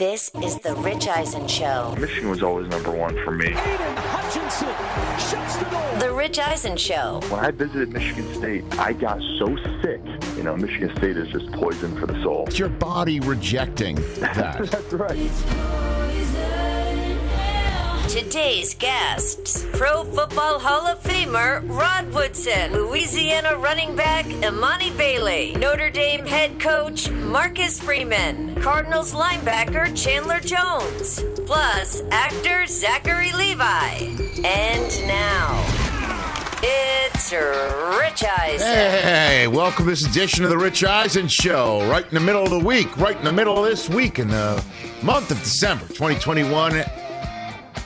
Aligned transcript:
This 0.00 0.30
is 0.42 0.58
the 0.60 0.74
Rich 0.76 1.08
Eisen 1.08 1.46
Show. 1.46 1.94
Michigan 1.98 2.30
was 2.30 2.42
always 2.42 2.66
number 2.68 2.90
one 2.90 3.22
for 3.22 3.32
me. 3.32 3.48
Aidan 3.48 3.96
Hutchinson 3.98 4.68
shuts 5.18 5.56
the 5.56 5.64
door. 5.66 5.98
The 5.98 6.10
Rich 6.14 6.38
Eisen 6.38 6.78
Show. 6.78 7.20
When 7.28 7.44
I 7.44 7.50
visited 7.50 7.90
Michigan 7.90 8.32
State, 8.32 8.64
I 8.78 8.94
got 8.94 9.20
so 9.38 9.54
sick. 9.82 10.00
You 10.38 10.42
know, 10.42 10.56
Michigan 10.56 10.96
State 10.96 11.18
is 11.18 11.28
just 11.28 11.52
poison 11.52 11.94
for 12.00 12.06
the 12.06 12.18
soul. 12.22 12.44
It's 12.46 12.58
your 12.58 12.70
body 12.70 13.20
rejecting 13.20 13.96
that. 14.20 14.70
That's 14.70 14.92
right. 14.94 15.30
Today's 18.10 18.74
guests 18.74 19.64
Pro 19.74 20.02
Football 20.02 20.58
Hall 20.58 20.84
of 20.84 21.00
Famer 21.00 21.62
Rod 21.68 22.12
Woodson, 22.12 22.72
Louisiana 22.72 23.56
running 23.56 23.94
back 23.94 24.24
Emani 24.24 24.94
Bailey, 24.98 25.52
Notre 25.52 25.90
Dame 25.90 26.26
head 26.26 26.58
coach 26.58 27.08
Marcus 27.08 27.80
Freeman, 27.80 28.60
Cardinals 28.60 29.14
linebacker 29.14 29.96
Chandler 29.96 30.40
Jones, 30.40 31.22
plus 31.46 32.02
actor 32.10 32.66
Zachary 32.66 33.30
Levi. 33.30 33.94
And 34.44 35.06
now, 35.06 35.64
it's 36.64 37.30
Rich 37.30 38.24
Eisen. 38.24 38.66
Hey, 38.66 39.46
welcome 39.46 39.84
to 39.84 39.90
this 39.90 40.04
edition 40.04 40.42
of 40.42 40.50
the 40.50 40.58
Rich 40.58 40.82
Eisen 40.82 41.28
Show. 41.28 41.88
Right 41.88 42.04
in 42.04 42.14
the 42.14 42.18
middle 42.18 42.42
of 42.42 42.50
the 42.50 42.58
week, 42.58 42.96
right 42.96 43.16
in 43.16 43.24
the 43.24 43.32
middle 43.32 43.56
of 43.56 43.70
this 43.70 43.88
week 43.88 44.18
in 44.18 44.26
the 44.26 44.60
month 45.00 45.30
of 45.30 45.38
December 45.38 45.86
2021. 45.86 46.82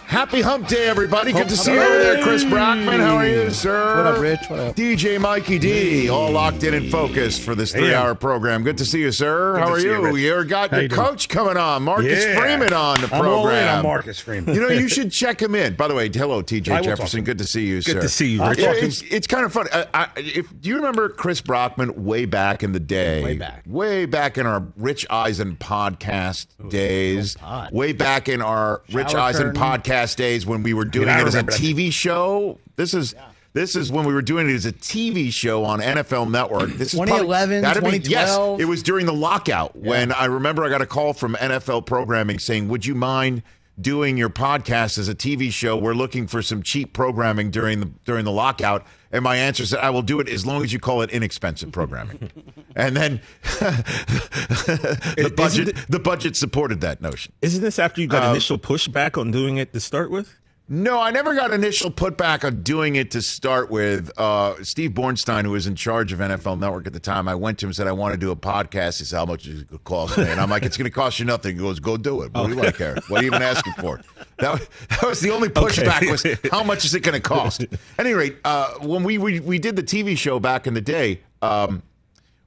Happy 0.06 0.42
Hump 0.42 0.68
Day, 0.68 0.86
everybody. 0.86 1.32
Good 1.32 1.48
to 1.48 1.56
see 1.56 1.72
you 1.72 1.80
over 1.80 1.98
there, 1.98 2.22
Chris 2.22 2.44
Brockman. 2.44 3.00
How 3.00 3.16
are 3.16 3.26
you, 3.26 3.50
sir? 3.50 3.96
What 3.96 4.06
up, 4.14 4.20
Rich? 4.20 4.40
What 4.48 4.60
up? 4.60 4.76
DJ 4.76 5.20
Mikey 5.20 5.58
D, 5.58 6.08
all 6.08 6.30
locked 6.30 6.62
in 6.62 6.72
and 6.74 6.88
focused 6.90 7.42
for 7.42 7.54
this 7.56 7.72
three-hour 7.72 8.14
program. 8.14 8.62
Good 8.62 8.78
to 8.78 8.84
see 8.84 9.00
you, 9.00 9.10
sir. 9.10 9.58
How 9.58 9.66
to 9.66 9.72
are 9.72 9.80
see 9.80 9.86
you, 9.86 9.92
you? 9.94 10.04
Rich. 10.06 10.16
You 10.44 10.44
got 10.44 10.70
How 10.70 10.76
your 10.76 10.82
you 10.84 10.88
doing? 10.88 11.00
coach 11.00 11.28
coming 11.28 11.56
on, 11.56 11.82
Marcus 11.82 12.24
Yeah. 12.24 12.38
Freeman, 12.40 12.72
on 12.72 13.00
the 13.00 13.04
I'm 13.14 13.20
program. 13.20 13.32
all 13.32 13.48
in 13.48 13.68
on 13.68 13.82
Marcus 13.82 14.20
Freeman. 14.20 14.54
You 14.54 14.60
know, 14.60 14.68
you 14.68 14.88
should 14.94 15.10
check 15.10 15.40
him 15.42 15.54
in. 15.56 15.74
By 15.74 15.88
the 15.88 15.94
way, 15.94 16.08
hello, 16.12 16.42
TJ 16.42 16.68
will 16.68 16.74
talk 16.76 16.82
to 16.82 16.88
Jefferson. 16.90 17.18
him. 17.20 17.24
Good 17.24 17.38
to 17.38 17.44
see 17.46 17.66
you, 17.66 17.80
sir. 17.82 17.94
Good 17.94 18.02
to 18.02 18.08
see 18.08 18.28
you, 18.34 18.46
Rich. 18.46 18.58
yeah, 18.60 18.72
it's, 18.74 19.02
it's 19.02 19.26
kind 19.26 19.44
of 19.44 19.52
funny. 19.52 19.70
I, 19.72 19.86
I, 19.94 20.08
if 20.16 20.48
do 20.60 20.68
you 20.68 20.76
remember 20.76 21.08
Chris 21.08 21.40
Brockman 21.40 22.04
way 22.04 22.24
back 22.24 22.62
in 22.62 22.70
the 22.72 22.80
day? 22.80 23.24
Way 23.24 23.36
back. 23.38 23.62
way 23.66 24.06
back 24.06 24.38
in 24.38 24.46
our 24.46 24.64
Rich 24.76 25.06
Eisen 25.10 25.56
podcast 25.56 26.46
days. 26.70 27.36
pod. 27.36 27.72
Way 27.72 27.92
back 27.92 28.28
in 28.28 28.40
our 28.42 28.82
Rich 28.92 29.14
Eisen 29.14 29.46
curtain. 29.54 29.60
podcast 29.62 29.93
days 30.16 30.44
when 30.46 30.62
we 30.62 30.74
were 30.74 30.84
doing 30.84 31.08
I 31.08 31.20
it 31.20 31.26
as 31.26 31.34
a 31.34 31.38
remember 31.38 31.52
that. 31.52 31.60
TV 31.60 31.92
show. 31.92 32.58
This 32.76 32.94
is. 32.94 33.14
This 33.52 33.76
is 33.76 33.92
when 33.92 34.04
we 34.04 34.12
were 34.12 34.20
doing 34.22 34.50
it 34.50 34.52
as 34.54 34.66
a 34.66 34.72
TV 34.72 35.32
show 35.32 35.64
on 35.64 35.78
NFL 35.80 36.28
Network. 36.28 36.70
This 36.70 36.92
is 36.92 36.98
probably- 36.98 37.18
2011, 37.20 37.62
that'd 37.62 37.84
be- 37.84 38.10
Yes, 38.10 38.36
it 38.58 38.64
was 38.64 38.82
during 38.82 39.06
the 39.06 39.12
lockout 39.12 39.76
when 39.76 40.10
I 40.10 40.24
remember 40.24 40.64
I 40.64 40.68
got 40.70 40.82
a 40.82 40.86
call 40.86 41.12
from 41.12 41.36
NFL 41.36 41.82
programming 41.86 42.40
saying, 42.40 42.66
"Would 42.66 42.84
you 42.84 42.96
mind 42.96 43.44
doing 43.80 44.16
your 44.16 44.28
podcast 44.28 44.98
as 44.98 45.08
a 45.08 45.14
TV 45.14 45.52
show? 45.52 45.76
We're 45.76 45.94
looking 45.94 46.26
for 46.26 46.42
some 46.42 46.64
cheap 46.64 46.92
programming 46.92 47.52
during 47.52 47.78
the 47.78 47.90
during 48.04 48.24
the 48.24 48.32
lockout." 48.32 48.84
And 49.14 49.22
my 49.22 49.36
answer 49.36 49.64
said, 49.64 49.78
"I 49.78 49.90
will 49.90 50.02
do 50.02 50.18
it 50.20 50.28
as 50.28 50.44
long 50.44 50.64
as 50.64 50.72
you 50.72 50.80
call 50.80 51.00
it 51.02 51.08
inexpensive 51.10 51.70
programming." 51.72 52.30
and 52.76 52.96
then 52.96 53.20
the 53.60 55.32
budget 55.36 55.68
it- 55.68 55.76
the 55.88 56.00
budget 56.00 56.36
supported 56.36 56.80
that 56.80 57.00
notion. 57.00 57.32
Isn't 57.40 57.62
this 57.62 57.78
after 57.78 58.00
you 58.00 58.08
Uh, 58.08 58.10
got 58.10 58.30
initial 58.32 58.58
pushback 58.58 59.16
on 59.16 59.30
doing 59.30 59.56
it 59.56 59.72
to 59.72 59.80
start 59.80 60.10
with? 60.10 60.34
No, 60.66 60.98
I 60.98 61.10
never 61.10 61.34
got 61.34 61.52
initial 61.52 61.90
putback 61.90 62.42
on 62.42 62.62
doing 62.62 62.96
it 62.96 63.10
to 63.10 63.20
start 63.20 63.70
with. 63.70 64.10
Uh, 64.16 64.54
Steve 64.64 64.92
Bornstein, 64.92 65.42
who 65.44 65.50
was 65.50 65.66
in 65.66 65.74
charge 65.74 66.10
of 66.10 66.20
NFL 66.20 66.58
Network 66.58 66.86
at 66.86 66.94
the 66.94 67.00
time, 67.00 67.28
I 67.28 67.34
went 67.34 67.58
to 67.58 67.66
him 67.66 67.68
and 67.68 67.76
said, 67.76 67.86
I 67.86 67.92
want 67.92 68.14
to 68.14 68.18
do 68.18 68.30
a 68.30 68.36
podcast. 68.36 68.98
He 68.98 69.04
said, 69.04 69.18
How 69.18 69.26
much 69.26 69.46
is 69.46 69.60
it 69.60 69.68
going 69.68 69.78
to 69.78 69.84
cost 69.84 70.16
me? 70.16 70.24
And 70.24 70.40
I'm 70.40 70.48
like, 70.48 70.62
It's 70.62 70.78
going 70.78 70.90
to 70.90 70.94
cost 70.94 71.18
you 71.18 71.26
nothing. 71.26 71.56
He 71.56 71.60
goes, 71.62 71.80
Go 71.80 71.98
do 71.98 72.22
it. 72.22 72.32
What 72.32 72.46
do 72.46 72.54
you 72.54 72.60
like, 72.62 72.80
Eric? 72.80 73.10
What 73.10 73.20
are 73.20 73.24
you 73.24 73.30
even 73.30 73.42
asking 73.42 73.74
for? 73.74 74.00
That, 74.38 74.52
was- 74.54 74.68
that 74.88 75.02
was 75.06 75.20
the 75.20 75.30
only 75.30 75.48
pushback 75.48 76.10
was 76.10 76.26
how 76.50 76.64
much 76.64 76.84
is 76.84 76.92
it 76.92 77.04
going 77.04 77.14
to 77.14 77.20
cost? 77.20 77.62
At 77.62 77.70
any 78.00 78.14
rate, 78.14 78.36
uh, 78.44 78.72
when 78.80 79.04
we, 79.04 79.16
we, 79.16 79.38
we 79.38 79.60
did 79.60 79.76
the 79.76 79.82
TV 79.82 80.18
show 80.18 80.40
back 80.40 80.66
in 80.66 80.74
the 80.74 80.80
day, 80.80 81.20
um, 81.40 81.84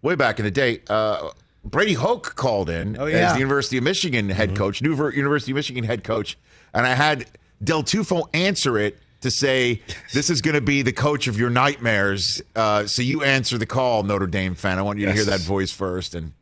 way 0.02 0.16
back 0.16 0.38
in 0.38 0.44
the 0.44 0.52
day, 0.52 0.82
uh, 0.90 1.30
Brady 1.64 1.94
Hoke 1.94 2.36
called 2.36 2.70
in 2.70 2.98
Oh, 3.00 3.06
as 3.06 3.34
the 3.34 3.40
University 3.40 3.78
of 3.78 3.86
Michigan 3.86 4.28
head 4.28 4.54
coach, 4.54 4.82
new 4.82 4.96
Ver- 4.96 5.12
University 5.14 5.54
of 5.54 5.56
Michigan 5.56 5.86
head 5.86 6.04
coach, 6.04 6.38
and 6.74 6.86
I 6.86 6.94
had 6.94 7.26
Del 7.64 7.84
Tufo 7.84 8.28
answer 8.34 8.78
it 8.78 9.00
to 9.22 9.32
say, 9.32 9.82
"This 10.14 10.30
is 10.30 10.42
going 10.42 10.56
to 10.56 10.62
be 10.62 10.82
the 10.82 10.94
coach 10.94 11.28
of 11.28 11.40
your 11.40 11.50
nightmares." 11.50 12.42
Uh, 12.56 12.86
so 12.86 13.02
you 13.02 13.24
answer 13.24 13.58
the 13.58 13.66
call, 13.66 14.04
Notre 14.04 14.28
Dame 14.28 14.56
fan. 14.56 14.78
I 14.78 14.82
want 14.84 15.00
you 15.00 15.06
to 15.08 15.14
hear 15.14 15.26
that 15.26 15.40
voice 15.42 15.72
first. 15.72 16.14
And 16.16 16.34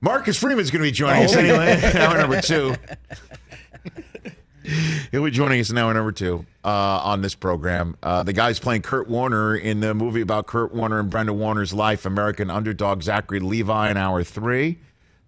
Marcus 0.00 0.38
Freeman 0.38 0.60
is 0.60 0.70
going 0.70 0.82
to 0.82 0.88
be 0.88 0.92
joining 0.92 1.24
us 1.24 1.36
anyway. 1.36 1.80
Hour 1.98 2.18
number 2.18 2.40
two. 2.40 2.74
He'll 5.10 5.24
be 5.24 5.30
joining 5.30 5.60
us 5.60 5.70
in 5.70 5.78
hour 5.78 5.92
number 5.94 6.12
two 6.12 6.44
uh, 6.64 6.68
on 6.68 7.22
this 7.22 7.34
program. 7.34 7.96
Uh, 8.02 8.22
the 8.22 8.32
guy's 8.32 8.58
playing 8.60 8.82
Kurt 8.82 9.08
Warner 9.08 9.56
in 9.56 9.80
the 9.80 9.94
movie 9.94 10.20
about 10.20 10.46
Kurt 10.46 10.74
Warner 10.74 11.00
and 11.00 11.10
Brenda 11.10 11.32
Warner's 11.32 11.72
life, 11.72 12.04
American 12.04 12.50
Underdog, 12.50 13.02
Zachary 13.02 13.40
Levi 13.40 13.90
in 13.90 13.96
hour 13.96 14.22
three. 14.22 14.78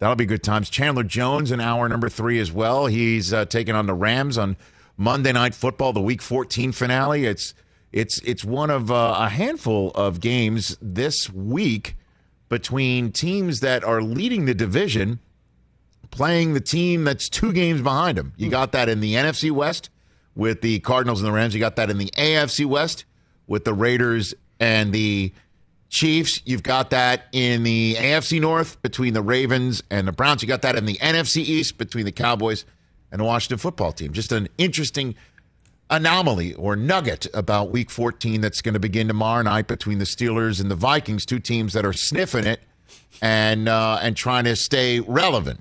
That'll 0.03 0.17
be 0.17 0.27
good 0.27 0.43
times. 0.43 0.69
Chandler 0.69 1.05
Jones 1.05 1.53
in 1.53 1.61
hour 1.61 1.89
number 1.89 2.09
three 2.09 2.41
as 2.41 2.51
well. 2.51 2.87
He's 2.87 3.33
uh, 3.33 3.45
taking 3.45 3.77
on 3.77 3.87
the 3.87 3.95
Rams 3.95 4.37
on 4.37 4.57
Monday 4.97 5.31
Night 5.31 5.55
Football, 5.55 5.93
the 5.93 6.01
Week 6.01 6.21
14 6.21 6.73
finale. 6.73 7.25
It's 7.25 7.55
it's 7.93 8.19
it's 8.23 8.45
one 8.45 8.69
of 8.69 8.91
uh, 8.91 9.15
a 9.17 9.29
handful 9.29 9.93
of 9.93 10.19
games 10.19 10.77
this 10.83 11.31
week 11.31 11.95
between 12.49 13.13
teams 13.13 13.61
that 13.61 13.85
are 13.85 14.03
leading 14.03 14.47
the 14.47 14.55
division 14.55 15.21
playing 16.11 16.55
the 16.55 16.61
team 16.61 17.05
that's 17.05 17.29
two 17.29 17.53
games 17.53 17.81
behind 17.81 18.19
them. 18.19 18.33
You 18.37 18.51
got 18.51 18.73
that 18.73 18.89
in 18.89 18.99
the 18.99 19.15
NFC 19.15 19.53
West 19.53 19.89
with 20.35 20.63
the 20.63 20.81
Cardinals 20.81 21.21
and 21.21 21.29
the 21.29 21.33
Rams. 21.33 21.55
You 21.55 21.61
got 21.61 21.77
that 21.77 21.91
in 21.91 21.99
the 21.99 22.11
AFC 22.17 22.67
West 22.67 23.05
with 23.47 23.65
the 23.65 23.73
Raiders 23.73 24.35
and 24.59 24.93
the 24.93 25.33
Chiefs. 25.93 26.41
You've 26.47 26.63
got 26.63 26.89
that 26.91 27.25
in 27.33 27.65
the 27.65 27.97
AFC 27.97 28.41
North 28.41 28.81
between 28.81 29.13
the 29.13 29.21
Ravens 29.21 29.83
and 29.91 30.09
the 30.09 30.13
Browns. 30.13 30.41
You 30.41 30.49
got 30.49 30.63
that 30.63 30.75
in 30.75 30.87
the 30.87 30.97
NFC 30.97 31.43
East 31.43 31.77
between 31.77 32.07
the 32.07 32.13
Cowboys 32.13 32.65
and 33.13 33.21
the 33.21 33.25
Washington 33.25 33.59
football 33.59 33.93
team. 33.93 34.15
Just 34.15 34.33
an 34.33 34.49
interesting 34.57 35.15
anomaly 35.91 36.55
or 36.55 36.77
nugget 36.77 37.27
about 37.35 37.71
week 37.71 37.91
14 37.91 38.41
that's 38.41 38.63
going 38.63 38.73
to 38.73 38.81
begin 38.81 39.07
tomorrow 39.07 39.43
night 39.43 39.69
between 39.69 39.99
the 39.99 40.07
Steelers 40.07 40.63
and 40.63 40.71
the 40.71 40.75
Vikings, 40.75 41.27
two 41.27 41.39
teams 41.39 41.75
that 41.75 41.85
are 41.85 41.93
sniffing 41.93 42.47
it 42.47 42.61
and 43.21 43.69
uh, 43.69 43.99
and 44.01 44.17
trying 44.17 44.45
to 44.45 44.57
stay 44.57 45.01
relevant 45.01 45.61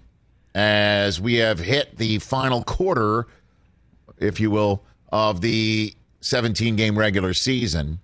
as 0.55 1.19
we 1.19 1.35
have 1.35 1.59
hit 1.59 1.97
the 1.97 2.19
final 2.19 2.63
quarter, 2.63 3.27
if 4.17 4.39
you 4.39 4.49
will, 4.49 4.81
of 5.11 5.41
the 5.41 5.93
17 6.21 6.77
game 6.77 6.97
regular 6.97 7.33
season. 7.33 7.99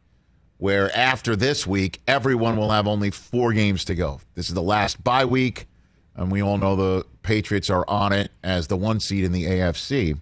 Where 0.57 0.95
after 0.95 1.35
this 1.35 1.67
week, 1.67 2.01
everyone 2.07 2.57
will 2.57 2.71
have 2.71 2.87
only 2.87 3.11
four 3.11 3.53
games 3.53 3.85
to 3.85 3.95
go. 3.95 4.21
This 4.33 4.49
is 4.49 4.55
the 4.55 4.61
last 4.61 5.03
bye 5.03 5.25
week, 5.25 5.67
and 6.15 6.31
we 6.31 6.41
all 6.41 6.57
know 6.57 6.75
the 6.75 7.05
Patriots 7.21 7.69
are 7.69 7.85
on 7.87 8.11
it 8.11 8.31
as 8.43 8.67
the 8.67 8.77
one 8.77 8.99
seed 8.99 9.23
in 9.23 9.31
the 9.31 9.45
AFC. 9.45 10.17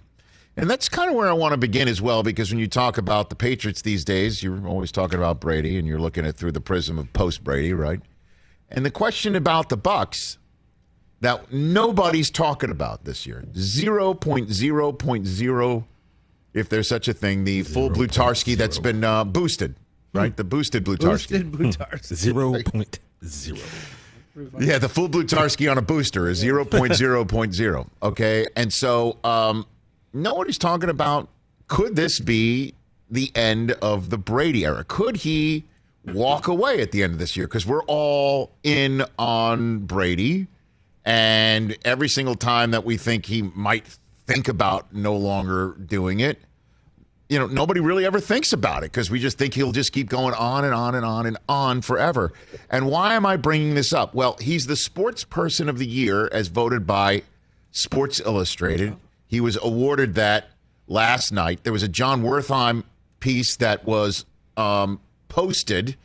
And 0.57 0.69
that's 0.69 0.89
kind 0.89 1.09
of 1.09 1.15
where 1.15 1.27
I 1.27 1.33
want 1.33 1.51
to 1.51 1.57
begin 1.57 1.87
as 1.87 2.01
well, 2.01 2.23
because 2.23 2.49
when 2.49 2.59
you 2.59 2.67
talk 2.67 2.97
about 2.97 3.29
the 3.29 3.35
Patriots 3.35 3.81
these 3.81 4.05
days, 4.05 4.41
you're 4.41 4.67
always 4.67 4.91
talking 4.91 5.19
about 5.19 5.39
Brady, 5.39 5.77
and 5.77 5.87
you're 5.87 5.99
looking 5.99 6.25
at 6.25 6.35
through 6.35 6.53
the 6.53 6.61
prism 6.61 6.97
of 6.97 7.11
post 7.13 7.43
Brady, 7.43 7.73
right? 7.73 8.01
And 8.69 8.85
the 8.85 8.91
question 8.91 9.35
about 9.35 9.69
the 9.69 9.77
Bucs 9.77 10.37
that 11.21 11.51
nobody's 11.51 12.29
talking 12.29 12.69
about 12.69 13.05
this 13.05 13.25
year 13.25 13.43
0.0.0, 13.53 15.83
if 16.53 16.69
there's 16.69 16.87
such 16.87 17.07
a 17.07 17.13
thing, 17.13 17.43
the 17.43 17.63
full 17.63 17.89
Blutarski 17.89 18.55
that's 18.55 18.79
been 18.79 19.03
uh, 19.03 19.25
boosted, 19.25 19.75
right? 20.15 20.35
The 20.35 20.43
boosted 20.43 20.85
Blutarski. 20.85 21.51
Boosted 21.51 21.51
Blutarski. 21.51 22.15
Zero 22.15 22.61
point 22.63 22.99
zero. 23.23 23.59
Yeah, 24.59 24.79
the 24.79 24.89
full 24.89 25.07
Blutarski 25.07 25.69
on 25.71 25.77
a 25.77 25.81
booster 25.81 26.27
is 26.27 26.43
0.0.0. 26.43 27.87
Okay. 28.03 28.47
And 28.55 28.73
so 28.73 29.17
um, 29.23 29.65
nobody's 30.13 30.57
talking 30.57 30.89
about 30.89 31.29
could 31.67 31.95
this 31.95 32.19
be 32.19 32.73
the 33.09 33.31
end 33.35 33.71
of 33.81 34.09
the 34.09 34.17
Brady 34.17 34.65
era? 34.65 34.83
Could 34.87 35.17
he 35.17 35.63
walk 36.05 36.47
away 36.47 36.81
at 36.81 36.91
the 36.91 37.01
end 37.01 37.13
of 37.13 37.19
this 37.19 37.35
year? 37.37 37.47
Because 37.47 37.65
we're 37.65 37.83
all 37.83 38.51
in 38.63 39.03
on 39.17 39.79
Brady. 39.79 40.47
And 41.05 41.77
every 41.85 42.09
single 42.09 42.35
time 42.35 42.71
that 42.71 42.83
we 42.83 42.97
think 42.97 43.27
he 43.27 43.43
might 43.43 43.97
think 44.27 44.47
about 44.47 44.93
no 44.93 45.15
longer 45.15 45.75
doing 45.85 46.19
it, 46.19 46.39
you 47.29 47.39
know, 47.39 47.47
nobody 47.47 47.79
really 47.79 48.05
ever 48.05 48.19
thinks 48.19 48.53
about 48.53 48.83
it 48.83 48.91
because 48.91 49.09
we 49.09 49.19
just 49.19 49.37
think 49.37 49.53
he'll 49.53 49.71
just 49.71 49.91
keep 49.91 50.09
going 50.09 50.33
on 50.35 50.63
and 50.63 50.73
on 50.73 50.93
and 50.93 51.05
on 51.05 51.25
and 51.25 51.37
on 51.49 51.81
forever. 51.81 52.31
And 52.69 52.87
why 52.87 53.15
am 53.15 53.25
I 53.25 53.35
bringing 53.35 53.73
this 53.73 53.93
up? 53.93 54.13
Well, 54.13 54.37
he's 54.39 54.67
the 54.67 54.75
sports 54.75 55.23
person 55.23 55.67
of 55.67 55.79
the 55.79 55.87
year 55.87 56.29
as 56.31 56.49
voted 56.49 56.85
by 56.85 57.23
Sports 57.71 58.19
Illustrated. 58.19 58.95
He 59.27 59.41
was 59.41 59.57
awarded 59.61 60.13
that 60.15 60.49
last 60.87 61.31
night. 61.31 61.63
There 61.63 61.73
was 61.73 61.83
a 61.83 61.87
Jon 61.87 62.21
Wertheim 62.21 62.83
piece 63.19 63.55
that 63.57 63.85
was 63.85 64.25
um, 64.55 64.99
posted. 65.27 65.97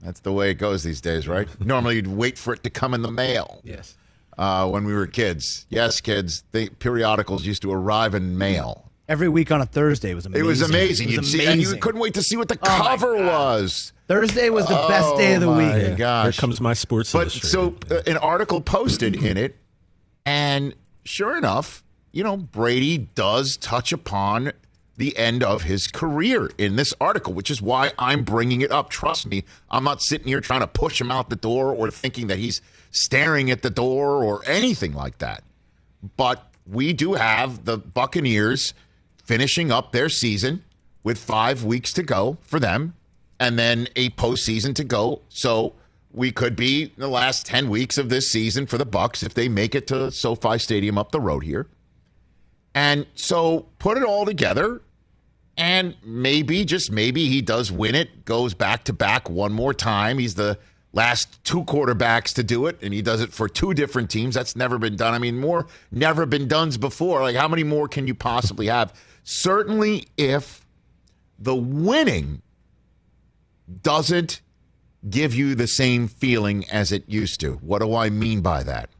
That's 0.00 0.20
the 0.20 0.32
way 0.32 0.50
it 0.50 0.54
goes 0.54 0.84
these 0.84 1.00
days, 1.00 1.26
right? 1.26 1.48
Normally, 1.64 1.96
you'd 1.96 2.06
wait 2.06 2.38
for 2.38 2.54
it 2.54 2.62
to 2.62 2.70
come 2.70 2.94
in 2.94 3.02
the 3.02 3.10
mail. 3.10 3.60
Yes. 3.64 3.96
Uh, 4.38 4.68
when 4.68 4.84
we 4.84 4.92
were 4.92 5.06
kids, 5.06 5.66
yes, 5.68 6.00
kids, 6.00 6.44
the 6.52 6.68
periodicals 6.68 7.44
used 7.44 7.62
to 7.62 7.72
arrive 7.72 8.14
in 8.14 8.36
mail. 8.36 8.83
Every 9.08 9.28
week 9.28 9.52
on 9.52 9.60
a 9.60 9.66
Thursday 9.66 10.14
was 10.14 10.24
It 10.24 10.30
amazing. 10.30 10.46
was 10.46 10.62
amazing. 10.62 11.08
It 11.08 11.12
You'd 11.12 11.20
was 11.20 11.32
see, 11.32 11.46
and 11.46 11.60
you 11.60 11.76
couldn't 11.76 12.00
wait 12.00 12.14
to 12.14 12.22
see 12.22 12.36
what 12.36 12.48
the 12.48 12.58
Oh 12.62 12.66
cover 12.66 13.16
was. 13.16 13.92
Thursday 14.08 14.48
was 14.50 14.66
the 14.66 14.74
best 14.88 15.16
day 15.16 15.34
of 15.34 15.40
the 15.42 15.48
week. 15.50 15.58
Oh, 15.58 15.90
week. 15.90 15.98
my 15.98 16.22
Here 16.24 16.32
comes 16.32 16.60
my 16.60 16.72
sports 16.74 17.12
But 17.12 17.30
so 17.30 17.76
uh, 17.90 18.00
an 18.06 18.16
article 18.16 18.60
posted 18.60 19.14
in 19.22 19.36
it, 19.36 19.56
and 20.24 20.74
sure 21.04 21.36
enough, 21.36 21.82
you 22.12 22.24
know, 22.24 22.36
Brady 22.36 22.96
does 22.98 23.56
touch 23.58 23.92
upon 23.92 24.52
the 24.96 25.16
end 25.18 25.42
of 25.42 25.62
his 25.62 25.86
career 25.88 26.50
in 26.56 26.76
this 26.76 26.94
article, 27.00 27.32
which 27.34 27.50
is 27.50 27.60
why 27.60 27.90
I'm 27.98 28.22
bringing 28.22 28.60
it 28.62 28.70
up. 28.70 28.88
Trust 28.90 29.26
me, 29.26 29.44
I'm 29.70 29.84
not 29.84 30.00
sitting 30.02 30.28
here 30.28 30.40
trying 30.40 30.60
to 30.60 30.66
push 30.68 31.00
him 31.00 31.10
out 31.10 31.28
the 31.30 31.36
door 31.36 31.74
or 31.74 31.90
thinking 31.90 32.28
that 32.28 32.38
he's 32.38 32.62
staring 32.90 33.50
at 33.50 33.62
the 33.62 33.70
door 33.70 34.22
or 34.24 34.42
anything 34.46 34.92
like 34.94 35.18
that. 35.18 35.42
But 36.16 36.46
we 36.66 36.92
do 36.92 37.14
have 37.14 37.64
the 37.64 37.76
Buccaneers 37.76 38.72
finishing 39.24 39.72
up 39.72 39.92
their 39.92 40.08
season 40.08 40.62
with 41.02 41.18
five 41.18 41.64
weeks 41.64 41.92
to 41.94 42.02
go 42.02 42.38
for 42.42 42.60
them, 42.60 42.94
and 43.40 43.58
then 43.58 43.88
a 43.96 44.10
postseason 44.10 44.74
to 44.74 44.84
go. 44.84 45.20
So 45.28 45.74
we 46.12 46.30
could 46.30 46.54
be 46.56 46.92
the 46.96 47.08
last 47.08 47.44
ten 47.46 47.68
weeks 47.68 47.98
of 47.98 48.08
this 48.08 48.30
season 48.30 48.66
for 48.66 48.78
the 48.78 48.86
Bucs 48.86 49.22
if 49.22 49.34
they 49.34 49.48
make 49.48 49.74
it 49.74 49.86
to 49.88 50.10
SoFi 50.10 50.58
Stadium 50.58 50.96
up 50.96 51.10
the 51.10 51.20
road 51.20 51.44
here. 51.44 51.66
And 52.74 53.06
so 53.14 53.66
put 53.78 53.96
it 53.96 54.04
all 54.04 54.24
together, 54.24 54.82
and 55.56 55.94
maybe, 56.04 56.64
just 56.64 56.90
maybe, 56.90 57.28
he 57.28 57.40
does 57.40 57.70
win 57.70 57.94
it, 57.94 58.24
goes 58.24 58.54
back 58.54 58.84
to 58.84 58.92
back 58.92 59.30
one 59.30 59.52
more 59.52 59.72
time. 59.74 60.18
He's 60.18 60.34
the 60.34 60.58
last 60.92 61.42
two 61.44 61.64
quarterbacks 61.64 62.32
to 62.34 62.42
do 62.42 62.66
it, 62.66 62.78
and 62.82 62.94
he 62.94 63.02
does 63.02 63.20
it 63.20 63.32
for 63.32 63.48
two 63.48 63.74
different 63.74 64.10
teams. 64.10 64.34
That's 64.34 64.56
never 64.56 64.78
been 64.78 64.96
done. 64.96 65.14
I 65.14 65.18
mean, 65.18 65.38
more 65.38 65.66
never 65.90 66.26
been 66.26 66.48
done 66.48 66.70
before. 66.70 67.22
Like, 67.22 67.36
how 67.36 67.48
many 67.48 67.64
more 67.64 67.88
can 67.88 68.06
you 68.06 68.14
possibly 68.14 68.66
have? 68.66 68.92
Certainly, 69.24 70.08
if 70.16 70.64
the 71.38 71.54
winning 71.54 72.42
doesn't 73.82 74.40
give 75.08 75.34
you 75.34 75.54
the 75.54 75.66
same 75.66 76.08
feeling 76.08 76.68
as 76.70 76.92
it 76.92 77.08
used 77.08 77.40
to. 77.40 77.54
What 77.54 77.80
do 77.80 77.94
I 77.94 78.10
mean 78.10 78.40
by 78.40 78.62
that? 78.62 78.90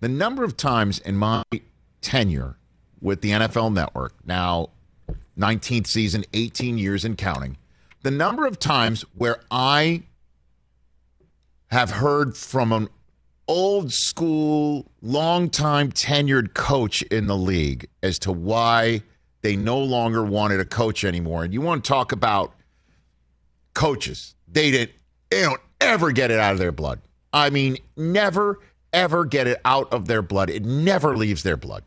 The 0.00 0.08
number 0.08 0.44
of 0.44 0.56
times 0.56 0.98
in 0.98 1.16
my 1.16 1.42
tenure 2.00 2.56
with 3.00 3.20
the 3.20 3.30
NFL 3.30 3.72
Network, 3.72 4.14
now 4.24 4.70
19th 5.38 5.86
season, 5.86 6.24
18 6.32 6.78
years 6.78 7.04
and 7.04 7.16
counting, 7.16 7.56
the 8.02 8.10
number 8.10 8.46
of 8.46 8.58
times 8.58 9.04
where 9.16 9.40
I 9.50 10.02
have 11.70 11.90
heard 11.90 12.36
from 12.36 12.72
an 12.72 12.88
old 13.46 13.92
school, 13.92 14.90
long-time 15.00 15.92
tenured 15.92 16.54
coach 16.54 17.02
in 17.02 17.26
the 17.26 17.36
league 17.36 17.88
as 18.02 18.18
to 18.20 18.32
why 18.32 19.02
they 19.42 19.56
no 19.56 19.78
longer 19.78 20.24
wanted 20.24 20.60
a 20.60 20.64
coach 20.64 21.04
anymore. 21.04 21.44
And 21.44 21.52
you 21.52 21.60
want 21.60 21.84
to 21.84 21.88
talk 21.88 22.12
about 22.12 22.54
coaches. 23.74 24.34
They 24.46 24.70
didn't 24.70 24.92
they 25.30 25.42
don't 25.42 25.60
ever 25.80 26.10
get 26.12 26.30
it 26.30 26.38
out 26.38 26.52
of 26.52 26.58
their 26.58 26.72
blood. 26.72 27.00
I 27.32 27.50
mean, 27.50 27.78
never 27.96 28.60
ever 28.92 29.24
get 29.24 29.46
it 29.46 29.60
out 29.64 29.92
of 29.92 30.06
their 30.06 30.22
blood. 30.22 30.50
It 30.50 30.64
never 30.64 31.16
leaves 31.16 31.42
their 31.42 31.56
blood. 31.56 31.84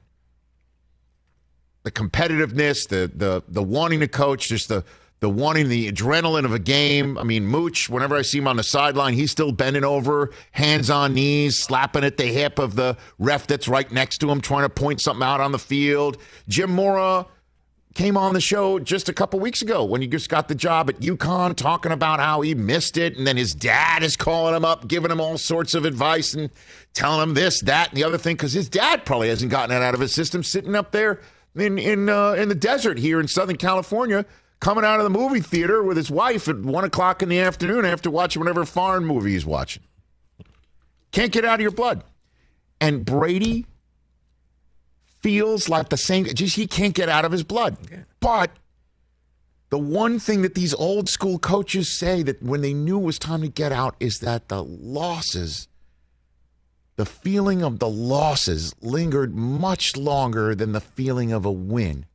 The 1.83 1.91
competitiveness, 1.91 2.87
the 2.87 3.11
the 3.13 3.43
the 3.47 3.63
wanting 3.63 4.01
to 4.01 4.07
coach, 4.07 4.47
just 4.47 4.69
the 4.69 4.83
the 5.19 5.29
wanting 5.29 5.69
the 5.69 5.91
adrenaline 5.91 6.45
of 6.45 6.53
a 6.53 6.59
game. 6.59 7.17
I 7.17 7.23
mean, 7.23 7.45
Mooch, 7.45 7.89
whenever 7.89 8.15
I 8.15 8.23
see 8.23 8.39
him 8.39 8.47
on 8.47 8.57
the 8.57 8.63
sideline, 8.63 9.13
he's 9.13 9.31
still 9.31 9.51
bending 9.51 9.83
over, 9.83 10.31
hands 10.51 10.89
on 10.89 11.13
knees, 11.13 11.57
slapping 11.57 12.03
at 12.03 12.17
the 12.17 12.25
hip 12.25 12.59
of 12.59 12.75
the 12.75 12.97
ref 13.19 13.47
that's 13.47 13.67
right 13.67 13.89
next 13.91 14.17
to 14.19 14.29
him, 14.29 14.41
trying 14.41 14.63
to 14.63 14.69
point 14.69 14.99
something 14.99 15.23
out 15.23 15.39
on 15.39 15.51
the 15.51 15.59
field. 15.59 16.17
Jim 16.47 16.71
Mora, 16.71 17.27
came 17.93 18.15
on 18.15 18.33
the 18.33 18.41
show 18.41 18.79
just 18.79 19.09
a 19.09 19.13
couple 19.13 19.39
weeks 19.39 19.61
ago 19.61 19.83
when 19.83 20.01
he 20.01 20.07
just 20.07 20.29
got 20.29 20.47
the 20.47 20.55
job 20.55 20.89
at 20.89 20.99
UConn, 20.99 21.55
talking 21.55 21.91
about 21.91 22.19
how 22.19 22.41
he 22.41 22.55
missed 22.55 22.97
it, 22.97 23.17
and 23.17 23.27
then 23.27 23.37
his 23.37 23.53
dad 23.53 24.03
is 24.03 24.15
calling 24.15 24.55
him 24.55 24.63
up, 24.63 24.87
giving 24.87 25.11
him 25.11 25.19
all 25.19 25.37
sorts 25.37 25.73
of 25.73 25.85
advice 25.85 26.33
and 26.33 26.49
telling 26.93 27.21
him 27.21 27.33
this, 27.33 27.59
that, 27.61 27.89
and 27.89 27.97
the 27.97 28.03
other 28.03 28.17
thing, 28.17 28.35
because 28.35 28.53
his 28.53 28.69
dad 28.69 29.05
probably 29.05 29.29
hasn't 29.29 29.51
gotten 29.51 29.75
it 29.75 29.81
out 29.81 29.93
of 29.93 29.99
his 29.99 30.13
system, 30.13 30.43
sitting 30.43 30.75
up 30.75 30.91
there 30.91 31.19
in 31.55 31.77
in 31.77 32.07
uh, 32.07 32.31
in 32.33 32.49
the 32.49 32.55
desert 32.55 32.97
here 32.97 33.19
in 33.19 33.27
Southern 33.27 33.57
California, 33.57 34.25
coming 34.59 34.85
out 34.85 34.99
of 34.99 35.03
the 35.03 35.09
movie 35.09 35.41
theater 35.41 35.83
with 35.83 35.97
his 35.97 36.09
wife 36.09 36.47
at 36.47 36.59
one 36.59 36.85
o'clock 36.85 37.21
in 37.21 37.29
the 37.29 37.39
afternoon 37.39 37.83
after 37.83 38.09
watching 38.09 38.39
whatever 38.39 38.63
foreign 38.63 39.05
movie 39.05 39.31
he's 39.31 39.45
watching. 39.45 39.83
Can't 41.11 41.33
get 41.33 41.43
out 41.43 41.55
of 41.55 41.61
your 41.61 41.71
blood, 41.71 42.05
and 42.79 43.03
Brady 43.03 43.65
feels 45.21 45.69
like 45.69 45.89
the 45.89 45.97
same. 45.97 46.25
Just 46.25 46.55
he 46.55 46.67
can't 46.67 46.93
get 46.93 47.09
out 47.09 47.25
of 47.25 47.31
his 47.31 47.43
blood. 47.43 47.77
But 48.19 48.51
the 49.69 49.79
one 49.79 50.19
thing 50.19 50.41
that 50.41 50.55
these 50.55 50.73
old 50.73 51.07
school 51.09 51.39
coaches 51.39 51.89
say 51.89 52.23
that 52.23 52.43
when 52.43 52.61
they 52.61 52.73
knew 52.73 52.99
it 52.99 53.03
was 53.03 53.19
time 53.19 53.41
to 53.41 53.47
get 53.47 53.71
out 53.71 53.95
is 53.99 54.19
that 54.19 54.49
the 54.49 54.63
losses, 54.63 55.67
the 56.97 57.05
feeling 57.05 57.63
of 57.63 57.79
the 57.79 57.89
losses 57.89 58.75
lingered 58.81 59.33
much 59.33 59.95
longer 59.95 60.53
than 60.53 60.73
the 60.73 60.81
feeling 60.81 61.31
of 61.31 61.45
a 61.45 61.51
win. 61.51 62.05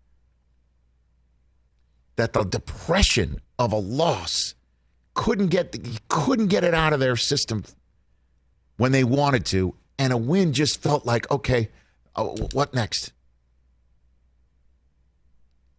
That 2.17 2.33
the 2.33 2.45
depression 2.45 3.41
of 3.59 3.73
a 3.73 3.79
loss 3.79 4.55
couldn't 5.15 5.49
get 5.49 5.75
couldn't 6.09 6.49
get 6.49 6.63
it 6.63 6.75
out 6.75 6.93
of 6.93 7.01
their 7.01 7.17
system 7.17 7.65
when 8.77 8.93
they 8.93 9.05
wanted 9.05 9.47
to, 9.47 9.75
and 9.99 10.13
a 10.13 10.17
win 10.17 10.53
just 10.53 10.83
felt 10.83 11.07
like 11.07 11.31
okay, 11.31 11.71
oh, 12.17 12.37
what 12.53 12.75
next? 12.75 13.13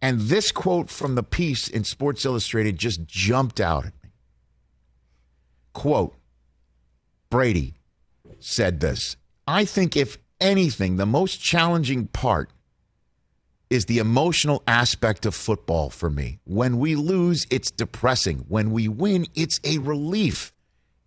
And 0.00 0.20
this 0.22 0.52
quote 0.52 0.90
from 0.90 1.16
the 1.16 1.22
piece 1.22 1.68
in 1.68 1.84
Sports 1.84 2.24
Illustrated 2.24 2.78
just 2.78 3.04
jumped 3.06 3.60
out 3.60 3.86
at 3.86 3.92
me. 4.02 4.10
Quote 5.72 6.14
Brady 7.30 7.74
said 8.38 8.80
this 8.80 9.16
I 9.46 9.64
think, 9.64 9.96
if 9.96 10.18
anything, 10.40 10.96
the 10.96 11.06
most 11.06 11.40
challenging 11.40 12.06
part 12.06 12.50
is 13.70 13.84
the 13.84 13.98
emotional 13.98 14.62
aspect 14.66 15.26
of 15.26 15.34
football 15.34 15.90
for 15.90 16.08
me. 16.08 16.38
When 16.44 16.78
we 16.78 16.94
lose, 16.94 17.46
it's 17.50 17.70
depressing. 17.70 18.44
When 18.48 18.70
we 18.70 18.88
win, 18.88 19.26
it's 19.34 19.60
a 19.64 19.78
relief. 19.78 20.52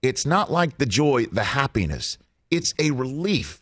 It's 0.02 0.26
not 0.26 0.52
like 0.52 0.78
the 0.78 0.86
joy, 0.86 1.26
the 1.26 1.44
happiness. 1.44 2.18
It's 2.52 2.74
a 2.78 2.92
relief 2.92 3.61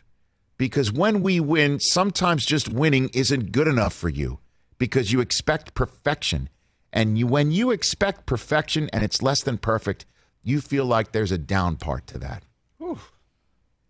because 0.60 0.92
when 0.92 1.24
we 1.24 1.40
win, 1.40 1.80
sometimes 1.80 2.46
just 2.46 2.68
winning 2.68 3.10
isn't 3.14 3.54
good 3.54 3.68
enough 3.68 3.94
for 3.94 4.10
you 4.10 4.40
because 4.78 5.12
you 5.12 5.22
expect 5.22 5.74
perfection. 5.74 6.50
And 6.92 7.18
you, 7.18 7.26
when 7.28 7.52
you 7.52 7.72
expect 7.72 8.26
perfection 8.26 8.90
and 8.92 9.02
it's 9.02 9.22
less 9.22 9.42
than 9.42 9.58
perfect, 9.58 10.06
you 10.44 10.60
feel 10.60 10.84
like 10.86 11.14
there's 11.14 11.32
a 11.32 11.38
down 11.38 11.78
part 11.78 12.06
to 12.08 12.20
that. 12.20 12.44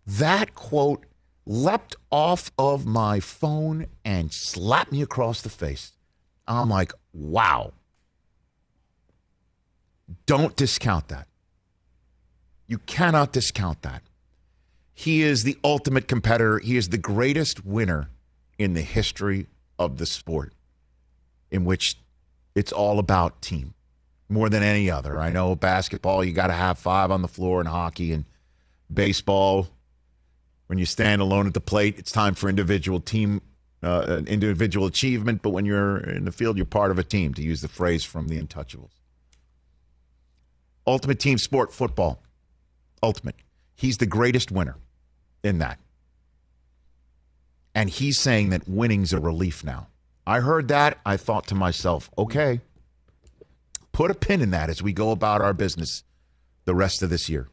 That 0.06 0.54
quote 0.54 1.06
leapt 1.44 1.96
off 2.12 2.52
of 2.56 2.86
my 2.86 3.18
phone 3.18 3.86
and 4.04 4.32
slapped 4.32 4.92
me 4.92 5.02
across 5.02 5.42
the 5.42 5.48
face. 5.48 5.92
I'm 6.46 6.68
like, 6.68 6.92
wow. 7.12 7.72
Don't 10.26 10.54
discount 10.54 11.08
that. 11.08 11.26
You 12.68 12.78
cannot 12.78 13.32
discount 13.32 13.82
that. 13.82 14.02
He 15.00 15.22
is 15.22 15.44
the 15.44 15.56
ultimate 15.64 16.08
competitor. 16.08 16.58
He 16.58 16.76
is 16.76 16.90
the 16.90 16.98
greatest 16.98 17.64
winner 17.64 18.10
in 18.58 18.74
the 18.74 18.82
history 18.82 19.46
of 19.78 19.96
the 19.96 20.04
sport, 20.04 20.52
in 21.50 21.64
which 21.64 21.96
it's 22.54 22.70
all 22.70 22.98
about 22.98 23.40
team 23.40 23.72
more 24.28 24.50
than 24.50 24.62
any 24.62 24.90
other. 24.90 25.18
I 25.18 25.30
know 25.30 25.56
basketball, 25.56 26.22
you 26.22 26.34
got 26.34 26.48
to 26.48 26.52
have 26.52 26.78
five 26.78 27.10
on 27.10 27.22
the 27.22 27.28
floor, 27.28 27.60
and 27.60 27.68
hockey 27.68 28.12
and 28.12 28.26
baseball, 28.92 29.68
when 30.66 30.78
you 30.78 30.84
stand 30.84 31.22
alone 31.22 31.46
at 31.46 31.54
the 31.54 31.62
plate, 31.62 31.98
it's 31.98 32.12
time 32.12 32.34
for 32.34 32.50
individual 32.50 33.00
team, 33.00 33.40
uh, 33.82 34.20
individual 34.26 34.86
achievement. 34.86 35.40
But 35.40 35.50
when 35.50 35.64
you're 35.64 35.96
in 35.96 36.26
the 36.26 36.32
field, 36.32 36.58
you're 36.58 36.66
part 36.66 36.90
of 36.90 36.98
a 36.98 37.04
team, 37.04 37.32
to 37.32 37.42
use 37.42 37.62
the 37.62 37.68
phrase 37.68 38.04
from 38.04 38.28
the 38.28 38.38
Untouchables. 38.38 38.92
Ultimate 40.86 41.18
team 41.18 41.38
sport, 41.38 41.72
football. 41.72 42.22
Ultimate. 43.02 43.36
He's 43.74 43.96
the 43.96 44.04
greatest 44.04 44.52
winner 44.52 44.76
in 45.42 45.58
that. 45.58 45.78
And 47.74 47.88
he's 47.88 48.18
saying 48.18 48.50
that 48.50 48.68
winning's 48.68 49.12
a 49.12 49.20
relief 49.20 49.64
now. 49.64 49.88
I 50.26 50.40
heard 50.40 50.68
that. 50.68 50.98
I 51.06 51.16
thought 51.16 51.46
to 51.48 51.54
myself, 51.54 52.10
okay, 52.18 52.60
put 53.92 54.10
a 54.10 54.14
pin 54.14 54.40
in 54.40 54.50
that 54.50 54.68
as 54.68 54.82
we 54.82 54.92
go 54.92 55.10
about 55.10 55.40
our 55.40 55.54
business 55.54 56.04
the 56.64 56.74
rest 56.74 57.02
of 57.02 57.10
this 57.10 57.28
year. 57.28 57.48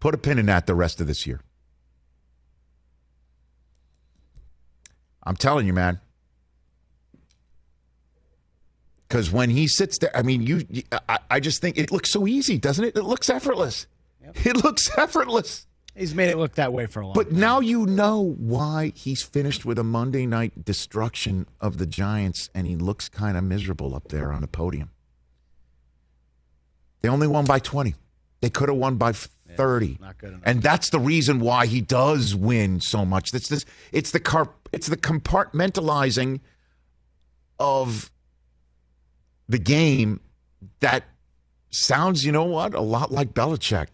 Put 0.00 0.14
a 0.14 0.18
pin 0.18 0.38
in 0.38 0.46
that 0.46 0.66
the 0.66 0.74
rest 0.74 1.00
of 1.00 1.06
this 1.06 1.26
year. 1.26 1.40
I'm 5.22 5.36
telling 5.36 5.66
you, 5.66 5.72
man. 5.72 6.00
Because 9.08 9.30
when 9.30 9.50
he 9.50 9.66
sits 9.66 9.98
there, 9.98 10.14
I 10.16 10.22
mean, 10.22 10.42
you, 10.42 10.66
I, 11.08 11.18
I, 11.30 11.40
just 11.40 11.60
think 11.60 11.78
it 11.78 11.92
looks 11.92 12.10
so 12.10 12.26
easy, 12.26 12.58
doesn't 12.58 12.84
it? 12.84 12.96
It 12.96 13.04
looks 13.04 13.30
effortless. 13.30 13.86
Yep. 14.22 14.46
It 14.46 14.64
looks 14.64 14.90
effortless. 14.98 15.66
He's 15.96 16.14
made 16.14 16.28
it 16.28 16.36
look 16.36 16.56
that 16.56 16.72
way 16.72 16.86
for 16.86 17.00
a 17.00 17.06
long 17.06 17.14
but 17.14 17.30
time. 17.30 17.40
now 17.40 17.60
you 17.60 17.86
know 17.86 18.34
why 18.38 18.92
he's 18.94 19.22
finished 19.22 19.64
with 19.64 19.78
a 19.78 19.84
Monday 19.84 20.26
night 20.26 20.64
destruction 20.64 21.46
of 21.60 21.78
the 21.78 21.86
Giants, 21.86 22.50
and 22.54 22.66
he 22.66 22.76
looks 22.76 23.08
kind 23.08 23.36
of 23.36 23.44
miserable 23.44 23.94
up 23.94 24.08
there 24.08 24.30
on 24.32 24.42
the 24.42 24.48
podium. 24.48 24.90
They 27.00 27.08
only 27.08 27.26
won 27.26 27.44
by 27.44 27.58
20. 27.58 27.94
They 28.40 28.50
could 28.50 28.68
have 28.68 28.78
won 28.78 28.96
by 28.96 29.12
30. 29.12 29.98
not 30.00 30.18
good 30.18 30.30
enough. 30.30 30.42
And 30.44 30.62
that's 30.62 30.90
the 30.90 31.00
reason 31.00 31.40
why 31.40 31.66
he 31.66 31.80
does 31.80 32.34
win 32.34 32.80
so 32.80 33.04
much. 33.04 33.32
That's 33.32 33.48
this 33.48 33.64
it's 33.92 34.10
the 34.10 34.20
car 34.20 34.50
it's 34.72 34.88
the 34.88 34.96
compartmentalizing 34.96 36.40
of 37.58 38.10
the 39.48 39.58
game 39.58 40.20
that 40.80 41.04
sounds, 41.70 42.24
you 42.24 42.32
know 42.32 42.44
what, 42.44 42.74
a 42.74 42.80
lot 42.80 43.12
like 43.12 43.32
Belichick, 43.32 43.86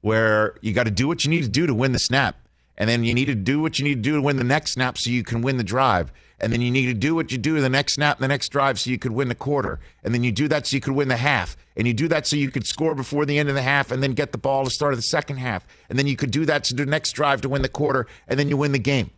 where 0.00 0.56
you 0.60 0.72
got 0.72 0.84
to 0.84 0.90
do 0.90 1.06
what 1.08 1.24
you 1.24 1.30
need 1.30 1.42
to 1.42 1.48
do 1.48 1.66
to 1.66 1.74
win 1.74 1.92
the 1.92 1.98
snap. 1.98 2.36
And 2.76 2.88
then 2.88 3.04
you 3.04 3.12
need 3.12 3.26
to 3.26 3.34
do 3.34 3.60
what 3.60 3.78
you 3.78 3.84
need 3.84 3.96
to 3.96 4.00
do 4.00 4.16
to 4.16 4.22
win 4.22 4.36
the 4.36 4.44
next 4.44 4.72
snap 4.72 4.96
so 4.96 5.10
you 5.10 5.22
can 5.22 5.42
win 5.42 5.58
the 5.58 5.64
drive. 5.64 6.10
And 6.40 6.50
then 6.50 6.62
you 6.62 6.70
need 6.70 6.86
to 6.86 6.94
do 6.94 7.14
what 7.14 7.30
you 7.30 7.36
do 7.36 7.56
to 7.56 7.60
the 7.60 7.68
next 7.68 7.94
snap, 7.94 8.16
and 8.16 8.24
the 8.24 8.28
next 8.28 8.48
drive 8.48 8.80
so 8.80 8.88
you 8.88 8.98
could 8.98 9.12
win 9.12 9.28
the 9.28 9.34
quarter. 9.34 9.78
And 10.02 10.14
then 10.14 10.24
you 10.24 10.32
do 10.32 10.48
that 10.48 10.66
so 10.66 10.74
you 10.74 10.80
could 10.80 10.94
win 10.94 11.08
the 11.08 11.18
half. 11.18 11.54
And 11.76 11.86
you 11.86 11.92
do 11.92 12.08
that 12.08 12.26
so 12.26 12.36
you 12.36 12.50
could 12.50 12.66
score 12.66 12.94
before 12.94 13.26
the 13.26 13.38
end 13.38 13.50
of 13.50 13.54
the 13.54 13.62
half 13.62 13.90
and 13.90 14.02
then 14.02 14.12
get 14.12 14.32
the 14.32 14.38
ball 14.38 14.64
to 14.64 14.70
start 14.70 14.94
of 14.94 14.98
the 14.98 15.02
second 15.02 15.36
half. 15.36 15.66
And 15.90 15.98
then 15.98 16.06
you 16.06 16.16
could 16.16 16.30
do 16.30 16.46
that 16.46 16.64
to 16.64 16.74
the 16.74 16.86
next 16.86 17.12
drive 17.12 17.42
to 17.42 17.50
win 17.50 17.60
the 17.60 17.68
quarter 17.68 18.06
and 18.26 18.38
then 18.38 18.48
you 18.48 18.56
win 18.56 18.72
the 18.72 18.78
game. 18.78 19.10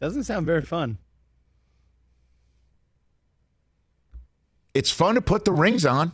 Doesn't 0.00 0.24
sound 0.24 0.44
very 0.44 0.62
fun. 0.62 0.98
It's 4.74 4.90
fun 4.90 5.14
to 5.14 5.22
put 5.22 5.46
the 5.46 5.52
rings 5.52 5.86
on. 5.86 6.12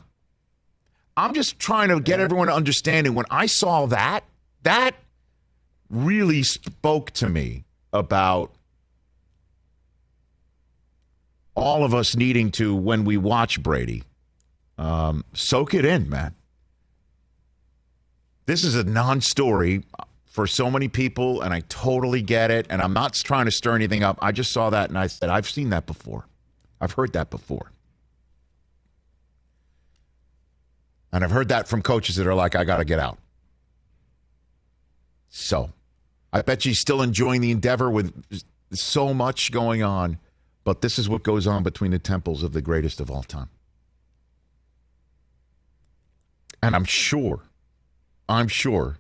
I'm 1.17 1.35
just 1.35 1.59
trying 1.59 1.89
to 1.89 2.01
get 2.01 2.21
everyone 2.21 2.49
to 2.49 2.55
understanding. 2.55 3.15
When 3.15 3.27
I 3.31 3.47
saw 3.47 3.87
that, 3.87 4.25
that 4.63 4.95
really 5.89 6.43
spoke 6.43 7.11
to 7.13 7.29
me 7.29 7.65
about 7.93 8.53
all 11.55 11.85
of 11.85 11.95
us 11.95 12.17
needing 12.17 12.51
to, 12.53 12.75
when 12.75 13.05
we 13.05 13.17
watch 13.17 13.63
Brady, 13.63 14.05
um, 14.79 15.25
soak 15.35 15.75
it 15.75 15.85
in, 15.85 16.09
man. 16.09 16.35
This 18.47 18.65
is 18.65 18.75
a 18.75 18.85
non 18.85 19.21
story 19.21 19.83
for 20.25 20.47
so 20.47 20.71
many 20.71 20.89
people, 20.89 21.43
and 21.43 21.53
I 21.53 21.61
totally 21.69 22.23
get 22.23 22.51
it. 22.51 22.67
And 22.71 22.81
I'm 22.81 22.93
not 22.93 23.15
trying 23.15 23.45
to 23.45 23.51
stir 23.51 23.75
anything 23.75 24.03
up. 24.03 24.19
I 24.23 24.33
just 24.33 24.53
saw 24.53 24.71
that 24.71 24.89
and 24.89 24.99
I 24.99 25.09
said, 25.09 25.29
I've 25.29 25.49
seen 25.49 25.71
that 25.71 25.87
before. 25.87 26.27
I've 26.81 26.93
heard 26.93 27.13
that 27.13 27.31
before. 27.31 27.73
And 31.13 31.25
I've 31.25 31.31
heard 31.31 31.49
that 31.49 31.69
from 31.69 31.83
coaches 31.83 32.17
that 32.17 32.27
are 32.27 32.35
like, 32.35 32.55
I 32.55 32.65
got 32.65 32.79
to 32.79 32.85
get 32.85 32.99
out. 32.99 33.19
So 35.29 35.71
I 36.33 36.43
bet 36.43 36.65
you 36.65 36.71
he's 36.71 36.79
still 36.79 37.03
enjoying 37.03 37.41
the 37.41 37.51
endeavor 37.51 37.91
with 37.91 38.13
so 38.73 39.13
much 39.13 39.51
going 39.53 39.83
on. 39.83 40.19
But 40.63 40.83
this 40.83 40.99
is 40.99 41.09
what 41.09 41.23
goes 41.23 41.47
on 41.47 41.63
between 41.63 41.91
the 41.91 41.99
temples 41.99 42.43
of 42.43 42.53
the 42.53 42.63
greatest 42.63 43.01
of 43.01 43.11
all 43.11 43.23
time. 43.23 43.49
And 46.63 46.77
I'm 46.77 46.85
sure, 46.85 47.41
I'm 48.29 48.47
sure 48.47 48.99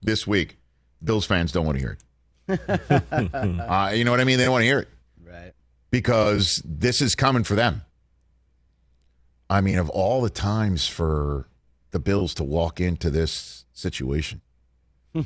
this 0.00 0.26
week, 0.26 0.56
Bills 1.04 1.26
fans 1.26 1.52
don't 1.52 1.66
want 1.66 1.78
to 1.78 1.84
hear 1.84 1.98
it. 2.48 2.60
uh, 3.60 3.92
you 3.94 4.04
know 4.04 4.10
what 4.10 4.20
I 4.20 4.24
mean? 4.24 4.38
They 4.38 4.44
don't 4.44 4.52
want 4.52 4.62
to 4.62 4.66
hear 4.66 4.80
it. 4.80 4.88
Right. 5.22 5.52
Because 5.90 6.62
this 6.64 7.02
is 7.02 7.14
coming 7.14 7.44
for 7.44 7.54
them. 7.54 7.82
I 9.50 9.60
mean, 9.60 9.78
of 9.78 9.90
all 9.90 10.22
the 10.22 10.30
times 10.30 10.86
for 10.86 11.46
the 11.92 11.98
Bills 11.98 12.34
to 12.34 12.44
walk 12.44 12.80
into 12.80 13.08
this 13.08 13.64
situation. 13.72 14.40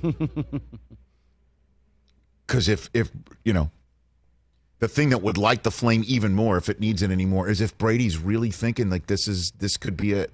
Because 2.47 2.69
if, 2.69 2.89
if, 2.95 3.11
you 3.45 3.53
know, 3.53 3.71
the 4.79 4.89
thing 4.89 5.11
that 5.11 5.23
would 5.23 5.39
light 5.39 5.65
the 5.65 5.71
flame 5.71 6.05
even 6.07 6.35
more 6.35 6.57
if 6.57 6.69
it 6.69 6.81
needs 6.81 7.03
it 7.03 7.11
anymore 7.11 7.49
is 7.49 7.61
if 7.61 7.77
Brady's 7.77 8.19
really 8.19 8.51
thinking 8.51 8.91
like 8.91 9.07
this 9.07 9.27
is 9.27 9.53
this 9.53 9.77
could 9.77 9.97
be 9.97 10.13
it. 10.13 10.33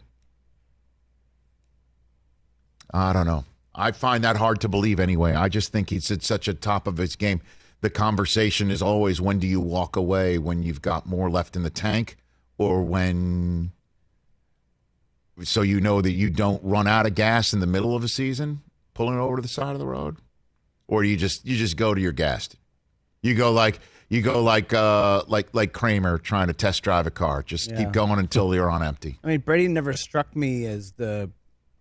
I 2.93 3.13
don't 3.13 3.27
know. 3.27 3.45
I 3.75 3.93
find 3.93 4.23
that 4.25 4.37
hard 4.37 4.61
to 4.61 4.69
believe 4.69 5.01
anyway. 5.01 5.33
I 5.33 5.49
just 5.49 5.73
think 5.73 5.89
he's 5.89 6.11
at 6.11 6.23
such 6.23 6.49
a 6.49 6.55
top 6.55 6.87
of 6.87 6.99
his 6.99 7.17
game. 7.17 7.41
The 7.81 7.89
conversation 7.89 8.71
is 8.71 8.83
always 8.83 9.21
when 9.21 9.39
do 9.39 9.47
you 9.47 9.61
walk 9.61 9.97
away 9.97 10.39
when 10.39 10.63
you've 10.63 10.83
got 10.83 11.07
more 11.07 11.31
left 11.31 11.57
in 11.57 11.63
the 11.63 11.71
tank 11.71 12.17
or 12.59 12.83
when 12.83 13.73
so 15.43 15.63
you 15.63 15.81
know 15.81 16.01
that 16.03 16.13
you 16.13 16.31
don't 16.31 16.63
run 16.63 16.87
out 16.87 17.07
of 17.07 17.15
gas 17.15 17.53
in 17.53 17.61
the 17.61 17.67
middle 17.67 17.97
of 17.97 18.05
a 18.05 18.09
season 18.09 18.61
pulling 18.95 19.19
over 19.19 19.37
to 19.37 19.43
the 19.43 19.49
side 19.49 19.73
of 19.73 19.79
the 19.79 19.87
road 19.87 20.17
or 20.89 21.03
you 21.05 21.17
just 21.17 21.47
you 21.47 21.57
just 21.57 21.77
go 21.77 21.95
to 21.95 22.01
your 22.01 22.13
gas. 22.13 22.51
You 23.23 23.35
go 23.35 23.51
like 23.53 23.81
you 24.09 24.21
go 24.21 24.43
like 24.43 24.75
uh, 24.75 25.23
like 25.27 25.49
like 25.55 25.73
Kramer 25.73 26.19
trying 26.19 26.49
to 26.49 26.53
test 26.53 26.83
drive 26.83 27.07
a 27.07 27.11
car. 27.11 27.43
Just 27.43 27.71
Yeah. 27.71 27.79
keep 27.85 27.93
going 27.93 28.19
until 28.19 28.55
you're 28.55 28.71
on 28.71 28.83
empty. 28.83 29.19
I 29.25 29.29
mean, 29.29 29.41
Brady 29.41 29.69
never 29.69 29.95
struck 29.95 30.37
me 30.37 30.67
as 30.67 30.93
the 30.93 31.31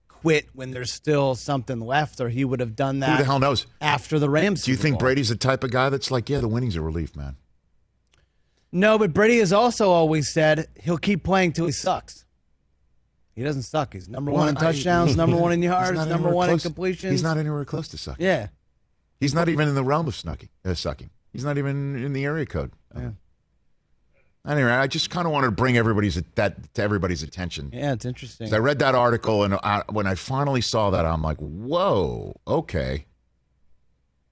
quit 0.08 0.48
when 0.54 0.72
there's 0.72 0.94
still 0.94 1.36
something 1.36 1.80
left, 1.82 2.22
or 2.22 2.30
he 2.30 2.46
would 2.46 2.60
have 2.62 2.76
done 2.76 3.00
that 3.00 3.10
Who 3.12 3.18
the 3.18 3.26
hell 3.26 3.40
knows? 3.40 3.66
after 3.82 4.18
the 4.20 4.30
Rams. 4.30 4.64
Do 4.64 4.72
you 4.72 4.78
think. 4.78 5.00
Brady's 5.00 5.30
the 5.30 5.36
type 5.36 5.64
of 5.64 5.72
guy 5.72 5.90
that's 5.90 6.10
like, 6.12 6.30
yeah, 6.30 6.40
the 6.40 6.48
winning's 6.48 6.76
a 6.76 6.82
relief, 6.82 7.16
man? 7.16 7.36
No, 8.72 8.98
but 8.98 9.14
Brady 9.14 9.40
has 9.40 9.52
also 9.52 9.90
always 9.90 10.30
said 10.30 10.68
he'll 10.82 10.98
keep 11.00 11.24
playing 11.24 11.52
till 11.54 11.66
he 11.66 11.72
sucks. 11.74 12.24
He 13.36 13.44
doesn't 13.44 13.64
suck. 13.64 13.94
He's 13.94 14.10
number 14.10 14.32
one 14.32 14.50
in 14.50 14.56
Well, 14.56 14.64
I- 14.68 14.72
touchdowns, 14.74 15.16
number 15.16 15.38
one 15.38 15.52
in 15.54 15.62
He's 15.62 15.70
yards, 15.70 15.92
not 15.98 16.08
number 16.10 16.28
anywhere 16.28 16.34
one 16.36 16.50
in 16.50 16.54
close- 16.56 16.64
completions. 16.64 17.12
He's 17.12 17.24
not 17.24 17.38
anywhere 17.38 17.64
close 17.66 17.88
to 17.90 17.98
sucking. 17.98 18.26
Yeah. 18.26 18.48
He's 19.20 19.34
not 19.34 19.50
even 19.50 19.68
in 19.68 19.76
the 19.76 19.84
realm 19.84 20.08
of 20.08 20.16
snucking, 20.16 20.50
uh, 20.66 20.74
sucking. 20.74 21.10
He's 21.32 21.44
not 21.46 21.58
even 21.58 21.96
in 22.04 22.12
the 22.14 22.26
area 22.26 22.46
code. 22.46 22.72
Yeah. 22.98 23.12
Anyway, 24.48 24.72
I 24.72 24.88
just 24.88 25.12
kind 25.12 25.28
of 25.28 25.32
wanted 25.32 25.48
to 25.48 25.52
bring 25.52 25.78
everybody's 25.78 26.20
that 26.36 26.74
to 26.74 26.82
everybody's 26.82 27.22
attention. 27.22 27.70
Yeah, 27.72 27.94
it's 27.94 28.06
interesting. 28.06 28.48
'Cause 28.48 28.54
I 28.54 28.58
read 28.58 28.80
that 28.80 28.96
article, 28.96 29.44
and 29.44 29.54
I, 29.64 29.84
when 29.92 30.08
I 30.08 30.16
finally 30.16 30.62
saw 30.62 30.90
that, 30.90 31.06
I'm 31.06 31.22
like, 31.22 31.38
"Whoa, 31.38 32.36
okay, 32.48 33.06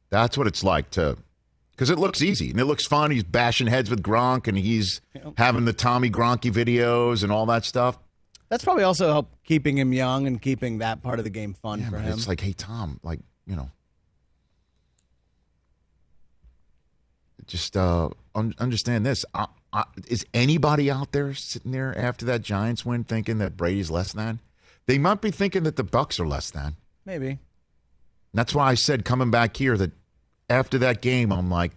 that's 0.10 0.36
what 0.38 0.48
it's 0.48 0.64
like 0.64 0.90
to." 0.92 1.18
Because 1.72 1.92
it 1.92 2.00
looks 2.00 2.22
easy 2.24 2.50
and 2.50 2.60
it 2.60 2.66
looks 2.66 2.86
fun. 2.88 3.12
He's 3.12 3.24
bashing 3.24 3.68
heads 3.68 3.90
with 3.90 4.02
Gronk, 4.02 4.48
and 4.48 4.58
he's 4.58 5.00
having 5.38 5.66
the 5.66 5.74
Tommy 5.74 6.10
Gronky 6.10 6.52
videos 6.52 7.22
and 7.24 7.32
all 7.32 7.46
that 7.46 7.64
stuff. 7.64 8.00
That's 8.50 8.64
probably 8.64 8.84
also 8.84 9.08
helped 9.12 9.44
keeping 9.44 9.78
him 9.78 9.94
young 9.94 10.26
and 10.28 10.42
keeping 10.42 10.80
that 10.80 11.02
part 11.04 11.20
of 11.20 11.24
the 11.24 11.30
game 11.30 11.54
fun 11.54 11.82
Yeah, 11.82 11.90
for 11.90 12.00
him. 12.00 12.14
it's 12.14 12.28
like, 12.28 12.42
hey, 12.42 12.54
Tom, 12.54 13.00
like 13.04 13.20
you 13.46 13.56
know, 13.56 13.70
just 17.48 17.76
uh, 17.78 18.10
un- 18.36 18.54
understand 18.60 19.06
this. 19.06 19.26
I, 19.34 19.48
I, 19.74 19.84
is 20.08 20.26
anybody 20.34 20.90
out 20.92 21.12
there 21.12 21.34
sitting 21.34 21.72
there 21.72 21.98
after 21.98 22.26
that 22.26 22.42
Giants 22.42 22.86
win 22.86 23.04
thinking 23.04 23.38
that 23.40 23.56
Brady's 23.58 23.90
less 23.92 24.14
than? 24.14 24.40
They 24.86 24.98
might 24.98 25.22
be 25.22 25.32
thinking 25.32 25.64
that 25.64 25.76
the 25.76 25.84
Bucs 25.84 26.20
are 26.20 26.28
less 26.28 26.50
than. 26.52 26.76
Maybe. 27.06 27.40
That's 28.34 28.54
why 28.54 28.70
I 28.70 28.74
said 28.76 29.06
coming 29.06 29.32
back 29.32 29.58
here 29.58 29.78
that 29.78 29.92
after 30.50 30.78
that 30.80 31.02
game, 31.02 31.32
I'm 31.32 31.50
like, 31.50 31.72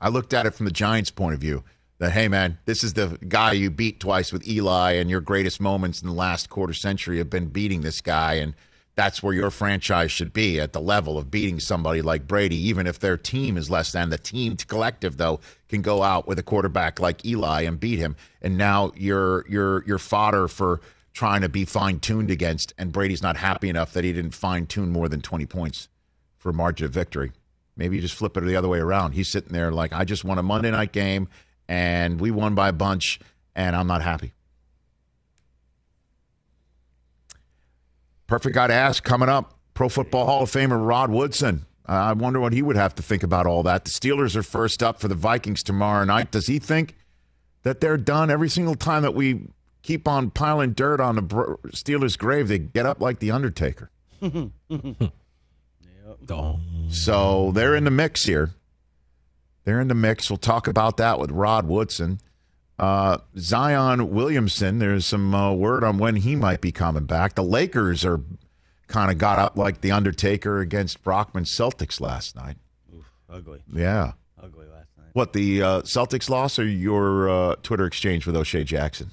I 0.00 0.08
looked 0.10 0.34
at 0.34 0.44
it 0.46 0.54
from 0.54 0.66
the 0.66 0.72
Giants' 0.72 1.10
point 1.10 1.34
of 1.34 1.40
view. 1.40 1.64
That 1.98 2.12
hey, 2.12 2.28
man, 2.28 2.58
this 2.66 2.84
is 2.84 2.92
the 2.92 3.18
guy 3.26 3.52
you 3.52 3.70
beat 3.70 4.00
twice 4.00 4.30
with 4.30 4.46
Eli, 4.46 4.92
and 4.92 5.08
your 5.08 5.22
greatest 5.22 5.60
moments 5.60 6.02
in 6.02 6.08
the 6.08 6.14
last 6.14 6.50
quarter 6.50 6.74
century 6.74 7.16
have 7.18 7.30
been 7.30 7.48
beating 7.48 7.80
this 7.80 8.02
guy, 8.02 8.34
and 8.34 8.52
that's 8.96 9.22
where 9.22 9.32
your 9.32 9.50
franchise 9.50 10.10
should 10.10 10.34
be 10.34 10.60
at 10.60 10.74
the 10.74 10.80
level 10.80 11.16
of 11.16 11.30
beating 11.30 11.58
somebody 11.58 12.02
like 12.02 12.26
Brady, 12.26 12.56
even 12.68 12.86
if 12.86 12.98
their 12.98 13.16
team 13.16 13.56
is 13.56 13.70
less 13.70 13.92
than. 13.92 14.10
The 14.10 14.18
team 14.18 14.56
collective, 14.56 15.16
though, 15.16 15.40
can 15.68 15.80
go 15.80 16.02
out 16.02 16.28
with 16.28 16.38
a 16.38 16.42
quarterback 16.42 17.00
like 17.00 17.24
Eli 17.24 17.62
and 17.62 17.80
beat 17.80 17.98
him, 17.98 18.14
and 18.42 18.58
now 18.58 18.92
you're 18.94 19.46
you're 19.48 19.82
you're 19.86 19.98
fodder 19.98 20.48
for 20.48 20.82
trying 21.14 21.40
to 21.40 21.48
be 21.48 21.64
fine 21.64 21.98
tuned 21.98 22.30
against, 22.30 22.74
and 22.76 22.92
Brady's 22.92 23.22
not 23.22 23.38
happy 23.38 23.70
enough 23.70 23.94
that 23.94 24.04
he 24.04 24.12
didn't 24.12 24.34
fine 24.34 24.66
tune 24.66 24.90
more 24.90 25.08
than 25.08 25.22
20 25.22 25.46
points 25.46 25.88
for 26.36 26.50
a 26.50 26.52
margin 26.52 26.84
of 26.84 26.92
victory. 26.92 27.32
Maybe 27.74 27.96
you 27.96 28.02
just 28.02 28.14
flip 28.14 28.36
it 28.36 28.44
the 28.44 28.56
other 28.56 28.68
way 28.68 28.80
around. 28.80 29.12
He's 29.12 29.28
sitting 29.28 29.52
there 29.52 29.70
like, 29.70 29.94
I 29.94 30.04
just 30.04 30.24
won 30.24 30.38
a 30.38 30.42
Monday 30.42 30.70
night 30.70 30.92
game 30.92 31.28
and 31.68 32.20
we 32.20 32.30
won 32.30 32.54
by 32.54 32.68
a 32.68 32.72
bunch, 32.72 33.20
and 33.54 33.74
I'm 33.76 33.86
not 33.86 34.02
happy. 34.02 34.32
Perfect 38.26 38.54
guy 38.54 38.66
to 38.66 38.74
ask 38.74 39.04
coming 39.04 39.28
up. 39.28 39.54
Pro 39.74 39.88
Football 39.88 40.26
Hall 40.26 40.42
of 40.42 40.50
Famer 40.50 40.84
Rod 40.84 41.10
Woodson. 41.10 41.66
I 41.84 42.12
wonder 42.14 42.40
what 42.40 42.52
he 42.52 42.62
would 42.62 42.76
have 42.76 42.94
to 42.96 43.02
think 43.02 43.22
about 43.22 43.46
all 43.46 43.62
that. 43.62 43.84
The 43.84 43.90
Steelers 43.90 44.34
are 44.34 44.42
first 44.42 44.82
up 44.82 44.98
for 44.98 45.06
the 45.06 45.14
Vikings 45.14 45.62
tomorrow 45.62 46.04
night. 46.04 46.32
Does 46.32 46.46
he 46.46 46.58
think 46.58 46.96
that 47.62 47.80
they're 47.80 47.96
done 47.96 48.30
every 48.30 48.48
single 48.48 48.74
time 48.74 49.02
that 49.02 49.14
we 49.14 49.42
keep 49.82 50.08
on 50.08 50.30
piling 50.30 50.72
dirt 50.72 51.00
on 51.00 51.14
the 51.14 51.22
Br- 51.22 51.54
Steelers' 51.68 52.18
grave? 52.18 52.48
They 52.48 52.58
get 52.58 52.86
up 52.86 53.00
like 53.00 53.20
the 53.20 53.30
Undertaker. 53.30 53.90
Oh. 56.30 56.58
So 56.88 57.50
they're 57.52 57.74
in 57.74 57.84
the 57.84 57.90
mix 57.90 58.24
here. 58.24 58.50
They're 59.66 59.80
in 59.80 59.88
the 59.88 59.94
mix. 59.94 60.30
We'll 60.30 60.36
talk 60.38 60.68
about 60.68 60.96
that 60.98 61.18
with 61.18 61.32
Rod 61.32 61.66
Woodson. 61.66 62.20
Uh, 62.78 63.18
Zion 63.36 64.10
Williamson, 64.12 64.78
there's 64.78 65.04
some 65.04 65.34
uh, 65.34 65.52
word 65.52 65.82
on 65.82 65.98
when 65.98 66.16
he 66.16 66.36
might 66.36 66.60
be 66.60 66.70
coming 66.70 67.04
back. 67.04 67.34
The 67.34 67.42
Lakers 67.42 68.04
are 68.04 68.20
kind 68.86 69.10
of 69.10 69.18
got 69.18 69.40
up 69.40 69.58
like 69.58 69.80
the 69.80 69.90
Undertaker 69.90 70.60
against 70.60 71.02
Brockman 71.02 71.44
Celtics 71.44 72.00
last 72.00 72.36
night. 72.36 72.56
Ugly. 73.28 73.62
Yeah. 73.72 74.12
Ugly 74.40 74.66
last 74.66 74.90
night. 74.96 75.08
What, 75.14 75.32
the 75.32 75.62
uh, 75.62 75.82
Celtics 75.82 76.30
loss 76.30 76.60
or 76.60 76.64
your 76.64 77.28
uh, 77.28 77.56
Twitter 77.64 77.86
exchange 77.86 78.24
with 78.24 78.36
O'Shea 78.36 78.62
Jackson? 78.62 79.10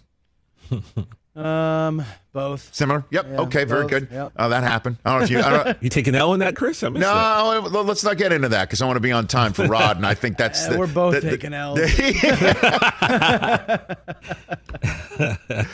Um, 1.36 2.04
both. 2.32 2.74
Similar? 2.76 3.06
Yep. 3.10 3.26
Yeah, 3.32 3.42
okay, 3.42 3.64
very 3.64 3.88
good. 3.88 4.08
yep. 4.12 4.32
Uh, 4.36 4.50
that 4.50 4.64
happened. 4.64 4.98
I 5.04 5.10
don't 5.12 5.20
know 5.20 5.24
if 5.26 5.32
you. 5.32 5.40
I 5.42 5.64
don't, 5.64 5.78
You 5.84 5.90
take 5.90 6.06
an 6.08 6.14
L 6.14 6.32
on 6.32 6.40
that, 6.40 6.56
Chris? 6.56 6.84
I 6.84 6.90
missed 6.90 7.02
that. 7.02 7.72
No, 7.72 7.82
let's 7.82 8.04
not 8.04 8.18
get 8.18 8.32
into 8.32 8.50
that 8.50 8.68
because 8.68 8.84
I 8.84 8.86
want 8.86 8.98
to 8.98 9.02
be 9.02 9.12
on 9.12 9.26
time 9.26 9.54
for 9.54 9.66
Rod, 9.66 9.98
and 9.98 10.06
I 10.06 10.14
think 10.14 10.38
that's 10.44 10.68
the, 10.68 10.78
we're 10.78 10.86
both 10.88 11.16
the- 11.16 11.22
the- 11.22 11.30
taking 11.32 11.54
L's. 11.54 11.80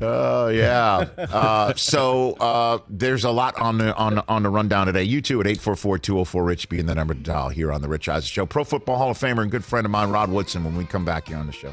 Oh 0.00 0.48
yeah. 0.48 1.06
Uh, 1.16 1.74
so 1.76 2.32
uh, 2.40 2.78
there's 2.88 3.24
a 3.24 3.30
lot 3.30 3.56
on 3.60 3.78
the 3.78 3.94
on 3.94 4.18
on 4.26 4.42
the 4.42 4.48
rundown 4.48 4.86
today. 4.86 5.04
You 5.04 5.20
too 5.20 5.38
at 5.40 5.46
844-204 5.46 6.46
Rich 6.46 6.68
being 6.70 6.86
the 6.86 6.94
number 6.94 7.14
to 7.14 7.20
dial 7.20 7.50
here 7.50 7.70
on 7.70 7.82
the 7.82 7.88
Rich 7.88 8.08
Eisen 8.08 8.26
Show. 8.26 8.46
Pro 8.46 8.64
Football 8.64 8.96
Hall 8.98 9.10
of 9.10 9.18
Famer 9.18 9.42
and 9.42 9.50
good 9.50 9.64
friend 9.64 9.84
of 9.84 9.90
mine, 9.92 10.10
Rod 10.10 10.30
Woodson. 10.30 10.64
When 10.64 10.76
we 10.76 10.86
come 10.86 11.04
back 11.04 11.28
here 11.28 11.36
on 11.36 11.46
the 11.46 11.52
show. 11.52 11.72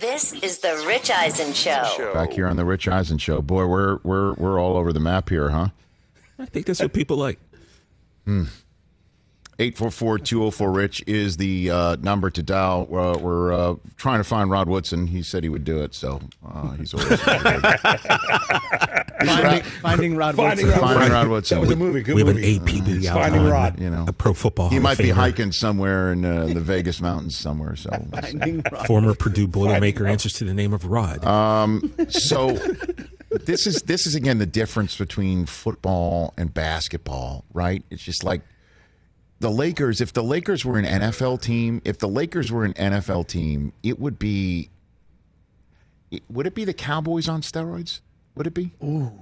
This 0.00 0.32
is 0.32 0.58
the 0.58 0.82
Rich 0.86 1.10
Eisen 1.10 1.52
Show. 1.52 2.10
Back 2.12 2.32
here 2.32 2.46
on 2.46 2.56
the 2.56 2.64
Rich 2.64 2.88
Eisen 2.88 3.18
Show. 3.18 3.42
Boy, 3.42 3.66
we're 3.66 3.98
we're 4.02 4.34
we're 4.34 4.60
all 4.60 4.76
over 4.76 4.92
the 4.92 5.00
map 5.00 5.28
here, 5.28 5.50
huh? 5.50 5.68
I 6.38 6.44
think 6.46 6.66
that's 6.66 6.80
what 6.80 6.92
people 6.92 7.16
like. 7.16 7.38
844-204-RICH 9.58 11.04
is 11.06 11.36
the 11.38 11.70
uh, 11.70 11.96
number 11.96 12.28
to 12.30 12.42
dial. 12.42 12.82
Uh, 12.82 13.16
we're 13.18 13.52
uh, 13.54 13.76
trying 13.96 14.18
to 14.18 14.24
find 14.24 14.50
Rod 14.50 14.68
Woodson. 14.68 15.06
He 15.06 15.22
said 15.22 15.44
he 15.44 15.48
would 15.48 15.64
do 15.64 15.80
it, 15.82 15.94
so 15.94 16.20
uh, 16.46 16.72
he's 16.72 16.92
always 16.92 17.18
Finding, 19.18 19.62
finding 19.62 20.16
Rod 20.16 20.36
Finding 20.36 20.66
Woodson. 20.66 20.82
Rod 20.82 20.94
Finding 20.94 21.12
Rod 21.12 21.28
Woodson. 21.28 21.56
That 21.56 21.60
was 21.60 21.70
a 21.70 21.76
movie. 21.76 22.02
Good 22.02 22.14
we 22.14 22.20
have 22.20 22.28
an 22.28 22.36
movie. 22.36 22.58
APB 22.58 23.06
out 23.06 23.14
Finding 23.14 23.40
on, 23.42 23.50
Rod. 23.50 23.80
you 23.80 23.90
know. 23.90 24.04
a 24.06 24.12
Pro 24.12 24.34
Football 24.34 24.68
He 24.68 24.78
might 24.78 24.98
be 24.98 25.04
Famer, 25.04 25.12
hiking 25.12 25.52
somewhere 25.52 26.12
in 26.12 26.24
uh, 26.24 26.46
the 26.46 26.60
Vegas 26.60 27.00
mountains 27.00 27.36
somewhere. 27.36 27.76
So, 27.76 27.90
Finding 28.12 28.62
Rod. 28.70 28.86
Former 28.86 29.14
Purdue 29.14 29.48
Boilermaker 29.48 30.08
answers 30.08 30.34
to 30.34 30.44
the 30.44 30.54
name 30.54 30.72
of 30.72 30.84
Rod. 30.84 31.22
so 32.10 32.52
this 33.44 33.66
is 33.66 33.82
this 33.82 34.06
is 34.06 34.14
again 34.14 34.38
the 34.38 34.46
difference 34.46 34.96
between 34.96 35.46
football 35.46 36.34
and 36.36 36.52
basketball, 36.52 37.44
right? 37.54 37.84
It's 37.90 38.02
just 38.02 38.22
like 38.24 38.42
the 39.40 39.50
Lakers. 39.50 40.00
If 40.00 40.12
the 40.12 40.22
Lakers 40.22 40.64
were 40.64 40.78
an 40.78 40.84
NFL 40.84 41.40
team, 41.40 41.80
if 41.84 41.98
the 41.98 42.08
Lakers 42.08 42.52
were 42.52 42.64
an 42.64 42.74
NFL 42.74 43.28
team, 43.28 43.72
it 43.82 43.98
would 43.98 44.18
be. 44.18 44.70
Would 46.30 46.46
it 46.46 46.54
be 46.54 46.64
the 46.64 46.72
Cowboys 46.72 47.28
on 47.28 47.40
steroids? 47.42 48.00
Would 48.36 48.46
it 48.46 48.54
be? 48.54 48.72
And 48.80 49.12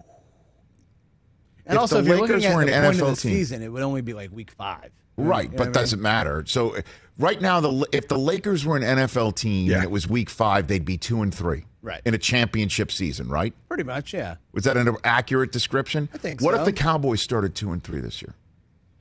If 1.66 1.79
also, 1.79 1.96
the 1.96 2.00
if 2.03 2.07
you're 2.09 2.16
Lakers 2.16 2.42
looking 2.42 2.46
at 2.50 2.55
were 2.57 2.61
an 2.62 2.66
the 2.66 2.72
point 2.74 2.87
of 2.87 2.94
NFL 2.94 3.14
the 3.16 3.20
team- 3.22 3.33
season, 3.33 3.62
it 3.62 3.68
would 3.72 3.83
only 3.83 4.03
be 4.03 4.12
like 4.12 4.31
week 4.33 4.50
five. 4.50 4.90
Right, 5.16 5.44
You 5.44 5.50
know 5.50 5.57
but 5.59 5.68
what 5.68 5.77
I 5.77 5.81
doesn't 5.81 6.03
matter. 6.03 6.44
So 6.46 6.77
right 7.18 7.40
now, 7.40 7.61
the 7.61 7.87
if 7.92 8.09
the 8.09 8.18
Lakers 8.18 8.66
were 8.66 8.77
an 8.77 8.83
NFL 8.83 9.37
team 9.37 9.70
Yeah. 9.70 9.77
and 9.77 9.85
it 9.85 9.90
was 9.90 10.09
Week 10.09 10.29
Five, 10.29 10.66
they'd 10.66 10.85
be 10.85 10.96
two 10.98 11.22
and 11.22 11.33
three, 11.33 11.64
Right. 11.83 12.03
in 12.05 12.14
a 12.14 12.18
championship 12.18 12.90
season, 12.90 13.29
right? 13.29 13.55
Pretty 13.68 13.85
much, 13.85 14.12
yeah. 14.12 14.37
Was 14.53 14.64
that 14.64 14.77
an 14.77 14.94
accurate 15.05 15.53
description? 15.53 16.09
I 16.12 16.18
think 16.18 16.40
What 16.42 16.55
so. 16.55 16.61
if 16.61 16.64
the 16.66 16.72
Cowboys 16.72 17.22
started 17.22 17.55
two 17.55 17.70
and 17.70 17.83
three 17.83 18.00
this 18.00 18.20
year? 18.22 18.35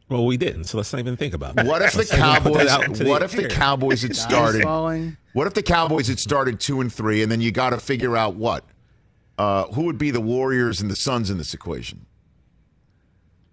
well, 0.08 0.26
we 0.28 0.38
didn't, 0.38 0.65
so 0.65 0.78
let's 0.78 0.93
not 0.93 0.99
even 0.99 1.17
think 1.17 1.34
about 1.34 1.58
it. 1.58 1.65
What 1.65 1.82
if 1.82 1.93
the 1.93 1.97
Let's 1.99 2.15
not 2.15 2.41
even 2.41 2.52
put 2.54 2.60
that 2.60 2.67
Cowboys? 2.67 2.71
out 2.71 2.84
into 2.86 3.06
What 3.10 3.23
if 3.23 3.32
the. 3.32 3.47
Cowboys 3.47 4.02
had 4.04 4.15
started? 4.15 4.62
falling. 4.62 5.17
What 5.34 5.47
if 5.47 5.56
the 5.56 5.63
Cowboys 5.63 6.08
had 6.08 6.19
started 6.19 6.60
two 6.60 6.80
and 6.82 6.93
three, 6.93 7.23
and 7.23 7.32
then 7.32 7.41
you 7.41 7.52
got 7.52 7.71
to 7.71 7.80
figure 7.80 8.15
out 8.15 8.36
what? 8.36 8.63
Uh, 9.38 9.65
who 9.74 9.84
would 9.84 9.98
be 9.98 10.12
the 10.12 10.22
Warriors 10.22 10.80
and 10.82 10.91
the 10.91 10.96
Suns 10.96 11.30
in 11.30 11.38
this 11.38 11.54
equation? 11.54 12.06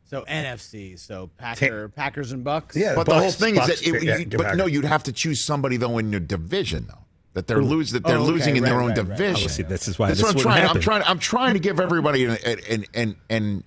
So 0.04 0.22
NFC, 0.28 0.98
so 0.98 1.30
Packer, 1.38 1.88
Packers 1.88 2.32
and 2.32 2.44
Bucs. 2.44 2.74
Yeah, 2.74 2.94
But 2.96 3.06
the 3.06 3.14
whole 3.18 3.30
thing 3.30 3.54
Bucs 3.54 3.68
is 3.70 3.80
that, 3.80 3.86
it, 3.96 4.02
yeah, 4.02 4.16
you- 4.16 4.24
go 4.24 4.38
but 4.38 4.44
back. 4.44 4.56
no, 4.56 4.66
you'd 4.66 4.84
have 4.84 5.04
to 5.04 5.12
choose 5.12 5.40
somebody 5.40 5.76
though 5.76 5.98
in 5.98 6.10
your 6.10 6.20
division 6.20 6.86
though. 6.88 6.96
That 7.34 7.46
they're 7.46 7.62
lose 7.62 7.92
that 7.92 8.02
they're 8.02 8.16
Oh, 8.16 8.22
okay, 8.24 8.32
losing 8.32 8.56
in 8.56 8.64
their 8.64 8.80
own 8.80 8.88
right, 8.88 8.98
right. 8.98 9.06
division. 9.06 9.34
Obviously, 9.36 9.64
this 9.64 9.86
is 9.86 10.00
why 10.00 10.08
That's 10.08 10.18
this 10.20 10.34
what 10.34 10.46
I'm 10.46 10.52
wouldn't 10.52 10.52
trying. 10.56 10.68
I'm 10.76 10.80
trying. 10.80 11.02
I'm 11.04 11.18
trying 11.20 11.52
to 11.54 11.60
give 11.60 11.78
everybody 11.78 12.24
an 12.24 12.36
an 12.44 12.84
an, 12.92 13.16
an, 13.30 13.64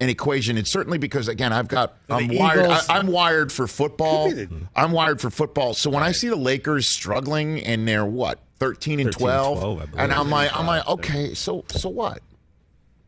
an 0.00 0.08
equation. 0.08 0.56
It's 0.56 0.70
certainly 0.70 0.98
because 0.98 1.28
again, 1.28 1.52
I've 1.52 1.68
got 1.68 1.96
I'm 2.08 2.28
the 2.28 2.38
wired. 2.38 2.60
I, 2.60 2.64
Eagles- 2.64 2.86
I'm 2.88 3.06
wired 3.08 3.52
for 3.52 3.66
football. 3.66 4.30
The- 4.30 4.48
I'm 4.76 4.92
wired 4.92 5.20
for 5.20 5.30
football. 5.30 5.74
So 5.74 5.90
when 5.90 6.02
I 6.02 6.12
see 6.12 6.28
the 6.28 6.36
Lakers 6.36 6.86
struggling 6.86 7.60
and 7.64 7.86
they're 7.86 8.06
what 8.06 8.38
13 8.58 9.00
and 9.00 9.08
13 9.08 9.18
12, 9.20 9.58
12, 9.58 9.78
I 9.80 9.84
believe. 9.86 10.00
and 10.00 10.12
I'm 10.12 10.30
like 10.30 10.56
I'm 10.56 10.66
like 10.66 10.86
okay, 10.88 11.34
so 11.34 11.64
so 11.68 11.88
what? 11.88 12.20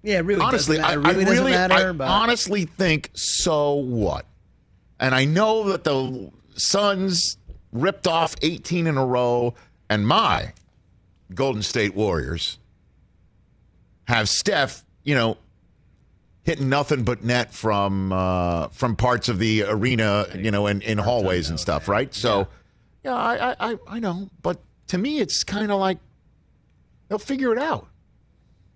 yeah. 0.02 0.18
It 0.18 0.24
really, 0.24 0.40
honestly, 0.40 0.76
doesn't 0.78 0.90
I, 0.92 0.96
matter. 0.96 1.08
I 1.08 1.10
really 1.20 1.24
really, 1.32 1.52
doesn't 1.52 1.68
matter. 1.70 1.88
I 1.90 1.92
but 1.92 2.08
honestly 2.08 2.64
think 2.64 3.10
so. 3.14 3.74
What? 3.74 4.26
And 4.98 5.14
I 5.14 5.24
know 5.24 5.70
that 5.70 5.84
the 5.84 6.30
Suns 6.56 7.38
ripped 7.72 8.06
off 8.06 8.34
18 8.42 8.86
in 8.86 8.96
a 8.98 9.06
row, 9.06 9.54
and 9.88 10.06
my 10.06 10.52
Golden 11.34 11.62
State 11.62 11.94
Warriors 11.94 12.58
have 14.08 14.28
Steph, 14.28 14.84
you 15.04 15.14
know, 15.14 15.38
hitting 16.50 16.68
nothing 16.68 17.04
but 17.04 17.22
net 17.22 17.54
from 17.54 18.12
uh, 18.12 18.66
from 18.68 18.96
parts 18.96 19.28
of 19.28 19.38
the 19.38 19.62
arena, 19.62 20.26
you 20.34 20.50
know, 20.50 20.66
in, 20.66 20.82
in 20.82 20.98
hallways 20.98 21.48
and 21.48 21.60
stuff, 21.60 21.86
right? 21.86 22.12
So, 22.12 22.48
yeah, 23.04 23.14
I, 23.14 23.70
I, 23.70 23.78
I 23.86 24.00
know, 24.00 24.28
but 24.42 24.58
to 24.88 24.98
me, 24.98 25.20
it's 25.20 25.44
kind 25.44 25.70
of 25.70 25.78
like 25.78 25.98
they'll 27.08 27.20
figure 27.20 27.52
it 27.52 27.58
out. 27.58 27.86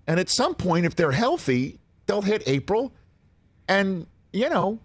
And 0.06 0.20
at 0.20 0.28
some 0.28 0.54
point, 0.54 0.86
if 0.86 0.94
they're 0.94 1.10
healthy, 1.10 1.80
they'll 2.06 2.22
hit 2.22 2.44
April, 2.46 2.92
and 3.66 4.06
you 4.32 4.48
know, 4.48 4.78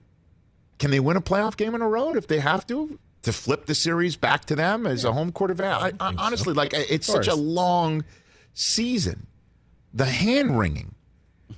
can 0.80 0.90
they 0.90 1.00
win 1.00 1.16
a 1.16 1.22
playoff 1.22 1.58
game 1.58 1.76
in 1.76 1.84
a 1.84 1.88
row 1.88 2.16
if 2.16 2.26
they 2.26 2.40
have 2.40 2.66
to? 2.68 2.98
To 3.24 3.34
flip 3.34 3.68
the 3.68 3.76
series 3.76 4.16
back 4.16 4.46
to 4.46 4.56
them 4.56 4.88
as 4.88 5.06
a 5.06 5.12
home 5.12 5.32
court 5.32 5.52
advantage. 5.52 5.96
I, 6.00 6.10
I, 6.10 6.16
honestly, 6.18 6.56
like 6.56 6.74
it's 6.74 7.06
such 7.06 7.28
a 7.28 7.36
long 7.36 8.04
season. 8.56 9.28
The 9.94 10.06
hand 10.06 10.58
wringing 10.58 10.96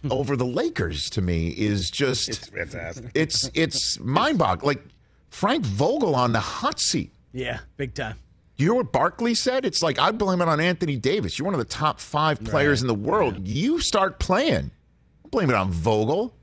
over 0.09 0.35
the 0.35 0.45
Lakers 0.45 1.09
to 1.11 1.21
me 1.21 1.49
is 1.49 1.91
just 1.91 2.29
It's 2.29 2.47
fantastic. 2.47 3.11
it's 3.13 3.49
it's 3.53 3.99
mind 3.99 4.37
boggling. 4.39 4.77
Like 4.77 4.85
Frank 5.29 5.65
Vogel 5.65 6.15
on 6.15 6.31
the 6.33 6.39
hot 6.39 6.79
seat. 6.79 7.11
Yeah, 7.33 7.59
big 7.77 7.93
time. 7.93 8.17
You 8.57 8.67
know 8.67 8.75
what 8.75 8.91
Barkley 8.91 9.33
said? 9.33 9.65
It's 9.65 9.81
like 9.81 9.97
I 9.99 10.11
blame 10.11 10.41
it 10.41 10.47
on 10.47 10.59
Anthony 10.59 10.95
Davis. 10.97 11.37
You're 11.39 11.45
one 11.45 11.53
of 11.55 11.59
the 11.59 11.65
top 11.65 11.99
five 11.99 12.43
players 12.43 12.81
in 12.81 12.87
the 12.87 12.93
world. 12.93 13.47
You 13.47 13.79
start 13.79 14.19
playing. 14.19 14.71
Blame 15.31 15.49
it 15.49 15.55
on 15.55 15.71
Vogel. 15.71 16.35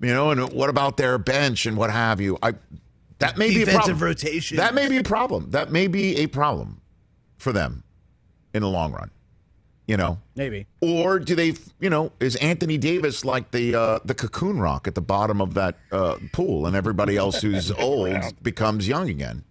You 0.00 0.12
know, 0.12 0.30
and 0.32 0.52
what 0.52 0.68
about 0.70 0.96
their 0.96 1.16
bench 1.18 1.66
and 1.66 1.76
what 1.76 1.90
have 1.90 2.20
you? 2.20 2.36
I 2.42 2.54
that 3.20 3.38
may 3.38 3.48
be 3.48 3.62
a 3.62 3.64
Defensive 3.64 3.84
problem. 3.98 3.98
rotation. 4.00 4.56
That 4.58 4.74
may 4.74 4.88
be 4.88 4.98
a 4.98 5.02
problem. 5.04 5.50
That 5.50 5.70
may 5.70 5.86
be 5.86 6.16
a 6.18 6.26
problem 6.26 6.80
for 7.38 7.52
them 7.52 7.84
in 8.52 8.62
the 8.62 8.68
long 8.68 8.92
run. 8.92 9.10
You 9.86 9.98
know, 9.98 10.18
Maybe. 10.34 10.66
or 10.80 11.18
do 11.18 11.34
they? 11.34 11.54
You 11.78 11.90
know, 11.90 12.10
is 12.18 12.36
Anthony 12.36 12.78
Davis 12.78 13.22
like 13.22 13.50
the 13.50 13.74
uh, 13.74 13.98
the 14.02 14.14
cocoon 14.14 14.58
rock 14.58 14.88
at 14.88 14.94
the 14.94 15.02
bottom 15.02 15.42
of 15.42 15.52
that 15.54 15.76
uh, 15.92 16.16
pool, 16.32 16.66
and 16.66 16.74
everybody 16.74 17.18
else 17.18 17.42
who's 17.42 17.70
old 17.78 18.42
becomes 18.42 18.88
young 18.88 19.10
again? 19.10 19.44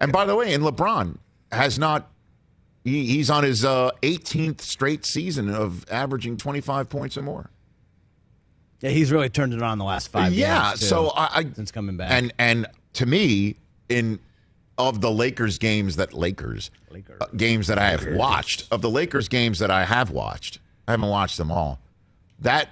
And 0.00 0.10
by 0.12 0.24
the 0.24 0.34
way, 0.34 0.52
and 0.54 0.64
LeBron 0.64 1.18
has 1.52 1.78
not. 1.78 2.10
He, 2.82 3.06
he's 3.06 3.30
on 3.30 3.44
his 3.44 3.64
uh, 3.64 3.90
18th 4.02 4.60
straight 4.62 5.04
season 5.04 5.50
of 5.50 5.84
averaging 5.90 6.36
25 6.38 6.88
points 6.88 7.16
or 7.16 7.22
more. 7.22 7.50
Yeah, 8.80 8.90
he's 8.90 9.12
really 9.12 9.28
turned 9.28 9.52
it 9.52 9.60
on 9.62 9.76
the 9.78 9.84
last 9.84 10.08
five 10.08 10.32
yeah, 10.32 10.72
too, 10.72 10.86
so 10.86 11.10
I, 11.10 11.40
I 11.40 11.46
since 11.54 11.70
coming 11.70 11.96
back. 11.96 12.10
and 12.10 12.32
and 12.38 12.66
to 12.94 13.06
me, 13.06 13.56
in 13.88 14.18
of 14.88 15.00
the 15.00 15.10
Lakers 15.10 15.58
games 15.58 15.96
that 15.96 16.12
Lakers, 16.12 16.70
Lakers. 16.90 17.18
uh, 17.20 17.26
games 17.36 17.66
that 17.68 17.78
I 17.78 17.90
have 17.90 18.06
watched 18.14 18.66
of 18.70 18.80
the 18.82 18.90
Lakers 18.90 19.28
games 19.28 19.58
that 19.58 19.70
I 19.70 19.84
have 19.84 20.10
watched, 20.10 20.58
I 20.88 20.92
haven't 20.92 21.08
watched 21.08 21.36
them 21.38 21.50
all. 21.52 21.78
That 22.40 22.68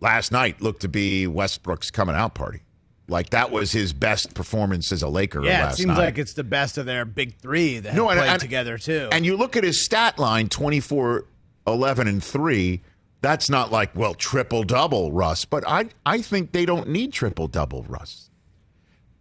last 0.00 0.32
night 0.32 0.60
looked 0.60 0.82
to 0.82 0.88
be 0.88 1.26
Westbrook's 1.26 1.90
coming 1.90 2.14
out 2.16 2.34
party. 2.34 2.60
Like 3.08 3.30
that 3.30 3.50
was 3.50 3.72
his 3.72 3.92
best 3.92 4.34
performance 4.34 4.90
as 4.92 5.02
a 5.02 5.08
Laker. 5.08 5.44
yeah, 5.44 5.70
it 5.70 5.74
seems 5.76 5.88
night. 5.88 5.98
like 5.98 6.18
it's 6.18 6.32
the 6.34 6.44
best 6.44 6.78
of 6.78 6.86
their 6.86 7.04
big 7.04 7.36
three 7.38 7.78
that 7.78 7.94
No, 7.94 8.08
and- 8.08 8.18
played 8.18 8.30
and- 8.32 8.40
together 8.40 8.78
too. 8.78 9.08
And 9.12 9.26
you 9.26 9.36
look 9.36 9.56
at 9.56 9.64
his 9.64 9.80
stat 9.82 10.18
line 10.18 10.48
24, 10.48 11.24
11, 11.66 12.08
and 12.08 12.22
3. 12.22 12.80
That's 13.20 13.48
not 13.50 13.70
like, 13.70 13.94
well, 13.94 14.14
triple 14.14 14.64
double, 14.64 15.12
Russ. 15.12 15.44
But 15.44 15.62
I, 15.68 15.90
I 16.06 16.22
think 16.22 16.50
they 16.52 16.64
don't 16.66 16.88
need 16.88 17.12
triple 17.12 17.46
double, 17.48 17.84
Russ. 17.88 18.30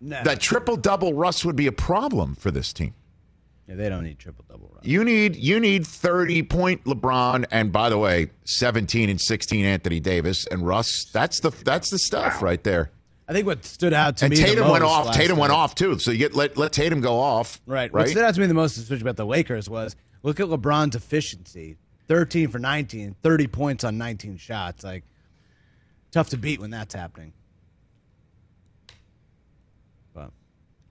No, 0.01 0.21
That 0.23 0.39
triple 0.39 0.75
double, 0.77 1.13
Russ, 1.13 1.45
would 1.45 1.55
be 1.55 1.67
a 1.67 1.71
problem 1.71 2.35
for 2.35 2.49
this 2.51 2.73
team. 2.73 2.93
yeah, 3.67 3.75
they 3.75 3.87
don't 3.87 4.03
need 4.03 4.19
triple 4.19 4.43
double 4.49 4.69
run. 4.73 4.81
You 4.83 5.03
need 5.03 5.35
you 5.35 5.59
need 5.59 5.85
30 5.85 6.43
point 6.43 6.83
LeBron 6.85 7.45
and 7.51 7.71
by 7.71 7.89
the 7.89 7.97
way, 7.97 8.31
17 8.45 9.09
and 9.09 9.21
16 9.21 9.63
Anthony 9.65 9.99
Davis 9.99 10.47
and 10.47 10.65
Russ. 10.65 11.05
That's 11.13 11.39
the 11.39 11.51
that's 11.63 11.89
the 11.89 11.99
stuff 11.99 12.41
right 12.41 12.63
there. 12.63 12.91
I 13.27 13.33
think 13.33 13.45
what 13.45 13.63
stood 13.63 13.93
out 13.93 14.17
to 14.17 14.25
And 14.25 14.33
me 14.33 14.41
Tatum 14.41 14.67
went 14.69 14.83
off. 14.83 15.15
Tatum 15.15 15.37
went 15.37 15.53
off 15.53 15.75
too. 15.75 15.97
So 15.99 16.11
you 16.11 16.17
get 16.17 16.35
let 16.35 16.57
let 16.57 16.73
Tatum 16.73 16.99
go 16.99 17.19
off. 17.19 17.61
Right. 17.65 17.93
right. 17.93 18.01
What 18.01 18.09
stood 18.09 18.23
out 18.23 18.33
to 18.33 18.41
me 18.41 18.47
the 18.47 18.53
most, 18.53 18.75
especially 18.77 19.03
about 19.03 19.15
the 19.15 19.25
Lakers, 19.25 19.69
was 19.69 19.95
look 20.23 20.39
at 20.41 20.47
LeBron's 20.47 20.95
efficiency: 20.95 21.77
thirteen 22.07 22.49
for 22.49 22.59
19, 22.59 23.15
30 23.23 23.47
points 23.47 23.83
on 23.83 23.97
nineteen 23.97 24.35
shots. 24.37 24.83
Like 24.83 25.03
tough 26.11 26.29
to 26.29 26.37
beat 26.37 26.59
when 26.59 26.71
that's 26.71 26.93
happening. 26.93 27.31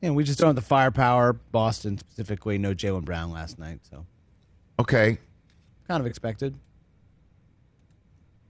And 0.03 0.17
we 0.17 0.25
just 0.25 0.39
don't 0.39 0.49
have 0.49 0.57
the 0.57 0.63
firepower. 0.63 1.35
Boston 1.35 1.99
specifically, 1.99 2.57
no 2.59 2.75
Jaylen 2.75 3.05
Brown 3.05 3.31
last 3.31 3.59
night, 3.59 3.81
so 3.91 4.07
Okay. 4.79 5.19
kind 5.87 6.01
of 6.01 6.07
expected. 6.07 6.55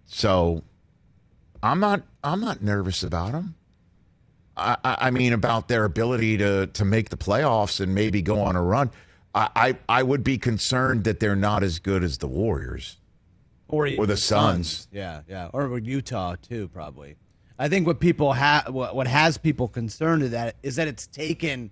So 0.07 0.63
I'm 1.63 1.81
not 1.81 2.03
I'm 2.23 2.41
not 2.41 2.63
nervous 2.63 3.03
about 3.03 3.33
them. 3.33 3.55
I, 4.57 4.77
I 4.85 4.97
I 5.01 5.11
mean 5.11 5.33
about 5.33 5.69
their 5.69 5.85
ability 5.85 6.39
to 6.39 6.67
to 6.69 6.85
make 6.85 7.11
the 7.11 7.17
playoffs 7.17 7.81
and 7.81 7.95
maybe 7.95 8.23
go 8.23 8.41
on 8.41 8.57
a 8.57 8.63
run. 8.63 8.91
I, 9.33 9.49
I, 9.55 9.77
I 9.89 10.03
would 10.03 10.25
be 10.25 10.39
concerned 10.39 11.05
that 11.05 11.21
they're 11.21 11.37
not 11.37 11.63
as 11.63 11.79
good 11.79 12.03
as 12.03 12.19
the 12.19 12.27
Warriors. 12.27 12.97
Or, 13.69 13.89
Or 13.97 14.05
the 14.05 14.17
Suns. 14.17 14.89
Yeah, 14.91 15.21
yeah. 15.29 15.51
Or 15.53 15.79
Utah 15.79 16.35
too, 16.35 16.67
probably. 16.67 17.15
I 17.61 17.69
think 17.69 17.87
what 17.87 18.01
people 18.01 18.33
have, 18.33 18.73
what, 18.73 18.97
what 18.97 19.07
has 19.07 19.37
people 19.37 19.69
concerned 19.69 20.23
is 20.23 20.31
that 20.31 20.57
is 20.63 20.77
that 20.77 20.89
it's 20.89 21.07
taken 21.07 21.71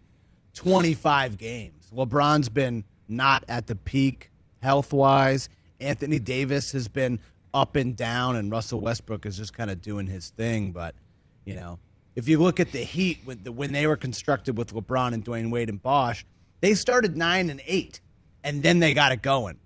25 0.52 1.38
games. 1.38 1.90
LeBron's 1.96 2.50
been 2.50 2.84
not 3.08 3.42
at 3.48 3.68
the 3.68 3.74
peak 3.74 4.30
health 4.60 4.92
wise. 4.92 5.48
Anthony 5.80 6.18
Davis 6.18 6.72
has 6.72 6.88
been 6.88 7.20
up 7.54 7.74
and 7.74 7.96
down, 7.96 8.36
and 8.36 8.52
Russell 8.52 8.82
Westbrook 8.82 9.24
is 9.24 9.38
just 9.38 9.54
kind 9.54 9.70
of 9.70 9.80
doing 9.80 10.06
his 10.06 10.28
thing. 10.28 10.72
But 10.72 10.94
you 11.46 11.54
know, 11.54 11.78
if 12.14 12.28
you 12.28 12.38
look 12.38 12.60
at 12.60 12.70
the 12.72 12.80
Heat 12.80 13.20
when, 13.24 13.42
the, 13.42 13.50
when 13.50 13.72
they 13.72 13.86
were 13.86 13.96
constructed 13.96 14.58
with 14.58 14.74
LeBron 14.74 15.14
and 15.14 15.24
Dwyane 15.24 15.50
Wade 15.50 15.70
and 15.70 15.82
Bosh, 15.82 16.26
they 16.60 16.74
started 16.74 17.16
nine 17.16 17.48
and 17.48 17.62
eight, 17.66 18.02
and 18.44 18.62
then 18.62 18.80
they 18.80 18.92
got 18.92 19.12
it 19.12 19.22
going. 19.22 19.56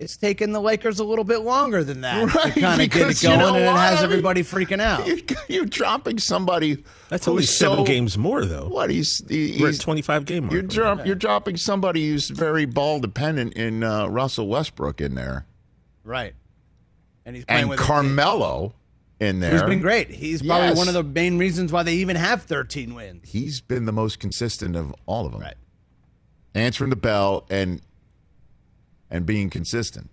It's 0.00 0.16
taken 0.16 0.52
the 0.52 0.60
Lakers 0.62 0.98
a 0.98 1.04
little 1.04 1.24
bit 1.26 1.42
longer 1.42 1.84
than 1.84 2.00
that 2.00 2.34
Right, 2.34 2.54
to 2.54 2.60
kind 2.60 2.80
of 2.80 2.88
get 2.90 3.02
it 3.02 3.08
because 3.08 3.22
you 3.22 3.28
going, 3.28 3.38
know 3.40 3.48
and 3.54 3.64
it 3.64 3.66
what? 3.66 3.76
has 3.78 3.98
I 3.98 4.02
mean, 4.02 4.12
everybody 4.12 4.42
freaking 4.42 4.80
out. 4.80 5.06
You're, 5.06 5.18
you're 5.48 5.64
dropping 5.66 6.18
somebody. 6.18 6.82
That's 7.10 7.28
only 7.28 7.42
seven 7.42 7.78
so- 7.78 7.84
games 7.84 8.16
more, 8.16 8.46
though. 8.46 8.66
What 8.68 8.88
he's, 8.88 9.22
he, 9.28 9.52
he's 9.52 9.78
25 9.78 10.24
game 10.24 10.44
mark. 10.44 10.52
You're 10.54 10.62
right 10.62 10.70
drop, 10.70 11.06
you're 11.06 11.14
dropping 11.16 11.58
somebody 11.58 12.08
who's 12.08 12.30
very 12.30 12.64
ball 12.64 12.98
dependent 13.00 13.52
in 13.54 13.84
uh, 13.84 14.06
Russell 14.06 14.48
Westbrook 14.48 15.00
in 15.02 15.14
there, 15.14 15.44
Right. 16.02 16.34
And 17.26 17.36
he's 17.36 17.44
playing 17.44 17.60
and 17.60 17.70
with 17.70 17.78
Carmelo 17.78 18.74
in 19.20 19.40
there. 19.40 19.52
He's 19.52 19.62
been 19.64 19.80
great. 19.82 20.08
He's 20.10 20.40
probably 20.40 20.68
Yes. 20.68 20.78
one 20.78 20.88
of 20.88 20.94
the 20.94 21.04
main 21.04 21.36
reasons 21.36 21.70
why 21.70 21.82
they 21.82 21.94
even 21.96 22.16
have 22.16 22.42
13 22.44 22.94
wins. 22.94 23.28
He's 23.30 23.60
been 23.60 23.84
the 23.84 23.92
most 23.92 24.18
consistent 24.18 24.74
of 24.76 24.94
all 25.04 25.26
of 25.26 25.32
them. 25.32 25.42
Right. 25.42 25.54
Answering 26.54 26.88
the 26.90 26.96
bell 26.96 27.44
and 27.50 27.82
and 29.10 29.26
being 29.26 29.50
consistent. 29.50 30.10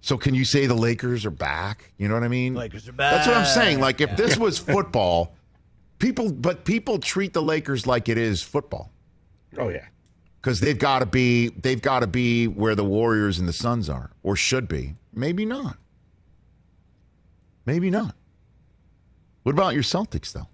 So 0.00 0.16
can 0.16 0.34
you 0.34 0.44
say 0.44 0.66
the 0.66 0.74
Lakers 0.74 1.26
are 1.26 1.30
back? 1.30 1.92
You 1.98 2.08
know 2.08 2.14
what 2.14 2.22
I 2.22 2.28
mean? 2.28 2.54
Lakers 2.54 2.88
are 2.88 2.92
back. 2.92 3.12
That's 3.12 3.26
what 3.28 3.36
I'm 3.36 3.44
saying. 3.46 3.80
Like 3.80 4.00
if 4.00 4.16
this 4.16 4.38
was 4.38 4.58
football, 4.74 5.34
people 5.98 6.32
but 6.32 6.64
people 6.64 6.98
treat 6.98 7.32
the 7.34 7.42
Lakers 7.42 7.86
like 7.86 8.08
it 8.08 8.16
is 8.16 8.42
football. 8.42 8.90
Oh 9.58 9.68
yeah. 9.68 9.86
because 10.40 10.60
they've 10.60 10.78
got 10.78 11.00
to 11.00 11.06
be 11.06 11.48
they've 11.50 11.82
got 11.82 12.00
to 12.00 12.06
be 12.06 12.46
where 12.48 12.74
the 12.74 12.84
Warriors 12.84 13.38
and 13.38 13.46
the 13.46 13.52
Suns 13.52 13.88
are, 13.90 14.10
or 14.22 14.36
should 14.36 14.68
be. 14.68 14.94
Maybe 15.12 15.44
not. 15.44 15.76
Maybe 17.66 17.90
not. 17.90 18.14
What 19.42 19.52
about 19.52 19.74
your 19.74 19.82
Celtics, 19.82 20.32
though? 20.32 20.46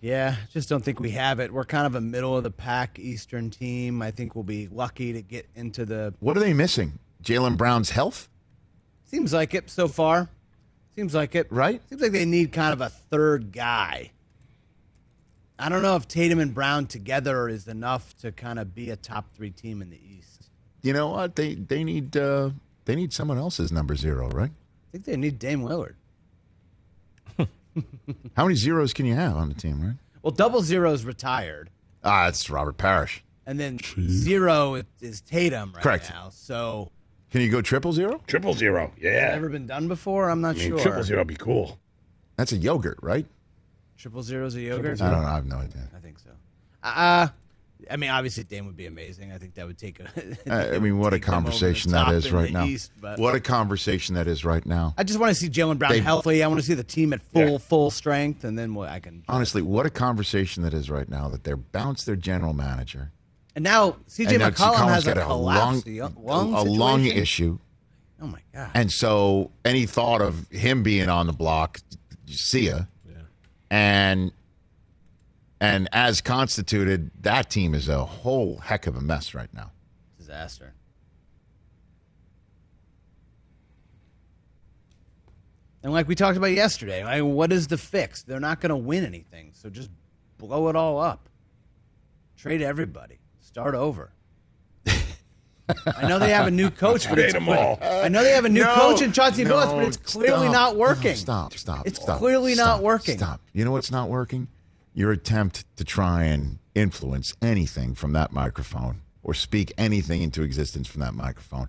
Yeah, 0.00 0.36
just 0.52 0.68
don't 0.68 0.84
think 0.84 1.00
we 1.00 1.12
have 1.12 1.40
it. 1.40 1.52
We're 1.52 1.64
kind 1.64 1.86
of 1.86 1.94
a 1.94 2.00
middle 2.00 2.36
of 2.36 2.42
the 2.44 2.50
pack 2.50 2.98
Eastern 2.98 3.50
team. 3.50 4.02
I 4.02 4.10
think 4.10 4.34
we'll 4.34 4.44
be 4.44 4.68
lucky 4.68 5.12
to 5.14 5.22
get 5.22 5.48
into 5.54 5.84
the. 5.84 6.14
What 6.20 6.36
are 6.36 6.40
they 6.40 6.52
missing? 6.52 6.98
Jaylen 7.22 7.56
Brown's 7.56 7.90
health, 7.90 8.28
Seems 9.06 9.32
like 9.32 9.54
it 9.54 9.70
so 9.70 9.88
far. 9.88 10.28
Seems 10.94 11.14
like 11.14 11.34
it. 11.34 11.46
right? 11.50 11.80
Seems 11.88 12.02
like 12.02 12.12
they 12.12 12.24
need 12.24 12.52
kind 12.52 12.72
of 12.72 12.80
a 12.80 12.88
third 12.88 13.52
guy. 13.52 14.12
I 15.58 15.68
don't 15.68 15.82
know 15.82 15.96
if 15.96 16.06
Tatum 16.06 16.38
and 16.38 16.52
Brown 16.54 16.86
together 16.86 17.48
is 17.48 17.66
enough 17.66 18.16
to 18.18 18.30
kind 18.32 18.58
of 18.58 18.74
be 18.74 18.90
a 18.90 18.96
top 18.96 19.34
three 19.34 19.50
team 19.50 19.80
in 19.80 19.90
the 19.90 19.98
East. 19.98 20.50
You 20.82 20.92
know 20.92 21.08
what? 21.08 21.36
They 21.36 21.54
they 21.54 21.82
need 21.82 22.16
uh, 22.16 22.50
they 22.84 22.94
need 22.94 23.12
someone 23.12 23.38
else's 23.38 23.72
number 23.72 23.96
zero, 23.96 24.28
right? 24.28 24.50
I 24.50 24.92
think 24.92 25.04
they 25.04 25.16
need 25.16 25.38
Dame 25.38 25.62
Lillard. 25.62 25.94
How 28.36 28.44
many 28.44 28.54
zeros 28.54 28.92
can 28.92 29.06
you 29.06 29.14
have 29.14 29.36
on 29.36 29.48
the 29.48 29.54
team, 29.54 29.80
right? 29.82 29.96
Well, 30.22 30.30
double 30.32 30.62
zero's 30.62 31.04
retired, 31.04 31.70
Ah, 32.02 32.28
it's 32.28 32.48
Robert 32.50 32.76
Parish. 32.78 33.22
and 33.46 33.58
then 33.60 33.78
zero 34.08 34.82
is 35.00 35.20
Tatum 35.20 35.72
right 35.74 35.82
Correct. 35.82 36.10
now. 36.10 36.28
So, 36.30 36.90
Can 37.30 37.40
you 37.42 37.50
go 37.50 37.60
triple 37.62 37.92
zero? 37.92 38.20
Triple 38.26 38.54
zero. 38.54 38.92
Yeah. 39.00 39.32
ever 39.34 39.48
been 39.48 39.66
done 39.66 39.88
before? 39.88 40.28
I'm 40.30 40.40
not 40.40 40.56
I 40.56 40.58
mean, 40.58 40.68
sure. 40.70 40.78
triple 40.78 41.02
zero 41.02 41.20
would 41.20 41.26
be 41.28 41.36
cool. 41.36 41.78
That's 42.36 42.52
a 42.52 42.56
yogurt, 42.56 42.98
right? 43.02 43.26
Triple 43.96 44.22
zeros 44.22 44.54
a 44.56 44.60
yogurt. 44.60 45.00
I 45.00 45.10
don't 45.10 45.22
know. 45.22 45.28
I 45.28 45.34
have 45.36 45.46
no 45.46 45.56
idea. 45.56 45.88
I 45.96 45.98
think 46.00 46.18
so. 46.18 46.30
Uh, 46.82 47.28
I 47.90 47.96
mean, 47.96 48.10
obviously, 48.10 48.44
Dame 48.44 48.66
would 48.66 48.76
be 48.76 48.86
amazing. 48.86 49.32
I 49.32 49.38
think 49.38 49.54
that 49.54 49.66
would 49.66 49.78
take 49.78 50.00
a. 50.00 50.74
I 50.74 50.78
mean, 50.78 50.98
what 50.98 51.12
a 51.12 51.16
take 51.18 51.26
them 51.26 51.34
over 51.34 51.44
the 51.44 51.50
conversation 51.50 51.92
that 51.92 52.12
is 52.12 52.32
right 52.32 52.52
now. 52.52 52.64
East, 52.64 52.90
What 53.00 53.34
a 53.34 53.40
conversation 53.40 54.14
that 54.14 54.26
is 54.26 54.44
right 54.44 54.64
now. 54.64 54.94
I 54.98 55.04
just 55.04 55.18
want 55.18 55.30
to 55.30 55.34
see 55.34 55.48
Jaylen 55.48 55.78
Brown 55.78 55.98
healthy. 55.98 56.42
I 56.42 56.46
want 56.48 56.60
to 56.60 56.66
see 56.66 56.74
the 56.74 56.84
team 56.84 57.12
at 57.12 57.22
full 57.22 57.58
full 57.58 57.90
strength, 57.90 58.44
and 58.44 58.58
then 58.58 58.74
what 58.74 58.88
I 58.88 59.00
can. 59.00 59.24
Honestly, 59.28 59.62
what 59.62 59.86
a 59.86 59.90
conversation 59.90 60.62
that 60.62 60.74
is 60.74 60.90
right 60.90 61.08
now 61.08 61.28
that 61.28 61.44
they're 61.44 61.56
bounced 61.56 62.06
their 62.06 62.16
general 62.16 62.52
manager. 62.52 63.12
And 63.54 63.62
now 63.62 63.96
CJ 64.08 64.28
and 64.28 64.38
now 64.40 64.50
McCollum 64.50 64.88
has 64.88 65.06
a 65.06 65.14
lung, 65.34 65.82
lung, 66.18 66.52
a 66.54 66.62
lung 66.62 67.04
issue. 67.06 67.58
Oh 68.20 68.26
my 68.26 68.40
god! 68.52 68.70
And 68.74 68.92
so 68.92 69.50
any 69.64 69.86
thought 69.86 70.20
of 70.20 70.48
him 70.50 70.82
being 70.82 71.08
on 71.08 71.26
the 71.26 71.32
block, 71.32 71.80
see 72.26 72.68
ya. 72.68 72.80
And 73.70 74.30
and 75.60 75.88
as 75.92 76.20
constituted, 76.20 77.10
that 77.20 77.50
team 77.50 77.74
is 77.74 77.88
a 77.88 78.04
whole 78.04 78.58
heck 78.58 78.86
of 78.86 78.96
a 78.96 79.00
mess 79.00 79.34
right 79.34 79.52
now. 79.52 79.72
Disaster. 80.18 80.74
And 85.82 85.92
like 85.92 86.08
we 86.08 86.14
talked 86.14 86.36
about 86.36 86.50
yesterday, 86.50 87.02
I 87.02 87.20
what 87.22 87.52
is 87.52 87.68
the 87.68 87.78
fix? 87.78 88.22
They're 88.22 88.40
not 88.40 88.60
going 88.60 88.70
to 88.70 88.76
win 88.76 89.04
anything, 89.04 89.50
so 89.52 89.70
just 89.70 89.90
blow 90.36 90.68
it 90.68 90.76
all 90.76 90.98
up. 90.98 91.28
Trade 92.36 92.60
everybody. 92.60 93.18
Start 93.40 93.74
over. 93.74 94.10
I 95.86 96.06
know 96.06 96.18
they 96.20 96.30
have 96.30 96.46
a 96.46 96.50
new 96.50 96.70
coach, 96.70 97.08
but 97.08 97.18
it's 97.18 97.32
Trade 97.32 97.42
'em 97.42 97.48
all. 97.48 97.78
I 97.82 98.08
know 98.08 98.22
they 98.22 98.32
have 98.32 98.44
a 98.44 98.48
new 98.48 98.62
No, 98.62 98.74
coach 98.74 99.02
in 99.02 99.12
Chauncey 99.12 99.42
no, 99.42 99.50
Billups, 99.54 99.70
but 99.76 99.84
it's 99.84 99.96
clearly 99.96 100.46
stop. 100.46 100.52
not 100.52 100.76
working. 100.76 101.10
No, 101.10 101.14
stop, 101.14 101.52
stop. 101.54 101.86
It's 101.86 102.00
stop, 102.00 102.18
clearly 102.18 102.54
not 102.54 102.82
working. 102.82 103.18
Stop. 103.18 103.40
You 103.52 103.64
know 103.64 103.72
what's 103.72 103.90
not 103.90 104.08
working? 104.08 104.46
Your 104.96 105.12
attempt 105.12 105.66
to 105.76 105.84
try 105.84 106.24
and 106.24 106.58
influence 106.74 107.34
anything 107.42 107.94
from 107.94 108.12
that 108.14 108.32
microphone 108.32 109.02
or 109.22 109.34
speak 109.34 109.70
anything 109.76 110.22
into 110.22 110.42
existence 110.42 110.88
from 110.88 111.02
that 111.02 111.12
microphone. 111.12 111.68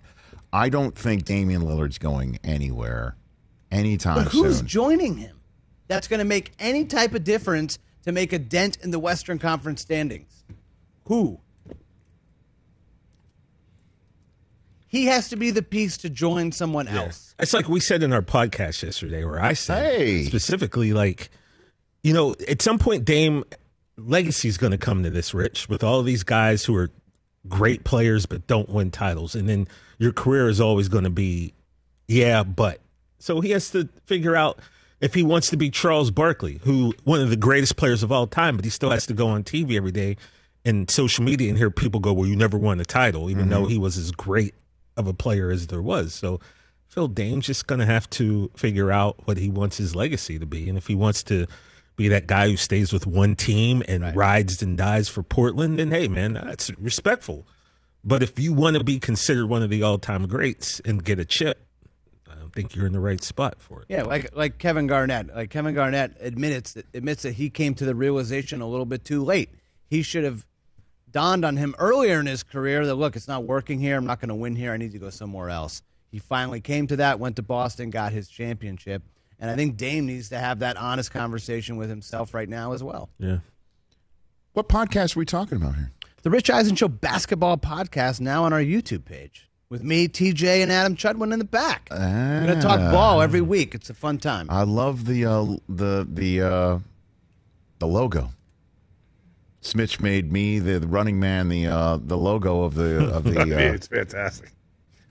I 0.50 0.70
don't 0.70 0.96
think 0.96 1.26
Damian 1.26 1.60
Lillard's 1.60 1.98
going 1.98 2.38
anywhere 2.42 3.16
anytime 3.70 4.24
But 4.24 4.32
who's 4.32 4.58
soon. 4.58 4.66
joining 4.66 5.16
him? 5.18 5.40
That's 5.88 6.08
going 6.08 6.20
to 6.20 6.24
make 6.24 6.52
any 6.58 6.86
type 6.86 7.12
of 7.12 7.22
difference 7.22 7.78
to 8.04 8.12
make 8.12 8.32
a 8.32 8.38
dent 8.38 8.78
in 8.82 8.92
the 8.92 8.98
Western 8.98 9.38
Conference 9.38 9.82
standings. 9.82 10.42
Who? 11.04 11.40
He 14.86 15.04
has 15.04 15.28
to 15.28 15.36
be 15.36 15.50
the 15.50 15.62
piece 15.62 15.98
to 15.98 16.08
join 16.08 16.50
someone 16.52 16.88
else. 16.88 17.34
It's 17.38 17.52
like 17.52 17.68
we 17.68 17.80
said 17.80 18.02
in 18.02 18.14
our 18.14 18.22
podcast 18.22 18.82
yesterday, 18.82 19.22
where 19.22 19.38
I 19.38 19.52
said 19.52 19.96
Hey. 19.98 20.24
specifically, 20.24 20.94
like, 20.94 21.28
you 22.02 22.12
know, 22.12 22.34
at 22.48 22.62
some 22.62 22.78
point, 22.78 23.04
Dame 23.04 23.44
legacy 23.96 24.48
is 24.48 24.56
going 24.56 24.72
to 24.72 24.78
come 24.78 25.02
to 25.02 25.10
this, 25.10 25.34
Rich, 25.34 25.68
with 25.68 25.82
all 25.82 26.02
these 26.02 26.22
guys 26.22 26.64
who 26.64 26.76
are 26.76 26.90
great 27.48 27.84
players 27.84 28.26
but 28.26 28.46
don't 28.46 28.68
win 28.68 28.90
titles, 28.90 29.34
and 29.34 29.48
then 29.48 29.68
your 29.98 30.12
career 30.12 30.48
is 30.48 30.60
always 30.60 30.88
going 30.88 31.04
to 31.04 31.10
be, 31.10 31.54
yeah, 32.06 32.42
but. 32.42 32.80
So 33.18 33.40
he 33.40 33.50
has 33.50 33.70
to 33.70 33.88
figure 34.06 34.36
out 34.36 34.60
if 35.00 35.14
he 35.14 35.22
wants 35.22 35.50
to 35.50 35.56
be 35.56 35.70
Charles 35.70 36.10
Barkley, 36.10 36.60
who 36.64 36.94
one 37.04 37.20
of 37.20 37.30
the 37.30 37.36
greatest 37.36 37.76
players 37.76 38.02
of 38.02 38.12
all 38.12 38.26
time, 38.26 38.56
but 38.56 38.64
he 38.64 38.70
still 38.70 38.90
has 38.90 39.06
to 39.06 39.14
go 39.14 39.28
on 39.28 39.42
TV 39.42 39.76
every 39.76 39.92
day 39.92 40.16
and 40.64 40.90
social 40.90 41.24
media 41.24 41.48
and 41.48 41.58
hear 41.58 41.70
people 41.70 42.00
go, 42.00 42.12
"Well, 42.12 42.28
you 42.28 42.36
never 42.36 42.58
won 42.58 42.80
a 42.80 42.84
title," 42.84 43.30
even 43.30 43.48
though 43.48 43.62
mm-hmm. 43.62 43.70
he 43.72 43.78
was 43.78 43.96
as 43.96 44.10
great 44.10 44.54
of 44.96 45.06
a 45.06 45.14
player 45.14 45.50
as 45.50 45.68
there 45.68 45.82
was. 45.82 46.14
So 46.14 46.40
Phil 46.88 47.08
Dame's 47.08 47.46
just 47.46 47.66
going 47.66 47.78
to 47.78 47.86
have 47.86 48.08
to 48.10 48.50
figure 48.56 48.90
out 48.90 49.26
what 49.26 49.36
he 49.36 49.50
wants 49.50 49.78
his 49.78 49.94
legacy 49.94 50.38
to 50.38 50.46
be, 50.46 50.68
and 50.68 50.76
if 50.76 50.86
he 50.86 50.94
wants 50.94 51.22
to 51.24 51.46
be 51.98 52.08
that 52.08 52.26
guy 52.26 52.48
who 52.48 52.56
stays 52.56 52.92
with 52.92 53.06
one 53.06 53.36
team 53.36 53.82
and 53.86 54.16
rides 54.16 54.62
and 54.62 54.78
dies 54.78 55.08
for 55.08 55.22
Portland, 55.22 55.78
then 55.78 55.90
hey, 55.90 56.08
man, 56.08 56.32
that's 56.32 56.70
respectful. 56.78 57.46
But 58.02 58.22
if 58.22 58.38
you 58.38 58.54
want 58.54 58.78
to 58.78 58.84
be 58.84 58.98
considered 58.98 59.48
one 59.48 59.62
of 59.62 59.68
the 59.68 59.82
all-time 59.82 60.26
greats 60.28 60.80
and 60.80 61.04
get 61.04 61.18
a 61.18 61.24
chip, 61.24 61.66
I 62.30 62.36
don't 62.36 62.54
think 62.54 62.74
you're 62.74 62.86
in 62.86 62.92
the 62.92 63.00
right 63.00 63.22
spot 63.22 63.56
for 63.58 63.82
it. 63.82 63.86
Yeah, 63.88 64.04
like 64.04 64.34
like 64.34 64.58
Kevin 64.58 64.86
Garnett. 64.86 65.34
Like 65.34 65.50
Kevin 65.50 65.74
Garnett 65.74 66.16
admits 66.20 66.74
that 66.74 66.86
admits 66.94 67.24
that 67.24 67.32
he 67.32 67.50
came 67.50 67.74
to 67.74 67.84
the 67.84 67.94
realization 67.94 68.62
a 68.62 68.68
little 68.68 68.86
bit 68.86 69.04
too 69.04 69.24
late. 69.24 69.50
He 69.90 70.02
should 70.02 70.24
have 70.24 70.46
dawned 71.10 71.44
on 71.44 71.56
him 71.56 71.74
earlier 71.78 72.20
in 72.20 72.26
his 72.26 72.42
career 72.44 72.86
that 72.86 72.94
look, 72.94 73.16
it's 73.16 73.28
not 73.28 73.44
working 73.44 73.80
here. 73.80 73.96
I'm 73.96 74.06
not 74.06 74.20
going 74.20 74.28
to 74.28 74.34
win 74.34 74.54
here. 74.54 74.72
I 74.72 74.76
need 74.76 74.92
to 74.92 74.98
go 74.98 75.10
somewhere 75.10 75.50
else. 75.50 75.82
He 76.10 76.20
finally 76.20 76.60
came 76.60 76.86
to 76.86 76.96
that, 76.96 77.18
went 77.18 77.36
to 77.36 77.42
Boston, 77.42 77.90
got 77.90 78.12
his 78.12 78.28
championship, 78.28 79.02
and 79.38 79.50
I 79.50 79.56
think 79.56 79.76
Dame 79.76 80.06
needs 80.06 80.28
to 80.30 80.38
have 80.38 80.58
that 80.60 80.76
honest 80.76 81.10
conversation 81.12 81.76
with 81.76 81.88
himself 81.88 82.34
right 82.34 82.48
now 82.48 82.72
as 82.72 82.82
well. 82.82 83.08
Yeah. 83.18 83.38
what 84.52 84.68
podcast 84.68 85.16
are 85.16 85.20
we 85.20 85.24
talking 85.24 85.56
about 85.56 85.74
here? 85.76 85.90
The 86.22 86.30
Rich 86.30 86.50
Eisen 86.50 86.74
Show 86.76 86.88
basketball 86.88 87.56
podcast 87.58 88.20
now 88.20 88.44
on 88.44 88.52
our 88.52 88.60
YouTube 88.60 89.04
page 89.04 89.48
with 89.70 89.82
me, 89.84 90.08
TJ, 90.08 90.62
and 90.62 90.72
Adam 90.72 90.96
Chudwin 90.96 91.32
in 91.32 91.38
the 91.38 91.44
back. 91.44 91.88
We're 91.90 92.46
going 92.46 92.56
to 92.58 92.62
talk 92.62 92.80
ball 92.92 93.20
every 93.22 93.40
week. 93.40 93.74
It's 93.74 93.88
a 93.90 93.94
fun 93.94 94.18
time. 94.18 94.48
I 94.50 94.62
love 94.64 95.04
the 95.04 95.24
uh, 95.26 95.44
the 95.68 96.06
the 96.10 96.42
uh, 96.42 96.78
the 97.78 97.86
logo. 97.86 98.30
Smitch 99.60 100.00
made 100.00 100.32
me 100.32 100.58
the, 100.58 100.78
the 100.78 100.86
running 100.86 101.18
man 101.20 101.48
the 101.48 101.66
uh, 101.66 101.98
the 102.02 102.16
logo 102.16 102.62
of 102.62 102.74
the 102.74 103.08
of 103.14 103.24
the. 103.24 103.40
I 103.40 103.44
mean, 103.44 103.52
Uh, 103.52 103.72
it's 103.72 103.86
fantastic. 103.86 104.50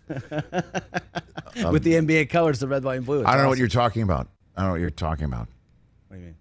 with 1.72 1.84
the 1.84 1.98
um, 1.98 2.08
NBA 2.08 2.30
colors, 2.30 2.60
the 2.60 2.68
red, 2.68 2.84
white, 2.84 2.98
and 2.98 3.06
blue. 3.06 3.20
It's 3.22 3.28
I 3.30 3.34
don't 3.34 3.44
know 3.44 3.50
what 3.50 3.58
you're 3.58 3.68
talking 3.68 4.02
about. 4.02 4.28
I 4.56 4.62
don't 4.62 4.68
know 4.70 4.72
what 4.74 4.82
you're 4.82 4.90
talking 4.90 5.26
about. 5.26 5.48
What 6.08 6.18
do 6.18 6.22
you 6.22 6.26
mean? 6.28 6.36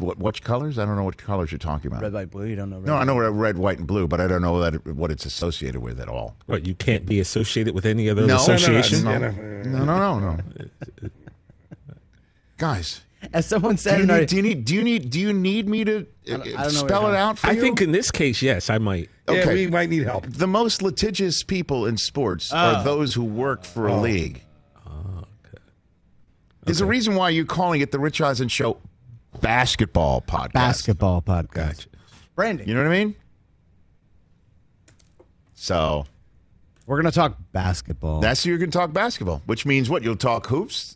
What 0.00 0.18
what 0.18 0.42
colors? 0.42 0.78
I 0.78 0.84
don't 0.84 0.96
know 0.96 1.04
what 1.04 1.16
colors 1.16 1.52
you're 1.52 1.58
talking 1.58 1.86
about. 1.86 2.02
Red, 2.02 2.12
white, 2.12 2.30
blue. 2.30 2.46
You 2.46 2.56
don't 2.56 2.70
know. 2.70 2.78
Red, 2.78 2.86
no, 2.86 2.94
I 2.96 3.04
know 3.04 3.14
what 3.14 3.22
red, 3.30 3.56
white, 3.56 3.78
and 3.78 3.86
blue, 3.86 4.08
but 4.08 4.20
I 4.20 4.26
don't 4.26 4.42
know 4.42 4.60
that 4.60 4.74
it, 4.74 4.86
what 4.86 5.10
it's 5.10 5.24
associated 5.24 5.80
with 5.80 6.00
at 6.00 6.08
all. 6.08 6.36
What 6.46 6.66
you 6.66 6.74
can't 6.74 7.06
be 7.06 7.20
associated 7.20 7.74
with 7.74 7.86
any 7.86 8.10
other 8.10 8.22
No, 8.22 8.26
no, 8.26 8.34
no, 8.34 8.54
association? 8.54 9.04
no, 9.04 9.18
no, 9.18 9.30
no, 9.84 10.18
no, 10.18 10.18
no. 10.18 11.10
Guys, 12.58 13.02
As 13.32 13.46
someone 13.46 13.76
do 13.76 13.80
said 13.80 13.98
you, 13.98 14.04
in 14.04 14.10
our, 14.10 14.18
need, 14.20 14.28
do 14.28 14.36
you 14.36 14.42
need 14.42 14.64
do 14.64 14.74
you 14.74 14.82
need 14.82 15.10
do 15.10 15.20
you 15.20 15.32
need 15.32 15.68
me 15.68 15.84
to 15.84 15.98
uh, 16.00 16.04
don't- 16.26 16.46
I 16.58 16.62
don't 16.62 16.70
spell 16.70 17.08
it 17.08 17.16
out 17.16 17.38
for 17.38 17.46
I 17.48 17.52
you? 17.52 17.58
I 17.58 17.60
think 17.60 17.80
in 17.80 17.92
this 17.92 18.10
case, 18.10 18.42
yes, 18.42 18.70
I 18.70 18.78
might. 18.78 19.08
Yeah, 19.28 19.40
Okay. 19.40 19.54
we 19.54 19.66
might 19.68 19.90
need 19.90 20.04
help. 20.04 20.26
the 20.28 20.46
most 20.46 20.82
litigious 20.82 21.42
people 21.42 21.86
in 21.86 21.96
sports 21.96 22.52
Oh. 22.52 22.56
are 22.56 22.84
those 22.84 23.14
who 23.14 23.24
work 23.24 23.64
for 23.64 23.86
a 23.88 24.00
league. 24.00 24.42
Okay. 24.86 25.58
There's 26.64 26.80
a 26.80 26.86
reason 26.86 27.14
why 27.16 27.30
you're 27.30 27.44
calling 27.44 27.80
it 27.80 27.90
the 27.92 27.98
Rich 27.98 28.20
Eisen 28.20 28.48
Show 28.48 28.78
basketball 29.40 30.20
podcast. 30.20 30.52
basketball 30.52 31.22
podcast. 31.22 31.86
Branding. 32.34 32.68
You 32.68 32.74
know 32.74 32.82
what 32.82 32.92
I 32.92 33.04
mean? 33.04 33.14
So 35.54 36.04
We're 36.86 36.96
gonna 36.96 37.10
talk 37.10 37.36
basketball. 37.52 38.20
that's 38.20 38.44
you're 38.46 38.58
going 38.58 38.70
to 38.70 38.78
talk 38.78 38.92
basketball, 38.92 39.42
which 39.46 39.66
means 39.66 39.88
what? 39.90 40.02
You'll 40.02 40.16
talk 40.16 40.46
hoops, 40.46 40.95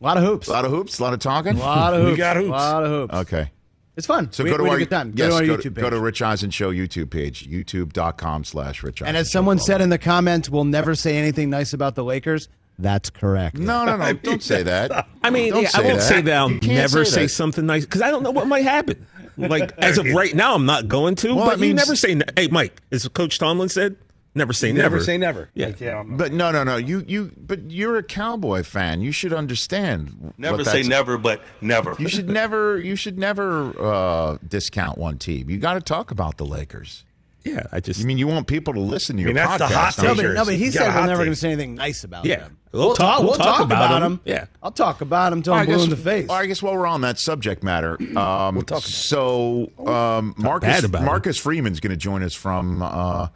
a 0.00 0.04
lot 0.04 0.16
of 0.16 0.22
hoops. 0.24 0.48
a 0.48 0.52
lot 0.52 0.64
of 0.64 0.70
hoops, 0.70 0.98
a 0.98 1.02
lot 1.02 1.12
of 1.14 1.20
talking. 1.20 1.56
A 1.56 1.60
lot 1.60 1.94
of 1.94 2.00
hoops. 2.00 2.04
We 2.04 2.10
hoops. 2.10 2.18
got 2.18 2.36
hoops. 2.36 2.48
A 2.48 2.50
lot 2.50 2.84
of 2.84 2.90
hoops. 2.90 3.14
Okay. 3.14 3.50
It's 3.96 4.06
fun. 4.06 4.30
So 4.30 4.44
we, 4.44 4.50
go 4.50 4.56
to 4.58 4.62
we 4.62 4.68
had 4.68 4.74
our 4.74 4.78
good 4.78 4.90
time. 4.90 5.12
yes, 5.16 5.28
go 5.28 5.28
to 5.28 5.34
our 5.34 5.46
go, 5.46 5.56
YouTube 5.56 5.62
to, 5.62 5.70
page. 5.72 5.82
go 5.82 5.90
to 5.90 5.98
Rich 6.00 6.22
Eisen 6.22 6.50
Show 6.50 6.70
YouTube 6.72 7.10
page, 7.10 7.48
youtube.com 7.48 8.44
slash 8.44 8.82
Rich 8.84 9.02
Eisen 9.02 9.08
and 9.08 9.16
as 9.16 9.30
someone 9.32 9.56
Follow. 9.58 9.66
said 9.66 9.80
in 9.80 9.88
the 9.90 9.98
comments, 9.98 10.48
we'll 10.48 10.64
never 10.64 10.94
say 10.94 11.16
anything 11.16 11.50
nice 11.50 11.72
about 11.72 11.94
the 11.96 12.04
Lakers. 12.04 12.48
That's 12.78 13.10
correct. 13.10 13.56
no, 13.58 13.84
no, 13.84 13.96
no, 13.96 14.12
don't 14.22 14.40
say 14.42 14.62
that. 14.62 15.08
I 15.24 15.30
mean, 15.30 15.52
Don't 15.52 15.62
yeah, 15.62 15.68
I 15.74 15.78
say 15.78 15.84
won't 15.84 15.98
that. 15.98 16.08
say 16.08 16.20
that 16.20 16.36
I'll 16.36 16.48
never 16.48 17.04
say 17.04 17.10
say, 17.10 17.22
that. 17.22 17.28
something 17.30 17.66
nice 17.66 17.84
because 17.84 18.02
I 18.02 18.12
don't 18.12 18.22
know 18.22 18.30
what 18.30 18.46
might 18.46 18.62
happen. 18.62 19.04
Like 19.36 19.72
as 19.78 19.98
of 19.98 20.06
right 20.12 20.32
now, 20.32 20.54
I'm 20.54 20.64
not 20.64 20.86
going 20.86 21.16
to. 21.16 21.34
Well, 21.34 21.46
but 21.46 21.54
it 21.54 21.58
you 21.58 21.74
means- 21.74 21.76
never 21.78 21.96
say. 21.96 22.14
ne- 22.14 22.24
Hey, 22.36 22.46
Mike, 22.46 22.80
as 22.92 23.08
Coach 23.08 23.40
Tomlin 23.40 23.68
said, 23.68 23.96
never 24.34 24.52
say 24.52 24.72
never. 24.72 24.82
Never 24.96 25.00
say 25.04 25.18
never. 25.18 25.50
Yeah. 25.54 25.66
Like, 25.66 25.80
yeah 25.80 26.02
But 26.06 26.32
no, 26.32 26.50
no, 26.50 26.64
no. 26.64 26.76
You, 26.76 27.04
you, 27.06 27.32
but 27.36 27.70
you're 27.70 27.96
a 27.98 28.02
Cowboy 28.02 28.62
fan. 28.62 29.00
You 29.00 29.12
should 29.12 29.32
understand. 29.32 30.34
Never 30.38 30.64
say 30.64 30.82
never, 30.82 31.18
but 31.18 31.42
never. 31.60 31.96
You 31.98 32.08
should 32.08 32.28
never. 32.28 32.78
You 32.78 32.96
should 32.96 33.18
never 33.18 33.72
uh, 33.80 34.38
discount 34.46 34.98
one 34.98 35.18
team. 35.18 35.50
You 35.50 35.58
got 35.58 35.74
to 35.74 35.80
talk 35.80 36.10
about 36.10 36.36
the 36.36 36.46
Lakers. 36.46 37.04
Yeah, 37.44 37.62
I 37.72 37.80
just. 37.80 38.00
You 38.00 38.06
mean 38.06 38.18
you 38.18 38.26
want 38.26 38.46
people 38.46 38.74
to 38.74 38.80
listen 38.80 39.16
to 39.16 39.22
your 39.22 39.28
mean, 39.28 39.36
that's 39.36 39.58
the 39.58 39.64
podcast? 39.64 39.72
hot 39.74 39.96
don't 39.96 40.04
No, 40.16 40.22
you? 40.22 40.28
but, 40.28 40.34
no, 40.34 40.44
but 40.44 40.54
he 40.54 40.70
said 40.70 40.94
we're 40.94 41.06
never 41.06 41.22
going 41.22 41.30
to 41.30 41.36
say 41.36 41.48
anything 41.52 41.76
nice 41.76 42.04
about 42.04 42.24
them. 42.24 42.30
Yeah. 42.30 42.36
them. 42.40 42.58
We'll 42.72 42.94
talk- 42.94 43.22
we'll 43.22 43.34
talk 43.34 43.60
about 43.60 43.94
'em. 43.94 44.02
them. 44.02 44.20
Yeah. 44.26 44.44
I'll 44.62 44.72
talk 44.72 45.00
about 45.00 45.30
them 45.30 45.40
till 45.42 45.54
I 45.54 45.60
I'm 45.60 45.66
blue 45.66 45.82
in 45.84 45.88
the 45.88 45.96
face. 45.96 46.28
well, 46.28 46.36
I 46.36 46.44
guess 46.44 46.62
while 46.62 46.74
we're 46.76 46.86
on 46.86 47.00
that 47.02 47.18
subject 47.18 47.62
matter, 47.62 47.92
um, 48.00 48.14
talk 48.16 48.54
about 48.56 48.78
it. 48.80 48.82
so 48.82 49.70
um, 49.86 50.34
Marcus 50.36 50.68
bad 50.68 50.84
about 50.84 51.02
it. 51.02 51.06
Marcus 51.06 51.38
Freeman's 51.38 51.80
going 51.80 51.92
to 51.92 51.96
join 51.96 52.22
us 52.22 52.34
from 52.34 52.82
uh, 52.82 53.28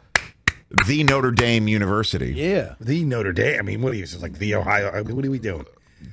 the 0.87 1.03
Notre 1.03 1.31
Dame 1.31 1.67
University. 1.67 2.33
yeah. 2.33 2.75
the 2.79 3.03
Notre 3.05 3.33
Dame. 3.33 3.59
I 3.59 3.61
mean, 3.63 3.81
what 3.81 3.93
are 3.93 3.95
you? 3.95 4.03
It's 4.03 4.21
like 4.21 4.39
the 4.39 4.55
Ohio. 4.55 4.91
I 4.91 5.03
mean, 5.03 5.15
what 5.15 5.25
are 5.25 5.31
we 5.31 5.39
doing? 5.39 5.65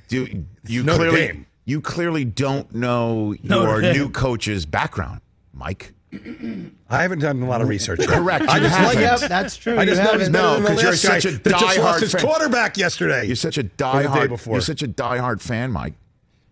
Do 0.07 0.27
you 0.67 0.83
Notre 0.83 1.09
clearly 1.09 1.27
Dame. 1.27 1.45
you 1.65 1.81
clearly 1.81 2.25
don't 2.25 2.73
know 2.73 3.35
Notre 3.43 3.71
your 3.71 3.81
Dame. 3.81 3.97
new 3.97 4.09
coach's 4.09 4.65
background, 4.65 5.21
Mike? 5.53 5.93
I 6.89 7.01
haven't 7.03 7.19
done 7.19 7.41
a 7.41 7.47
lot 7.47 7.61
of 7.61 7.69
research. 7.69 8.01
Correct. 8.05 8.45
I 8.49 8.57
you 8.57 8.63
just 8.63 8.75
haven't. 8.75 9.01
like 9.01 9.21
Yep, 9.21 9.29
that's 9.29 9.55
true. 9.55 9.77
I 9.77 9.83
You 9.83 9.89
just 9.91 10.03
know 10.03 10.17
he's 10.19 10.29
No, 10.29 10.53
than 10.55 10.63
the 10.63 10.67
'cause 10.69 10.81
you're 10.81 10.91
last 10.91 11.03
guy 11.05 11.19
such 11.19 11.33
a 11.33 11.37
that 11.37 11.49
just 11.51 11.65
diehard 11.77 11.83
lost 11.83 12.01
his 12.01 12.11
fan. 12.11 12.21
quarterback 12.21 12.77
yesterday. 12.77 13.25
You're 13.27 13.35
such 13.37 13.57
a 13.57 13.61
Or 13.61 13.63
the 13.63 13.69
day 13.69 13.83
diehard. 14.27 14.45
You're 14.45 14.59
such 14.61 14.83
a 14.83 14.87
diehard 14.89 15.39
fan, 15.41 15.71
Mike. 15.71 15.93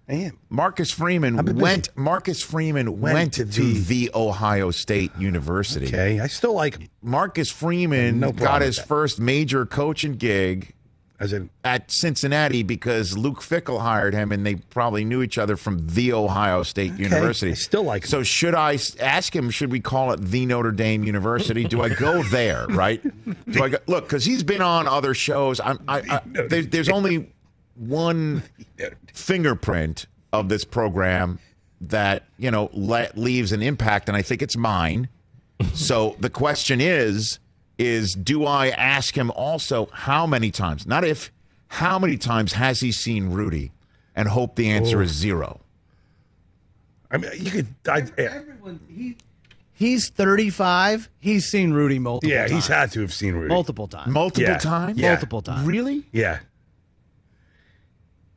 I 0.10 0.14
am. 0.14 0.40
Marcus 0.50 0.90
Freeman 0.90 1.56
went. 1.56 1.90
Marcus 1.96 2.42
Freeman 2.42 3.00
Went 3.00 3.14
went, 3.14 3.34
to 3.34 3.46
to, 3.46 3.62
the- 3.62 3.80
the, 4.08 4.12
Ohio 4.16 4.72
State 4.72 5.12
University. 5.20 5.88
Okay, 5.88 6.20
I 6.20 6.28
still 6.28 6.54
like 6.54 6.80
him. 6.80 6.90
Marcus 7.02 7.52
Freeman 7.52 8.20
No 8.20 8.32
got 8.32 8.62
his 8.64 8.80
first 8.80 9.20
major 9.20 9.68
coaching 9.68 10.14
gig 10.16 10.74
As 11.20 11.32
in, 11.32 11.52
at 11.64 11.92
Cincinnati 11.92 12.64
because 12.64 13.16
Luke 13.18 13.42
Fickell 13.42 13.82
hired 13.82 14.16
him, 14.16 14.32
and 14.32 14.44
they 14.44 14.56
probably 14.56 15.06
knew 15.06 15.22
each 15.22 15.38
other 15.38 15.56
from 15.56 15.86
the 15.86 16.14
Ohio 16.14 16.64
State 16.64 16.94
University. 16.94 17.52
I 17.52 17.56
still 17.56 17.84
like 17.84 18.04
him. 18.04 18.10
So 18.10 18.24
should 18.24 18.56
I 18.56 18.80
ask 19.00 19.36
him? 19.36 19.52
Should 19.52 19.72
we 19.72 19.80
call 19.80 20.12
it 20.12 20.22
the 20.22 20.46
Notre 20.48 20.72
Dame 20.72 21.04
University? 21.04 21.66
Do 21.66 21.84
I 21.84 21.90
go 21.90 22.24
there? 22.24 22.66
Right? 22.68 23.00
Do 23.52 23.64
I 23.64 23.70
go, 23.70 23.78
look? 23.86 24.06
Because 24.06 24.26
he's 24.26 24.42
been 24.42 24.62
on 24.64 24.88
other 24.88 25.14
shows. 25.14 25.60
I'm, 25.60 25.78
I, 25.88 26.00
I, 26.00 26.22
there, 26.26 26.64
there's 26.64 26.90
only 26.90 27.30
one 27.80 28.44
fingerprint 29.14 30.06
of 30.34 30.50
this 30.50 30.66
program 30.66 31.40
that 31.82 32.24
you 32.38 32.52
know 32.52 32.70
le- 32.74 33.10
leaves 33.16 33.52
an 33.52 33.62
impact, 33.62 34.10
and 34.10 34.18
I 34.18 34.22
think 34.22 34.42
it's 34.42 34.58
mine. 34.58 35.10
so 35.74 36.16
the 36.20 36.30
question 36.30 36.82
is 36.82 37.40
is 37.80 38.14
do 38.14 38.46
I 38.46 38.70
ask 38.70 39.18
him 39.18 39.32
also 39.32 39.88
how 39.94 40.28
many 40.28 40.52
times, 40.52 40.86
not 40.86 41.06
if, 41.06 41.32
how 41.70 41.98
many 41.98 42.18
times 42.18 42.54
has 42.54 42.82
he 42.82 42.92
seen 42.92 43.30
Rudy? 43.32 43.72
And 44.16 44.28
hope 44.28 44.56
the 44.56 44.70
answer 44.70 45.02
is 45.02 45.12
oh. 45.12 45.14
zero. 45.14 45.60
I 47.10 47.18
mean, 47.18 47.32
you 47.36 47.52
could. 47.52 47.68
I, 47.88 48.00
yeah, 48.18 48.34
Everyone, 48.36 48.82
he, 48.90 49.16
he's 49.72 50.10
35. 50.10 51.10
He's 51.20 51.46
seen 51.46 51.72
Rudy 51.72 52.00
multiple 52.00 52.30
yeah, 52.30 52.42
times. 52.42 52.52
he's 52.52 52.68
had 52.68 52.92
to 52.92 53.02
have 53.02 53.14
seen 53.14 53.34
Rudy. 53.34 53.48
multiple 53.48 53.88
times. 53.88 54.12
Multiple 54.12 54.44
Yeah. 54.52 54.58
times? 54.58 55.00
Yeah. 55.00 55.12
Multiple 55.12 55.42
times. 55.42 55.66
Really? 55.66 56.04
Yeah, 56.12 56.40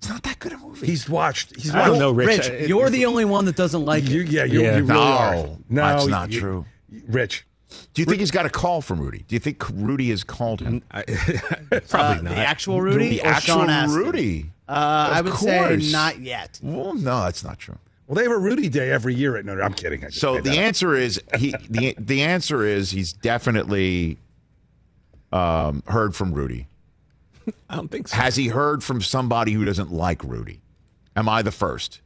It's 0.02 0.08
not 0.10 0.24
that 0.24 0.40
good 0.40 0.52
a 0.52 0.58
movie. 0.58 0.84
he's 0.88 1.08
watched. 1.08 1.54
He's 1.54 1.70
I 1.72 1.78
watched. 1.78 1.90
don't 1.90 1.98
know, 2.00 2.10
Rich. 2.10 2.26
Rich, 2.48 2.50
I- 2.50 2.56
you're 2.66 2.90
the 2.90 3.06
only 3.06 3.24
one 3.24 3.44
that 3.44 3.54
doesn't 3.54 3.84
like 3.84 4.08
You, 4.08 4.22
it. 4.22 4.28
yeah, 4.30 4.42
you, 4.42 4.60
Yeah. 4.62 4.76
you 4.78 4.82
really 4.84 4.86
No, 4.88 5.00
are. 5.00 5.34
No, 5.36 5.56
that's 5.68 6.06
not 6.06 6.32
you- 6.32 6.40
true. 6.40 6.64
Rich, 7.06 7.46
Do 7.94 8.02
you 8.02 8.06
think 8.06 8.18
he's 8.18 8.32
got 8.32 8.44
a 8.44 8.50
call 8.50 8.82
from 8.82 9.00
Rudy? 9.00 9.24
Do 9.28 9.36
you 9.36 9.38
think 9.38 9.62
Rudy 9.72 10.10
has 10.10 10.24
called 10.24 10.60
him? 10.60 10.82
I, 10.90 11.04
Uh, 11.72 11.78
probably 11.88 12.22
not. 12.24 12.34
The 12.34 12.36
actual 12.46 12.80
Rudy 12.82 13.10
the 13.10 13.20
or 13.22 13.26
actual 13.28 13.64
Sean 13.66 13.90
Rudy. 13.92 14.50
Uh, 14.68 15.08
I 15.12 15.20
would 15.20 15.32
course. 15.34 15.86
say 15.86 15.92
not 15.92 16.18
yet. 16.18 16.58
Well, 16.62 16.94
no, 16.94 17.22
that's 17.22 17.44
not 17.44 17.60
true. 17.60 17.78
well, 18.08 18.16
they 18.16 18.24
have 18.24 18.32
a 18.32 18.38
Rudy 18.38 18.68
Day 18.68 18.90
every 18.90 19.14
year 19.14 19.36
at 19.36 19.44
Notre. 19.44 19.62
I'm 19.62 19.72
kidding. 19.72 20.02
I 20.04 20.08
just 20.08 20.18
So 20.20 20.34
the 20.34 20.40
that 20.42 20.50
up. 20.50 20.58
answer 20.58 20.94
is 20.96 21.20
he. 21.38 21.54
the 21.70 21.94
The 21.96 22.22
answer 22.22 22.64
is 22.64 22.90
he's 22.90 23.12
definitely 23.12 24.18
um, 25.32 25.82
heard 25.86 26.14
from 26.16 26.32
Rudy. 26.34 26.66
I 27.70 27.76
don't 27.76 27.88
think 27.88 28.08
so. 28.08 28.16
Has 28.16 28.36
he 28.36 28.48
heard 28.48 28.82
from 28.84 29.00
somebody 29.00 29.52
who 29.52 29.64
doesn't 29.64 29.92
like 29.92 30.22
Rudy? 30.24 30.60
Am 31.16 31.28
I 31.28 31.42
the 31.42 31.50
first 31.52 32.00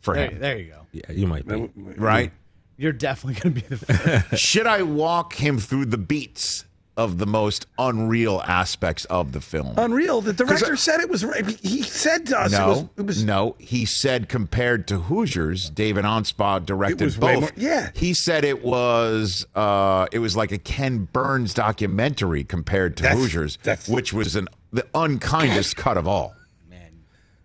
for 0.00 0.14
There, 0.14 0.30
him? 0.30 0.38
there 0.40 0.58
you 0.58 0.70
go. 0.70 0.86
Yeah, 0.92 1.12
you 1.12 1.26
might 1.26 1.46
be. 1.46 1.70
Right? 1.76 2.32
You're 2.76 2.92
definitely 2.92 3.40
going 3.40 3.54
to 3.54 3.60
be 3.60 3.74
the 3.74 3.76
first. 3.94 4.36
Should 4.42 4.66
I 4.66 4.82
walk 4.82 5.34
him 5.34 5.58
through 5.58 5.86
the 5.86 5.98
beats 5.98 6.64
of 6.98 7.16
the 7.18 7.26
most 7.26 7.66
unreal 7.78 8.42
aspects 8.46 9.06
of 9.06 9.32
the 9.32 9.40
film? 9.40 9.72
Unreal. 9.78 10.20
The 10.20 10.32
director 10.34 10.76
said 10.76 11.00
it 11.00 11.08
was. 11.08 11.24
right. 11.24 11.48
He 11.60 11.80
said 11.82 12.26
to 12.26 12.38
us, 12.38 12.52
no, 12.52 12.64
it 12.64 12.68
was. 12.68 12.84
It 12.98 13.06
was 13.06 13.24
no. 13.24 13.54
He 13.58 13.86
said 13.86 14.28
compared 14.28 14.86
to 14.88 14.98
Hoosiers, 14.98 15.70
David 15.70 16.04
Anspaugh 16.04 16.66
directed 16.66 17.00
It 17.00 17.04
was 17.04 17.18
way 17.18 17.34
both. 17.36 17.40
more- 17.42 17.52
yeah. 17.56 17.90
he 17.94 18.12
said 18.12 18.44
it 18.44 18.62
was 18.62 19.46
uh, 19.54 20.06
it 20.12 20.18
was 20.18 20.36
like 20.36 20.52
a 20.52 20.58
Ken 20.58 21.08
Burns 21.12 21.54
documentary 21.54 22.44
compared 22.44 22.96
to 22.98 23.04
That's- 23.04 23.18
Hoosiers, 23.18 23.58
that's- 23.62 23.88
which 23.88 24.12
was 24.12 24.36
an 24.36 24.48
the 24.72 24.86
unkindest 24.94 25.76
cut 25.78 25.96
of 25.96 26.06
all. 26.06 26.34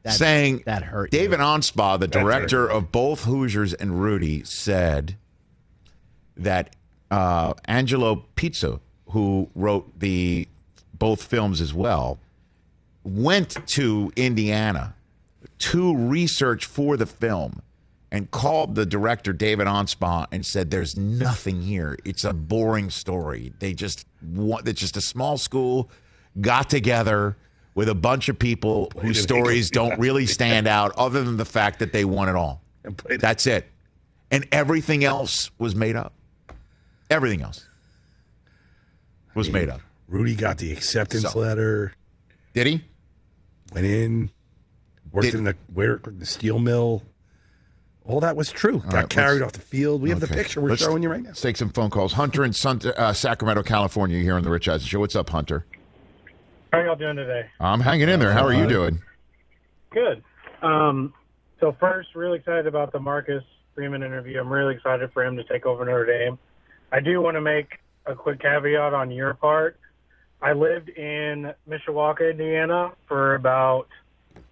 That, 0.03 0.15
saying 0.15 0.63
that 0.65 0.83
hurt. 0.83 1.13
you. 1.13 1.19
David 1.19 1.39
Anspaugh, 1.39 1.97
the 1.97 2.07
That's 2.07 2.21
director 2.21 2.67
of 2.69 2.91
both 2.91 3.23
Hoosiers 3.23 3.73
and 3.73 4.01
Rudy, 4.01 4.43
said 4.43 5.15
that 6.35 6.75
uh, 7.09 7.53
Angelo 7.65 8.25
Pizzo, 8.35 8.81
who 9.13 9.47
wrote 9.53 9.99
the 9.99 10.47
both 10.93 11.23
films 11.23 11.61
as 11.61 11.73
well, 11.73 12.19
went 13.03 13.55
to 13.67 14.11
Indiana 14.15 14.95
to 15.59 15.95
research 15.95 16.65
for 16.65 16.97
the 16.97 17.05
film 17.05 17.61
and 18.11 18.29
called 18.31 18.75
the 18.75 18.85
director 18.85 19.31
David 19.31 19.67
Anspaugh 19.67 20.25
and 20.31 20.45
said, 20.45 20.71
"There's 20.71 20.97
nothing 20.97 21.61
here. 21.61 21.97
It's 22.03 22.23
a 22.23 22.33
boring 22.33 22.89
story. 22.89 23.53
They 23.59 23.73
just 23.73 24.05
want. 24.21 24.67
It's 24.67 24.79
just 24.79 24.97
a 24.97 25.01
small 25.01 25.37
school 25.37 25.89
got 26.41 26.69
together." 26.69 27.37
With 27.75 27.89
a 27.89 27.95
bunch 27.95 28.29
of 28.29 28.37
people 28.37 28.91
whose 29.01 29.19
stories 29.19 29.71
don't 29.79 29.99
really 29.99 30.27
stand 30.27 30.67
out, 30.67 30.91
other 30.95 31.23
than 31.23 31.37
the 31.37 31.45
fact 31.45 31.79
that 31.79 31.91
they 31.91 32.05
won 32.05 32.29
it 32.29 32.35
all. 32.35 32.61
That's 33.17 33.47
it. 33.47 33.65
And 34.29 34.47
everything 34.51 35.03
else 35.03 35.49
was 35.57 35.73
made 35.73 35.95
up. 35.95 36.13
Everything 37.09 37.41
else 37.41 37.67
was 39.35 39.49
made 39.49 39.69
up. 39.69 39.81
Rudy 40.07 40.35
got 40.35 40.57
the 40.57 40.71
acceptance 40.71 41.31
So- 41.31 41.39
letter. 41.39 41.93
Did 42.53 42.67
he? 42.67 42.83
Went 43.73 43.87
in, 43.87 44.29
worked 45.11 45.25
Did- 45.25 45.35
in 45.35 45.43
the 45.45 45.55
where 45.73 45.99
the 46.05 46.25
steel 46.25 46.59
mill. 46.59 47.03
All 48.05 48.19
that 48.19 48.35
was 48.35 48.51
true. 48.51 48.79
Got 48.81 48.93
right, 48.93 49.09
carried 49.09 49.41
off 49.41 49.53
the 49.53 49.61
field. 49.61 50.01
We 50.01 50.09
have 50.09 50.19
the 50.19 50.27
picture 50.27 50.59
we're 50.59 50.71
Let's- 50.71 50.81
showing 50.83 51.01
you 51.03 51.09
right 51.09 51.21
now. 51.21 51.29
Let's 51.29 51.41
take 51.41 51.55
some 51.55 51.69
phone 51.69 51.89
calls. 51.89 52.13
Hunter 52.13 52.43
in 52.43 52.51
Sun- 52.51 52.81
uh, 52.97 53.13
Sacramento, 53.13 53.63
California, 53.63 54.19
here 54.19 54.35
on 54.35 54.43
the 54.43 54.49
Rich 54.49 54.67
Eisen 54.67 54.85
Show. 54.87 54.99
What's 54.99 55.15
up, 55.15 55.29
Hunter? 55.29 55.65
How 56.73 56.79
are 56.79 56.85
y'all 56.85 56.95
doing 56.97 57.15
today? 57.15 57.45
I'm 57.61 57.79
hanging 57.79 58.09
in 58.09 58.19
there. 58.19 58.33
How 58.33 58.45
are 58.45 58.53
you 58.53 58.67
doing? 58.67 59.01
Good. 59.91 60.21
Um, 60.61 61.13
so 61.59 61.71
first, 61.79 62.09
really 62.13 62.39
excited 62.39 62.67
about 62.67 62.91
the 62.91 62.99
Marcus 62.99 63.43
Freeman 63.73 64.03
interview. 64.03 64.39
I'm 64.39 64.51
really 64.51 64.75
excited 64.75 65.11
for 65.13 65.23
him 65.23 65.37
to 65.37 65.43
take 65.45 65.65
over 65.65 65.85
Notre 65.85 66.05
Dame. 66.05 66.37
I 66.91 66.99
do 66.99 67.21
want 67.21 67.35
to 67.35 67.41
make 67.41 67.79
a 68.05 68.15
quick 68.15 68.39
caveat 68.39 68.93
on 68.93 69.11
your 69.11 69.33
part. 69.33 69.77
I 70.41 70.53
lived 70.53 70.89
in 70.89 71.53
Mishawaka, 71.69 72.31
Indiana, 72.31 72.91
for 73.07 73.35
about 73.35 73.87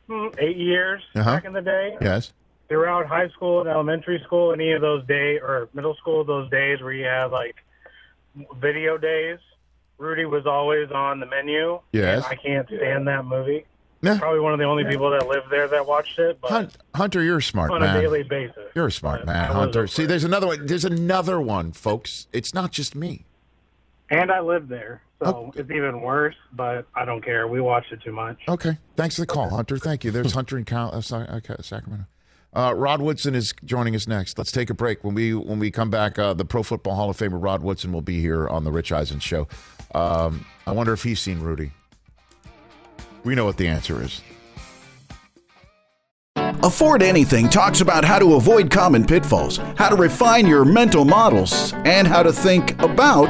hmm, 0.07 0.27
eight 0.39 0.57
years 0.57 1.01
Uh-huh. 1.15 1.35
back 1.35 1.45
in 1.45 1.53
the 1.53 1.61
day. 1.61 1.97
Yes. 2.01 2.31
Throughout 2.69 3.05
high 3.07 3.27
school 3.29 3.59
and 3.59 3.69
elementary 3.69 4.21
school, 4.25 4.53
any 4.53 4.71
of 4.71 4.81
those 4.81 5.05
day 5.05 5.39
or 5.39 5.67
middle 5.73 5.95
school, 5.95 6.23
those 6.23 6.49
days 6.49 6.81
where 6.81 6.93
you 6.93 7.03
have 7.05 7.31
like 7.33 7.55
video 8.59 8.97
days, 8.97 9.39
Rudy 9.97 10.23
was 10.25 10.45
always 10.45 10.89
on 10.91 11.19
the 11.19 11.25
menu. 11.25 11.81
Yes. 11.91 12.23
I 12.25 12.35
can't 12.35 12.65
stand 12.67 13.07
that 13.07 13.25
movie. 13.25 13.65
Yeah. 14.01 14.17
Probably 14.17 14.39
one 14.39 14.53
of 14.53 14.57
the 14.59 14.65
only 14.65 14.83
people 14.85 15.11
that 15.11 15.27
lived 15.27 15.51
there 15.51 15.67
that 15.67 15.85
watched 15.85 16.17
it, 16.17 16.39
but 16.41 16.49
Hun- 16.49 16.71
Hunter, 16.95 17.21
you're 17.21 17.37
a 17.37 17.43
smart 17.43 17.69
on 17.71 17.83
a 17.83 17.85
man. 17.85 18.01
daily 18.01 18.23
basis. 18.23 18.57
You're 18.73 18.87
a 18.87 18.91
smart 18.91 19.25
But 19.25 19.33
man, 19.33 19.51
Hunter. 19.51 19.85
See, 19.85 20.05
there's 20.07 20.23
another 20.23 20.47
one. 20.47 20.65
There's 20.65 20.85
another 20.85 21.39
one, 21.39 21.71
folks. 21.71 22.25
It's 22.33 22.51
not 22.53 22.71
just 22.71 22.95
me. 22.95 23.25
And 24.11 24.31
I 24.31 24.39
lived 24.41 24.69
there, 24.69 25.01
so 25.19 25.25
Oh. 25.25 25.51
it's 25.55 25.71
even 25.71 26.01
worse. 26.01 26.35
But 26.53 26.85
I 26.93 27.05
don't 27.05 27.23
care. 27.25 27.47
We 27.47 27.59
watched 27.61 27.91
it 27.91 28.01
too 28.03 28.11
much. 28.11 28.37
Okay. 28.47 28.77
Thanks 28.95 29.15
for 29.15 29.21
the 29.21 29.27
call, 29.27 29.49
Hunter. 29.49 29.77
Thank 29.79 30.03
you. 30.03 30.11
There's 30.11 30.33
Hunter 30.33 30.57
in 30.57 30.65
Cal- 30.65 30.93
uh, 30.93 31.01
Sa- 31.01 31.21
uh, 31.21 31.39
Sacramento. 31.61 32.05
Uh, 32.53 32.73
Rod 32.75 33.01
Woodson 33.01 33.33
is 33.33 33.53
joining 33.63 33.95
us 33.95 34.07
next. 34.07 34.37
Let's 34.37 34.51
take 34.51 34.69
a 34.69 34.73
break. 34.73 35.03
When 35.05 35.15
we 35.15 35.33
when 35.33 35.57
we 35.57 35.71
come 35.71 35.89
back, 35.89 36.19
uh, 36.19 36.33
the 36.33 36.43
Pro 36.45 36.61
Football 36.63 36.95
Hall 36.95 37.09
of 37.09 37.17
Famer 37.17 37.41
Rod 37.41 37.63
Woodson 37.63 37.93
will 37.93 38.01
be 38.01 38.19
here 38.19 38.47
on 38.49 38.65
the 38.65 38.71
Rich 38.71 38.91
Eisen 38.91 39.19
Show. 39.21 39.47
Um, 39.95 40.45
I 40.67 40.71
wonder 40.73 40.91
if 40.91 41.03
he's 41.03 41.19
seen 41.21 41.39
Rudy. 41.39 41.71
We 43.23 43.35
know 43.35 43.45
what 43.45 43.55
the 43.57 43.67
answer 43.67 44.03
is. 44.03 44.21
Afford 46.63 47.01
Anything 47.01 47.49
talks 47.49 47.81
about 47.81 48.03
how 48.05 48.19
to 48.19 48.35
avoid 48.35 48.69
common 48.69 49.05
pitfalls, 49.05 49.57
how 49.77 49.89
to 49.89 49.95
refine 49.95 50.45
your 50.45 50.63
mental 50.65 51.05
models, 51.05 51.73
and 51.85 52.07
how 52.07 52.21
to 52.21 52.31
think 52.33 52.79
about 52.81 53.29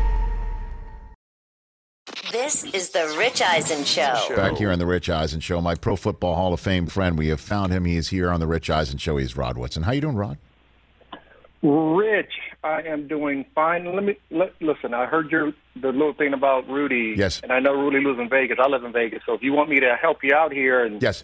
This 2.31 2.63
is 2.63 2.89
the 2.91 3.13
Rich 3.17 3.41
Eisen 3.41 3.83
Show. 3.83 4.35
Back 4.35 4.55
here 4.57 4.71
on 4.71 4.79
the 4.79 4.85
Rich 4.85 5.09
Eisen 5.09 5.39
Show, 5.41 5.59
my 5.59 5.75
Pro 5.75 5.95
Football 5.95 6.35
Hall 6.35 6.53
of 6.53 6.59
Fame 6.59 6.87
friend. 6.87 7.17
We 7.17 7.27
have 7.27 7.41
found 7.41 7.73
him. 7.73 7.83
He 7.85 7.97
is 7.97 8.07
here 8.09 8.31
on 8.31 8.39
the 8.39 8.47
Rich 8.47 8.69
Eisen 8.69 8.97
Show. 8.97 9.17
He's 9.17 9.35
Rod 9.35 9.57
Woodson. 9.57 9.83
How 9.83 9.91
you 9.91 10.01
doing, 10.01 10.15
Rod? 10.15 10.37
Rich, 11.61 12.31
I 12.63 12.81
am 12.83 13.07
doing 13.07 13.45
fine. 13.53 13.93
Let 13.93 14.03
me 14.03 14.17
li- 14.29 14.49
listen. 14.61 14.93
I 14.93 15.05
heard 15.07 15.29
your 15.31 15.51
the 15.75 15.89
little 15.91 16.13
thing 16.13 16.33
about 16.33 16.67
Rudy. 16.69 17.15
Yes. 17.17 17.41
And 17.41 17.51
I 17.51 17.59
know 17.59 17.73
Rudy 17.73 17.99
lives 18.05 18.19
in 18.19 18.29
Vegas. 18.29 18.57
I 18.61 18.67
live 18.67 18.83
in 18.83 18.93
Vegas. 18.93 19.23
So 19.25 19.33
if 19.33 19.43
you 19.43 19.51
want 19.53 19.69
me 19.69 19.79
to 19.81 19.95
help 20.01 20.23
you 20.23 20.33
out 20.33 20.53
here, 20.53 20.85
and 20.85 21.01
Yes. 21.01 21.23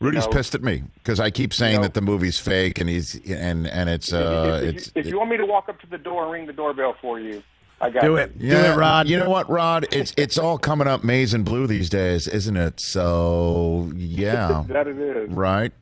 Rudy's 0.00 0.26
know- 0.26 0.32
pissed 0.32 0.54
at 0.54 0.62
me 0.62 0.82
because 0.94 1.20
I 1.20 1.30
keep 1.30 1.52
saying 1.54 1.82
that 1.82 1.94
the 1.94 2.00
movie's 2.00 2.38
fake 2.38 2.80
and 2.80 2.88
he's 2.88 3.14
and 3.30 3.66
and 3.66 3.88
it's 3.90 4.12
uh 4.12 4.60
if, 4.62 4.74
it's 4.76 4.92
if 4.94 5.06
you 5.06 5.18
want 5.18 5.30
me 5.30 5.36
to 5.36 5.46
walk 5.46 5.68
up 5.68 5.80
to 5.80 5.86
the 5.88 5.98
door 5.98 6.24
and 6.24 6.32
ring 6.32 6.46
the 6.46 6.52
doorbell 6.52 6.94
for 7.00 7.18
you, 7.18 7.42
I 7.80 7.90
got 7.90 8.02
that. 8.02 8.30
Yeah, 8.38 9.02
You 9.04 9.18
know 9.18 9.30
what, 9.30 9.48
Rod? 9.48 9.86
It's 9.92 10.12
it's 10.16 10.36
all 10.36 10.58
coming 10.58 10.88
up 10.88 11.04
maize 11.04 11.32
and 11.34 11.44
blue 11.44 11.66
these 11.66 11.88
days, 11.88 12.26
isn't 12.26 12.56
it? 12.56 12.80
So 12.80 13.90
yeah, 13.94 14.64
that 14.68 14.86
it 14.88 14.98
is. 14.98 15.30
right. 15.30 15.72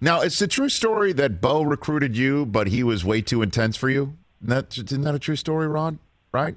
Now 0.00 0.20
it's 0.20 0.38
the 0.38 0.46
true 0.46 0.68
story 0.68 1.12
that 1.14 1.40
Bo 1.40 1.62
recruited 1.62 2.16
you, 2.16 2.44
but 2.44 2.66
he 2.66 2.82
was 2.82 3.04
way 3.04 3.22
too 3.22 3.40
intense 3.40 3.76
for 3.76 3.88
you. 3.88 4.16
Isn't 4.42 4.50
that 4.50 4.76
isn't 4.78 5.02
that 5.02 5.14
a 5.14 5.18
true 5.18 5.36
story, 5.36 5.66
Rod? 5.66 5.98
Right? 6.32 6.56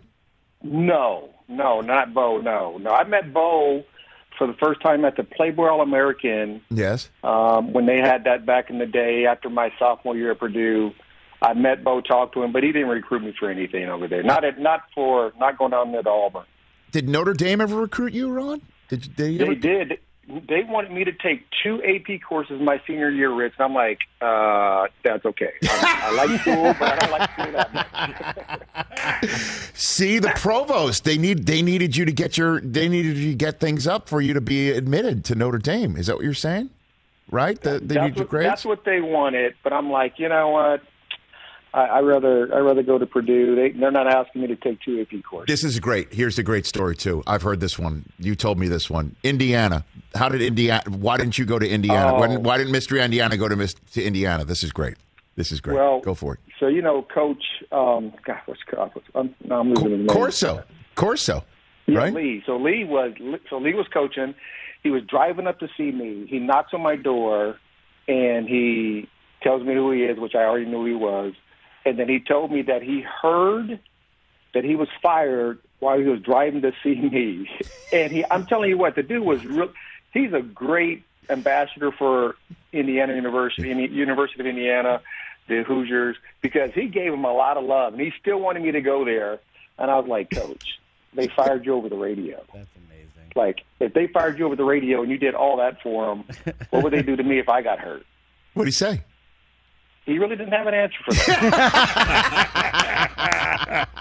No, 0.62 1.30
no, 1.48 1.80
not 1.82 2.14
Bo. 2.14 2.40
No, 2.40 2.78
no. 2.78 2.92
I 2.92 3.06
met 3.06 3.34
Bo 3.34 3.86
for 4.38 4.48
the 4.48 4.54
first 4.54 4.82
time 4.82 5.06
at 5.06 5.16
the 5.16 5.24
Playboy 5.24 5.68
All 5.68 5.82
American 5.82 6.62
Yes. 6.70 7.10
um, 7.24 7.72
when 7.74 7.86
they 7.86 7.98
had 8.00 8.26
that 8.26 8.46
back 8.46 8.70
in 8.70 8.80
the 8.80 8.86
day 8.86 9.26
after 9.26 9.50
my 9.50 9.72
sophomore 9.80 10.16
year 10.18 10.32
at 10.32 10.40
Purdue. 10.40 10.92
I 11.42 11.54
met 11.54 11.84
Bo, 11.84 12.02
talked 12.02 12.34
to 12.34 12.44
him, 12.44 12.52
but 12.52 12.64
he 12.64 12.72
didn't 12.72 12.90
recruit 12.90 13.24
me 13.24 13.34
for 13.38 13.50
anything 13.50 13.88
over 13.88 14.08
there. 14.08 14.24
Not 14.24 14.44
at, 14.44 14.60
not 14.60 14.84
for 14.94 15.32
not 15.40 15.58
going 15.58 15.72
down 15.72 15.92
there 15.92 16.04
to 16.04 16.10
Auburn. 16.10 16.44
Did 16.92 17.08
Notre 17.08 17.34
Dame 17.34 17.62
ever 17.62 17.76
recruit 17.76 18.14
you, 18.14 18.30
Ron? 18.30 18.62
Did 18.90 19.04
they? 19.16 19.38
They 19.38 19.44
ever- 19.44 19.56
did. 19.56 20.00
They 20.48 20.62
wanted 20.64 20.92
me 20.92 21.04
to 21.06 21.12
take 21.12 21.44
two 21.64 21.82
AP 21.84 22.22
courses 22.22 22.62
my 22.62 22.80
senior 22.86 23.10
year, 23.10 23.34
Rich, 23.34 23.54
and 23.58 23.66
I'm 23.66 23.74
like, 23.74 23.98
uh, 24.22 24.86
that's 25.04 25.26
okay. 25.26 25.54
I, 25.64 26.02
I 26.04 26.12
like 26.14 26.42
school, 26.42 26.76
but 26.80 26.84
I 26.84 26.96
don't 26.98 27.12
like 27.12 27.32
school 27.32 27.52
that 27.52 27.74
much. 29.24 29.30
See 29.74 30.20
the 30.20 30.32
provost. 30.36 31.04
They 31.04 31.18
need 31.18 31.48
they 31.48 31.64
needed 31.64 31.98
you 31.98 32.06
to 32.06 32.12
get 32.12 32.38
your 32.38 32.62
they 32.62 32.88
needed 32.88 33.18
you 33.18 33.32
to 33.32 33.36
get 33.36 33.60
things 33.60 33.88
up 33.88 34.08
for 34.08 34.22
you 34.22 34.36
to 34.36 34.42
be 34.42 34.70
admitted 34.70 35.26
to 35.26 35.36
Notre 35.36 35.58
Dame. 35.58 35.96
Is 35.96 36.06
that 36.08 36.18
what 36.18 36.26
you're 36.26 36.36
saying? 36.36 36.70
Right? 37.32 37.60
The, 37.60 37.80
they 37.80 37.96
that's, 37.96 38.10
need 38.10 38.18
your 38.18 38.26
grades. 38.28 38.50
that's 38.50 38.66
what 38.66 38.86
they 38.86 39.02
wanted, 39.02 39.56
but 39.64 39.74
I'm 39.74 39.90
like, 39.90 40.20
you 40.20 40.30
know 40.30 40.50
what? 40.50 40.82
I, 41.74 41.82
I 41.82 42.00
rather 42.00 42.54
I 42.54 42.60
rather 42.60 42.82
go 42.82 42.98
to 42.98 43.06
Purdue. 43.06 43.56
They 43.56 43.70
they're 43.72 43.92
not 43.92 44.08
asking 44.08 44.42
me 44.42 44.48
to 44.48 44.56
take 44.56 44.82
two 44.82 45.02
AP 45.02 45.24
courses. 45.24 45.48
This 45.48 45.64
is 45.64 45.80
great. 45.80 46.14
Here's 46.14 46.40
a 46.40 46.44
great 46.44 46.66
story 46.66 46.96
too. 46.96 47.24
I've 47.28 47.44
heard 47.44 47.60
this 47.60 47.78
one. 47.78 48.06
You 48.18 48.36
told 48.36 48.58
me 48.58 48.68
this 48.68 48.90
one. 48.90 49.16
Indiana. 49.24 49.86
How 50.16 50.30
did 50.30 50.42
Indiana? 50.42 50.84
Why 50.90 51.18
didn't 51.18 51.38
you 51.38 51.46
go 51.46 51.60
to 51.60 51.70
Indiana? 51.70 52.16
Oh. 52.16 52.20
When, 52.20 52.44
why 52.44 52.58
didn't 52.58 52.72
Mystery 52.72 53.02
Indiana 53.02 53.38
go 53.38 53.48
to 53.48 53.56
Mis- 53.56 53.76
to 53.94 54.04
Indiana? 54.04 54.46
This 54.46 54.64
is 54.64 54.72
great. 54.72 54.98
This 55.36 55.52
is 55.52 55.62
great. 55.62 55.76
Well, 55.76 56.00
go 56.02 56.16
for 56.16 56.34
it. 56.34 56.40
So 56.60 56.68
you 56.68 56.82
know, 56.82 57.04
Coach. 57.04 57.44
Um, 57.72 58.14
God, 58.26 58.40
what's 58.46 58.62
God? 58.64 58.90
What's, 58.94 59.08
I'm, 59.14 59.36
now 59.46 59.60
I'm 59.60 59.74
losing 59.74 59.92
name. 59.92 60.08
Corso. 60.08 60.64
Corso. 60.96 61.46
Yeah, 61.86 62.00
right? 62.00 62.14
Lee. 62.14 62.44
So 62.46 62.58
Lee 62.58 62.84
was 62.84 63.14
so 63.50 63.58
Lee 63.58 63.74
was 63.74 63.88
coaching. 63.94 64.34
He 64.82 64.90
was 64.90 65.04
driving 65.04 65.46
up 65.46 65.60
to 65.60 65.68
see 65.78 65.92
me. 65.92 66.26
He 66.28 66.40
knocks 66.40 66.74
on 66.74 66.82
my 66.82 66.96
door, 66.96 67.58
and 68.08 68.48
he 68.48 69.08
tells 69.44 69.64
me 69.64 69.76
who 69.76 69.92
he 69.92 70.04
is, 70.04 70.20
which 70.20 70.36
I 70.36 70.40
already 70.40 70.66
knew 70.66 70.86
he 70.86 70.94
was. 70.94 71.34
And 71.90 71.98
then 71.98 72.08
he 72.08 72.20
told 72.20 72.52
me 72.52 72.62
that 72.62 72.84
he 72.84 73.02
heard 73.02 73.80
that 74.54 74.64
he 74.64 74.76
was 74.76 74.88
fired 75.02 75.58
while 75.80 75.98
he 75.98 76.06
was 76.06 76.22
driving 76.22 76.62
to 76.62 76.72
see 76.84 76.96
me. 76.96 77.50
And 77.92 78.12
he, 78.12 78.24
I'm 78.30 78.46
telling 78.46 78.70
you 78.70 78.78
what, 78.78 78.94
the 78.94 79.02
dude 79.02 79.24
was 79.24 79.44
real. 79.44 79.72
He's 80.14 80.32
a 80.32 80.44
great 80.44 81.02
ambassador 81.28 81.92
for 81.92 82.36
Indiana 82.72 83.16
University, 83.16 83.70
University 83.70 84.40
of 84.40 84.46
Indiana, 84.46 85.02
the 85.48 85.64
Hoosiers, 85.64 86.16
because 86.42 86.70
he 86.76 86.86
gave 86.86 87.12
him 87.12 87.26
a 87.26 87.34
lot 87.34 87.58
of 87.58 87.64
love, 87.64 87.94
and 87.94 88.02
he 88.04 88.14
still 88.22 88.40
wanted 88.40 88.62
me 88.62 88.72
to 88.74 88.82
go 88.82 89.04
there. 89.04 89.40
And 89.80 89.90
I 89.90 89.98
was 89.98 90.08
like, 90.08 90.30
Coach, 90.30 90.80
they 91.16 91.30
fired 91.30 91.66
you 91.66 91.74
over 91.74 91.90
the 91.90 91.98
radio. 91.98 92.44
That's 92.54 92.70
amazing. 92.78 93.32
Like, 93.36 93.62
if 93.80 93.96
they 93.96 94.06
fired 94.06 94.38
you 94.38 94.46
over 94.46 94.56
the 94.56 94.64
radio 94.64 95.02
and 95.02 95.10
you 95.10 95.18
did 95.18 95.34
all 95.34 95.58
that 95.58 95.82
for 95.82 96.14
them, 96.14 96.26
what 96.70 96.84
would 96.84 96.94
they 96.94 97.02
do 97.02 97.16
to 97.16 97.24
me 97.24 97.40
if 97.40 97.50
I 97.50 97.64
got 97.64 97.80
hurt? 97.80 98.06
What 98.54 98.66
did 98.66 98.68
he 98.68 98.74
say? 98.74 99.02
He 100.06 100.18
really 100.18 100.36
didn't 100.36 100.54
have 100.54 100.68
an 100.68 100.74
answer 100.74 100.98
for 101.06 101.14
that. 101.14 102.40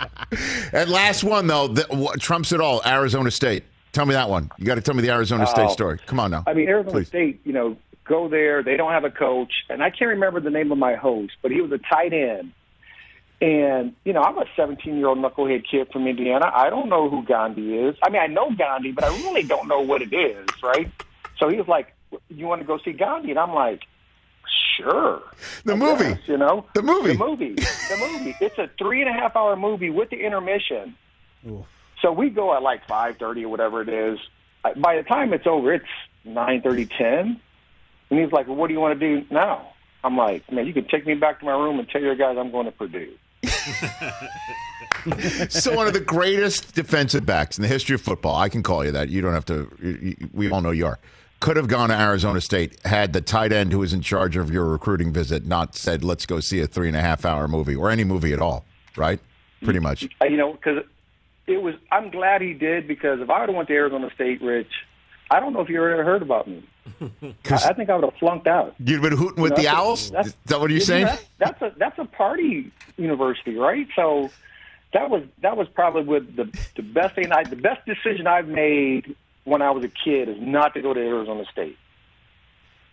And 0.72 0.90
last 0.90 1.24
one 1.24 1.46
though, 1.46 1.68
the, 1.68 1.86
what 1.90 2.20
trumps 2.20 2.52
it 2.52 2.60
all. 2.60 2.82
Arizona 2.84 3.30
State. 3.30 3.64
Tell 3.92 4.04
me 4.04 4.12
that 4.14 4.28
one. 4.28 4.50
You 4.58 4.66
got 4.66 4.74
to 4.74 4.82
tell 4.82 4.94
me 4.94 5.00
the 5.02 5.10
Arizona 5.10 5.46
State 5.46 5.66
Oh. 5.68 5.72
story. 5.72 5.98
Come 6.06 6.20
on 6.20 6.30
now. 6.30 6.44
I 6.46 6.52
mean, 6.52 6.68
Arizona 6.68 6.92
Please. 6.92 7.08
State, 7.08 7.40
you 7.44 7.52
know, 7.54 7.76
go 8.04 8.28
there. 8.28 8.62
They 8.62 8.76
don't 8.76 8.92
have 8.92 9.04
a 9.04 9.10
coach, 9.10 9.52
and 9.70 9.82
I 9.82 9.88
can't 9.90 10.10
remember 10.10 10.40
the 10.40 10.50
name 10.50 10.70
of 10.70 10.76
my 10.78 10.94
host, 10.94 11.32
but 11.40 11.50
he 11.50 11.60
was 11.62 11.72
a 11.72 11.78
tight 11.78 12.12
end. 12.12 12.52
And 13.40 13.94
you 14.04 14.12
know, 14.12 14.20
I'm 14.22 14.36
a 14.36 14.44
17 14.56 14.96
year 14.98 15.06
old 15.06 15.18
knucklehead 15.18 15.64
kid 15.68 15.88
from 15.92 16.06
Indiana. 16.06 16.50
I 16.52 16.68
don't 16.70 16.88
know 16.90 17.08
who 17.08 17.22
Gandhi 17.24 17.74
is. 17.78 17.96
I 18.02 18.10
mean, 18.10 18.20
I 18.20 18.26
know 18.26 18.50
Gandhi, 18.50 18.92
but 18.92 19.04
I 19.04 19.08
really 19.08 19.44
don't 19.44 19.68
know 19.68 19.80
what 19.80 20.02
it 20.02 20.12
is, 20.12 20.46
right? 20.62 20.90
So 21.38 21.48
he 21.48 21.56
was 21.56 21.68
like, 21.68 21.94
"You 22.28 22.46
want 22.46 22.60
to 22.60 22.66
go 22.66 22.78
see 22.78 22.92
Gandhi?" 22.92 23.30
And 23.30 23.38
I'm 23.38 23.54
like, 23.54 23.84
"Sure." 24.76 25.22
The 25.64 25.72
I 25.72 25.76
movie. 25.76 26.04
guess, 26.14 26.18
you 26.26 26.36
know, 26.36 26.66
The 26.74 26.82
movie. 26.82 27.12
the 27.12 27.18
movie, 27.18 27.54
the 27.54 28.08
movie. 28.12 28.36
It's 28.40 28.58
a 28.58 28.68
three 28.78 29.00
and 29.02 29.10
a 29.10 29.12
half 29.12 29.36
hour 29.36 29.56
movie 29.56 29.90
with 29.90 30.10
the 30.10 30.24
intermission. 30.24 30.94
So 32.02 32.12
we 32.12 32.30
go 32.30 32.54
at 32.54 32.62
like 32.62 32.86
five 32.86 33.16
thirty 33.18 33.44
or 33.44 33.48
whatever 33.48 33.82
it 33.82 33.88
is. 33.88 34.18
By 34.76 34.96
the 34.96 35.02
time 35.02 35.32
it's 35.32 35.46
over, 35.46 35.72
it's 35.72 35.84
nine 36.24 36.62
thirty, 36.62 36.86
ten. 36.86 37.40
And 38.10 38.20
he's 38.20 38.32
like, 38.32 38.46
"Well, 38.46 38.56
what 38.56 38.68
do 38.68 38.74
you 38.74 38.80
want 38.80 38.98
to 38.98 39.20
do 39.20 39.26
now?" 39.30 39.72
I'm 40.04 40.16
like, 40.16 40.50
"Man, 40.52 40.66
you 40.66 40.72
can 40.72 40.86
take 40.88 41.06
me 41.06 41.14
back 41.14 41.40
to 41.40 41.44
my 41.44 41.52
room 41.52 41.78
and 41.78 41.88
tell 41.88 42.00
your 42.00 42.14
guys 42.14 42.36
I'm 42.38 42.50
going 42.50 42.66
to 42.66 42.72
Purdue." 42.72 43.12
so 45.48 45.74
one 45.74 45.86
of 45.86 45.92
the 45.92 46.00
greatest 46.04 46.74
defensive 46.74 47.26
backs 47.26 47.58
in 47.58 47.62
the 47.62 47.68
history 47.68 47.94
of 47.94 48.00
football. 48.00 48.36
I 48.36 48.48
can 48.48 48.62
call 48.62 48.84
you 48.84 48.92
that. 48.92 49.08
You 49.08 49.20
don't 49.20 49.32
have 49.32 49.44
to. 49.46 49.70
you- 49.82 50.16
you- 50.20 50.30
We 50.32 50.50
all 50.50 50.60
know 50.60 50.70
you 50.70 50.86
are. 50.86 50.98
Could 51.40 51.56
have 51.56 51.68
gone 51.68 51.88
to 51.90 51.94
Arizona 51.94 52.40
State 52.40 52.84
had 52.84 53.12
the 53.12 53.20
tight 53.20 53.52
end 53.52 53.70
who 53.72 53.78
was 53.78 53.92
in 53.92 54.00
charge 54.00 54.36
of 54.36 54.50
your 54.50 54.64
recruiting 54.64 55.12
visit 55.12 55.46
not 55.46 55.76
said, 55.76 56.02
"Let's 56.02 56.26
go 56.26 56.40
see 56.40 56.60
a 56.60 56.66
three 56.66 56.88
and 56.88 56.96
a 56.96 57.00
half 57.00 57.24
hour 57.24 57.46
movie 57.46 57.76
or 57.76 57.90
any 57.90 58.02
movie 58.04 58.32
at 58.32 58.40
all." 58.40 58.64
Right? 58.96 59.20
Pretty 59.62 59.78
much. 59.78 60.08
Uh, 60.20 60.24
you 60.24 60.36
know, 60.36 60.52
because 60.52 60.84
it 61.46 61.62
was. 61.62 61.74
I'm 61.92 62.10
glad 62.10 62.42
he 62.42 62.54
did 62.54 62.88
because 62.88 63.20
if 63.20 63.30
I 63.30 63.40
would 63.40 63.48
have 63.50 63.56
went 63.56 63.68
to 63.68 63.74
Arizona 63.74 64.10
State, 64.14 64.42
Rich, 64.42 64.72
I 65.30 65.38
don't 65.38 65.52
know 65.52 65.60
if 65.60 65.68
you 65.68 65.76
ever 65.84 66.02
heard 66.02 66.22
about 66.22 66.48
me. 66.48 66.64
I, 67.00 67.34
I 67.54 67.72
think 67.74 67.88
I 67.88 67.94
would 67.94 68.04
have 68.04 68.14
flunked 68.18 68.48
out. 68.48 68.74
You'd 68.80 69.02
been 69.02 69.16
hooting 69.16 69.40
with 69.42 69.52
You 69.52 69.56
know, 69.58 69.62
the 69.62 69.68
owls. 69.68 70.10
that's- 70.10 70.26
Is 70.28 70.34
that 70.46 70.58
what 70.60 70.70
you're 70.70 70.80
saying? 70.80 71.06
That's, 71.06 71.24
that's 71.38 71.62
a 71.62 71.72
that's 71.78 71.98
a 72.00 72.04
party 72.04 72.72
university, 72.96 73.54
right? 73.56 73.86
So 73.94 74.30
that 74.92 75.08
was 75.08 75.22
that 75.42 75.56
was 75.56 75.68
probably 75.68 76.02
with 76.02 76.34
the 76.34 76.46
the 76.74 76.82
best 76.82 77.14
thing 77.14 77.30
I 77.30 77.44
the 77.44 77.54
best 77.56 77.86
decision 77.86 78.26
I've 78.26 78.48
made 78.48 79.14
when 79.48 79.62
I 79.62 79.70
was 79.70 79.84
a 79.84 79.88
kid 79.88 80.28
is 80.28 80.36
not 80.40 80.74
to 80.74 80.82
go 80.82 80.94
to 80.94 81.00
Arizona 81.00 81.44
State. 81.50 81.76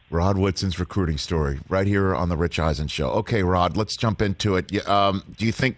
Rod 0.09 0.37
Woodson's 0.37 0.79
recruiting 0.79 1.17
story 1.17 1.59
right 1.67 1.87
here 1.87 2.15
on 2.15 2.29
the 2.29 2.37
Rich 2.37 2.59
Eisen 2.59 2.87
show. 2.87 3.09
Okay, 3.09 3.43
Rod, 3.43 3.75
let's 3.75 3.97
jump 3.97 4.21
into 4.21 4.55
it. 4.55 4.87
Um, 4.87 5.23
do 5.37 5.45
you 5.45 5.51
think 5.51 5.77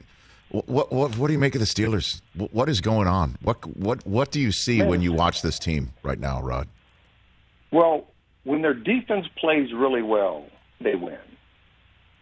what 0.50 0.92
what 0.92 1.18
what 1.18 1.28
do 1.28 1.34
you 1.34 1.40
make 1.40 1.56
of 1.56 1.60
the 1.60 1.66
Steelers? 1.66 2.22
What, 2.36 2.54
what 2.54 2.70
is 2.70 2.82
going 2.82 3.08
on? 3.08 3.38
What 3.42 3.66
what 3.78 4.06
what 4.06 4.32
do 4.32 4.40
you 4.40 4.52
see 4.52 4.82
when 4.82 5.02
you 5.02 5.14
watch 5.14 5.42
this 5.42 5.60
team 5.60 5.94
right 6.04 6.20
now, 6.20 6.42
Rod? 6.42 6.68
Well, 7.72 8.08
when 8.44 8.62
their 8.62 8.74
defense 8.74 9.28
plays 9.38 9.74
really 9.74 10.02
well, 10.02 10.46
they 10.80 10.96
win. 10.96 11.18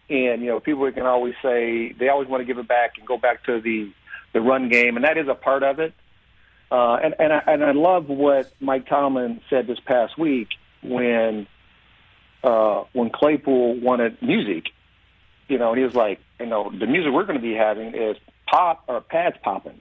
And 0.08 0.42
you 0.42 0.48
know, 0.48 0.60
people 0.60 0.90
can 0.92 1.06
always 1.06 1.34
say 1.42 1.92
they 1.92 2.08
always 2.08 2.28
want 2.28 2.40
to 2.40 2.44
give 2.44 2.58
it 2.58 2.68
back 2.68 2.92
and 2.98 3.06
go 3.06 3.18
back 3.18 3.44
to 3.44 3.60
the 3.60 3.92
the 4.32 4.40
run 4.40 4.68
game, 4.68 4.96
and 4.96 5.04
that 5.04 5.18
is 5.18 5.28
a 5.28 5.34
part 5.34 5.62
of 5.62 5.80
it. 5.80 5.92
Uh, 6.70 6.96
and 6.96 7.14
and 7.18 7.32
I, 7.32 7.42
and 7.46 7.64
I 7.64 7.72
love 7.72 8.08
what 8.08 8.52
Mike 8.60 8.88
Tomlin 8.88 9.40
said 9.48 9.66
this 9.66 9.78
past 9.80 10.18
week 10.18 10.48
when 10.82 11.46
uh, 12.42 12.84
when 12.92 13.10
Claypool 13.10 13.80
wanted 13.80 14.20
music. 14.22 14.64
You 15.48 15.58
know, 15.58 15.70
and 15.70 15.78
he 15.78 15.84
was 15.84 15.94
like, 15.94 16.20
you 16.40 16.46
know, 16.46 16.72
the 16.76 16.86
music 16.86 17.12
we're 17.12 17.24
going 17.24 17.38
to 17.38 17.42
be 17.42 17.54
having 17.54 17.94
is 17.94 18.16
pop 18.48 18.84
or 18.88 19.00
pads 19.00 19.36
popping. 19.42 19.80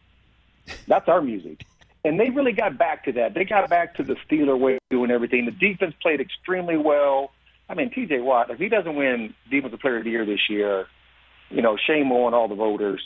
That's 0.88 1.08
our 1.08 1.22
music. 1.22 1.66
And 2.04 2.20
they 2.20 2.30
really 2.30 2.52
got 2.52 2.78
back 2.78 3.06
to 3.06 3.14
that. 3.14 3.34
They 3.34 3.46
got 3.46 3.68
back 3.68 3.96
to 3.96 4.04
the 4.04 4.16
Steeler 4.30 4.58
way 4.58 4.76
of 4.76 4.82
doing 4.92 5.10
everything. 5.10 5.46
The 5.46 5.52
defense 5.52 5.96
played 6.04 6.22
extremely 6.22 6.78
well. 6.78 7.32
I 7.68 7.74
mean, 7.74 7.90
T.J. 7.90 8.20
Watt, 8.22 8.52
if 8.52 8.60
he 8.60 8.70
doesn't 8.70 8.96
win 8.96 9.34
Defensive 9.50 9.80
Player 9.80 9.98
of 9.98 10.04
the 10.04 10.12
Year 10.12 10.24
this 10.24 10.48
year, 10.50 10.86
you 11.50 11.64
know, 11.64 11.78
shame 11.78 12.12
on 12.12 12.36
all 12.36 12.48
the 12.48 12.56
voters. 12.56 13.02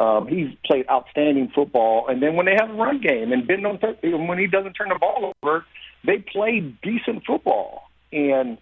Um, 0.00 0.26
he's 0.28 0.48
played 0.64 0.86
outstanding 0.90 1.50
football. 1.54 2.06
And 2.08 2.22
then 2.22 2.34
when 2.34 2.46
they 2.46 2.54
have 2.58 2.70
a 2.70 2.72
run 2.72 3.00
game 3.02 3.32
and 3.32 3.46
Ben 3.46 3.62
don't 3.62 3.78
th- 3.80 3.98
when 4.02 4.38
he 4.38 4.46
doesn't 4.46 4.72
turn 4.72 4.88
the 4.88 4.98
ball 4.98 5.34
over, 5.42 5.66
they 6.06 6.18
play 6.18 6.60
decent 6.82 7.24
football. 7.26 7.90
And 8.10 8.56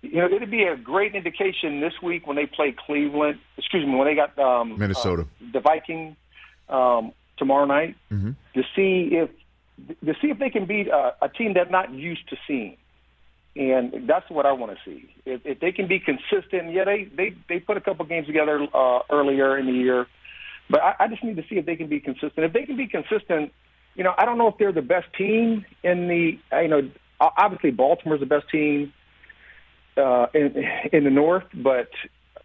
you 0.00 0.16
know, 0.16 0.26
it'd 0.26 0.50
be 0.50 0.62
a 0.64 0.76
great 0.76 1.14
indication 1.14 1.80
this 1.80 1.92
week 2.02 2.26
when 2.26 2.36
they 2.36 2.46
play 2.46 2.74
Cleveland. 2.86 3.38
Excuse 3.58 3.84
me, 3.86 3.94
when 3.94 4.06
they 4.06 4.14
got 4.14 4.38
um, 4.38 4.78
Minnesota. 4.78 5.22
uh, 5.22 5.44
the 5.52 5.60
Viking 5.60 6.16
um, 6.68 7.12
tomorrow 7.36 7.66
night 7.66 7.96
Mhm. 8.10 8.34
to 8.54 8.62
see 8.74 9.10
if 9.12 9.28
to 10.04 10.14
see 10.20 10.28
if 10.30 10.38
they 10.38 10.50
can 10.50 10.64
beat 10.66 10.88
a, 10.88 11.14
a 11.22 11.28
team 11.28 11.52
they're 11.52 11.66
not 11.66 11.92
used 11.92 12.26
to 12.30 12.36
seeing. 12.46 12.76
And 13.54 14.08
that's 14.08 14.28
what 14.30 14.46
I 14.46 14.52
want 14.52 14.76
to 14.76 14.78
see. 14.84 15.10
If, 15.26 15.40
if 15.44 15.60
they 15.60 15.72
can 15.72 15.88
be 15.88 15.98
consistent, 16.00 16.72
yeah, 16.72 16.84
they 16.84 17.04
they 17.04 17.34
they 17.48 17.58
put 17.60 17.76
a 17.76 17.80
couple 17.80 18.04
games 18.06 18.26
together 18.26 18.66
uh, 18.72 19.00
earlier 19.10 19.58
in 19.58 19.66
the 19.66 19.72
year, 19.72 20.06
but 20.70 20.80
I, 20.80 20.94
I 21.00 21.08
just 21.08 21.22
need 21.24 21.36
to 21.36 21.44
see 21.48 21.56
if 21.56 21.66
they 21.66 21.76
can 21.76 21.88
be 21.88 22.00
consistent. 22.00 22.38
If 22.38 22.52
they 22.52 22.64
can 22.64 22.76
be 22.76 22.86
consistent, 22.86 23.52
you 23.94 24.04
know, 24.04 24.14
I 24.16 24.24
don't 24.24 24.38
know 24.38 24.48
if 24.48 24.58
they're 24.58 24.72
the 24.72 24.82
best 24.82 25.06
team 25.16 25.64
in 25.82 26.08
the, 26.08 26.38
you 26.62 26.68
know, 26.68 26.90
obviously 27.20 27.70
Baltimore's 27.70 28.20
the 28.20 28.26
best 28.26 28.48
team 28.50 28.92
uh, 29.96 30.26
in 30.34 30.64
in 30.92 31.04
the 31.04 31.10
North, 31.10 31.44
but 31.54 31.90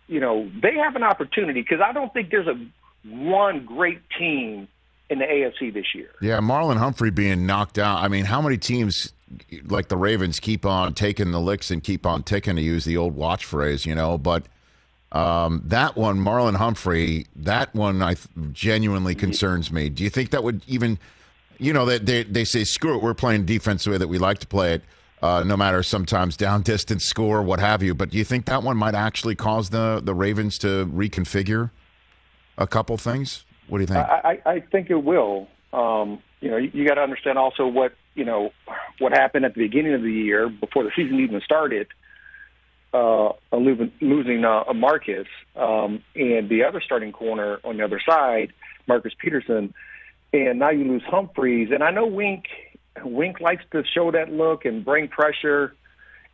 you 0.07 0.19
know 0.19 0.49
they 0.61 0.75
have 0.75 0.95
an 0.95 1.03
opportunity 1.03 1.61
because 1.61 1.81
I 1.85 1.93
don't 1.93 2.11
think 2.13 2.31
there's 2.31 2.47
a 2.47 2.59
one 3.05 3.65
great 3.65 4.01
team 4.17 4.67
in 5.09 5.19
the 5.19 5.25
AFC 5.25 5.73
this 5.73 5.93
year. 5.93 6.09
Yeah, 6.21 6.39
Marlon 6.39 6.77
Humphrey 6.77 7.11
being 7.11 7.45
knocked 7.45 7.77
out. 7.77 7.99
I 8.03 8.07
mean, 8.07 8.25
how 8.25 8.41
many 8.41 8.57
teams 8.57 9.13
like 9.65 9.87
the 9.87 9.97
Ravens 9.97 10.39
keep 10.39 10.65
on 10.65 10.93
taking 10.93 11.31
the 11.31 11.39
licks 11.39 11.71
and 11.71 11.83
keep 11.83 12.05
on 12.05 12.23
ticking 12.23 12.55
to 12.55 12.61
use 12.61 12.85
the 12.85 12.97
old 12.97 13.15
watch 13.15 13.45
phrase, 13.45 13.85
you 13.85 13.95
know? 13.95 14.17
But 14.17 14.47
um, 15.13 15.61
that 15.65 15.95
one, 15.95 16.17
Marlon 16.17 16.55
Humphrey, 16.55 17.27
that 17.35 17.73
one, 17.75 18.01
I 18.01 18.15
th- 18.15 18.27
genuinely 18.51 19.13
concerns 19.13 19.71
me. 19.71 19.89
Do 19.89 20.03
you 20.03 20.09
think 20.09 20.31
that 20.31 20.43
would 20.43 20.63
even, 20.67 20.97
you 21.59 21.71
know, 21.71 21.85
that 21.85 22.07
they, 22.07 22.23
they 22.23 22.43
say 22.43 22.63
screw 22.63 22.97
it, 22.97 23.03
we're 23.03 23.13
playing 23.13 23.45
defense 23.45 23.83
the 23.83 23.91
way 23.91 23.97
that 23.99 24.07
we 24.07 24.17
like 24.17 24.39
to 24.39 24.47
play 24.47 24.73
it. 24.73 24.81
Uh, 25.21 25.41
no 25.41 25.55
matter 25.55 25.81
sometimes 25.83 26.35
down 26.35 26.61
distance 26.63 27.05
score, 27.05 27.41
what 27.43 27.59
have 27.59 27.81
you. 27.81 27.93
But 27.93 28.09
do 28.09 28.17
you 28.17 28.25
think 28.25 28.45
that 28.47 28.63
one 28.63 28.75
might 28.75 28.95
actually 28.95 29.35
cause 29.35 29.69
the 29.69 30.01
the 30.03 30.13
Ravens 30.13 30.57
to 30.57 30.85
reconfigure 30.87 31.71
a 32.57 32.67
couple 32.67 32.97
things? 32.97 33.45
What 33.67 33.77
do 33.77 33.83
you 33.83 33.87
think? 33.87 33.99
I, 33.99 34.41
I, 34.45 34.51
I 34.51 34.59
think 34.59 34.89
it 34.89 35.01
will. 35.01 35.47
Um, 35.71 36.21
you 36.41 36.51
know, 36.51 36.57
you, 36.57 36.71
you 36.73 36.85
got 36.85 36.95
to 36.95 37.01
understand 37.01 37.37
also 37.37 37.65
what 37.65 37.93
you 38.15 38.25
know 38.25 38.51
what 38.99 39.13
happened 39.13 39.45
at 39.45 39.53
the 39.53 39.61
beginning 39.61 39.93
of 39.93 40.01
the 40.01 40.11
year 40.11 40.49
before 40.49 40.83
the 40.83 40.91
season 40.93 41.21
even 41.21 41.39
started. 41.39 41.87
Uh, 42.93 43.33
losing, 43.51 43.91
losing 44.01 44.45
uh, 44.45 44.71
Marcus 44.75 45.27
um, 45.55 46.03
and 46.15 46.47
the 46.47 46.63
other 46.63 46.79
starting 46.79 47.11
corner 47.11 47.59
on 47.63 47.77
the 47.77 47.83
other 47.83 47.99
side, 48.07 48.53
Marcus 48.87 49.13
Peterson, 49.17 49.73
and 50.31 50.59
now 50.59 50.69
you 50.69 50.83
lose 50.83 51.01
Humphreys. 51.07 51.69
And 51.71 51.81
I 51.83 51.89
know 51.89 52.05
Wink 52.05 52.45
Wink 53.03 53.39
likes 53.39 53.63
to 53.71 53.83
show 53.83 54.11
that 54.11 54.31
look 54.31 54.65
and 54.65 54.85
bring 54.85 55.07
pressure. 55.07 55.73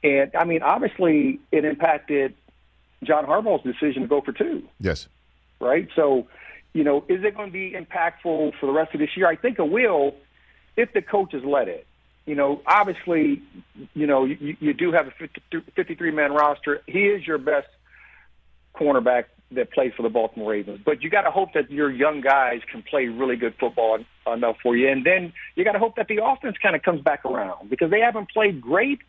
And 0.04 0.32
I 0.36 0.44
mean, 0.44 0.62
obviously, 0.62 1.40
it 1.52 1.66
impacted 1.66 2.36
John 3.04 3.26
Harbaugh's 3.26 3.64
decision 3.64 4.02
to 4.02 4.08
go 4.08 4.22
for 4.22 4.34
two. 4.34 4.64
Yes. 4.80 5.08
Right. 5.60 5.88
So, 5.96 6.28
you 6.74 6.84
know, 6.84 7.06
is 7.08 7.24
it 7.24 7.36
going 7.36 7.50
to 7.50 7.54
be 7.54 7.72
impactful 7.72 8.60
for 8.60 8.66
the 8.66 8.72
rest 8.72 8.94
of 8.94 9.00
this 9.00 9.16
year? 9.16 9.28
I 9.28 9.36
think 9.36 9.60
it 9.60 9.70
will, 9.70 10.16
if 10.76 10.94
the 10.94 11.02
coaches 11.02 11.44
let 11.46 11.68
it. 11.68 11.86
You 12.30 12.36
know, 12.36 12.62
obviously, 12.68 13.42
you 13.96 14.06
know, 14.06 14.24
you, 14.24 14.56
you 14.60 14.76
do 14.76 14.92
have 14.92 15.08
a 15.08 15.62
53 15.76 16.12
man 16.12 16.32
roster. 16.32 16.84
He 16.86 17.06
is 17.06 17.26
your 17.26 17.40
best 17.40 17.68
cornerback 18.76 19.24
that 19.54 19.72
plays 19.72 19.94
for 19.98 20.04
the 20.04 20.10
Baltimore 20.10 20.52
Ravens. 20.52 20.80
But 20.86 21.02
you 21.02 21.10
got 21.10 21.24
to 21.24 21.32
hope 21.32 21.54
that 21.54 21.72
your 21.72 21.90
young 21.90 22.22
guys 22.22 22.62
can 22.72 22.84
play 22.84 23.08
really 23.08 23.36
good 23.36 23.56
football 23.60 23.98
enough 24.32 24.58
for 24.62 24.78
you, 24.78 24.90
and 24.90 25.04
then 25.04 25.34
you 25.56 25.64
got 25.64 25.72
to 25.72 25.80
hope 25.80 25.96
that 25.96 26.08
the 26.08 26.24
offense 26.24 26.56
kind 26.62 26.76
of 26.76 26.84
comes 26.84 27.02
back 27.02 27.26
around 27.26 27.68
because 27.68 27.90
they 27.90 28.00
haven't 28.00 28.30
played 28.30 28.62
great. 28.62 29.00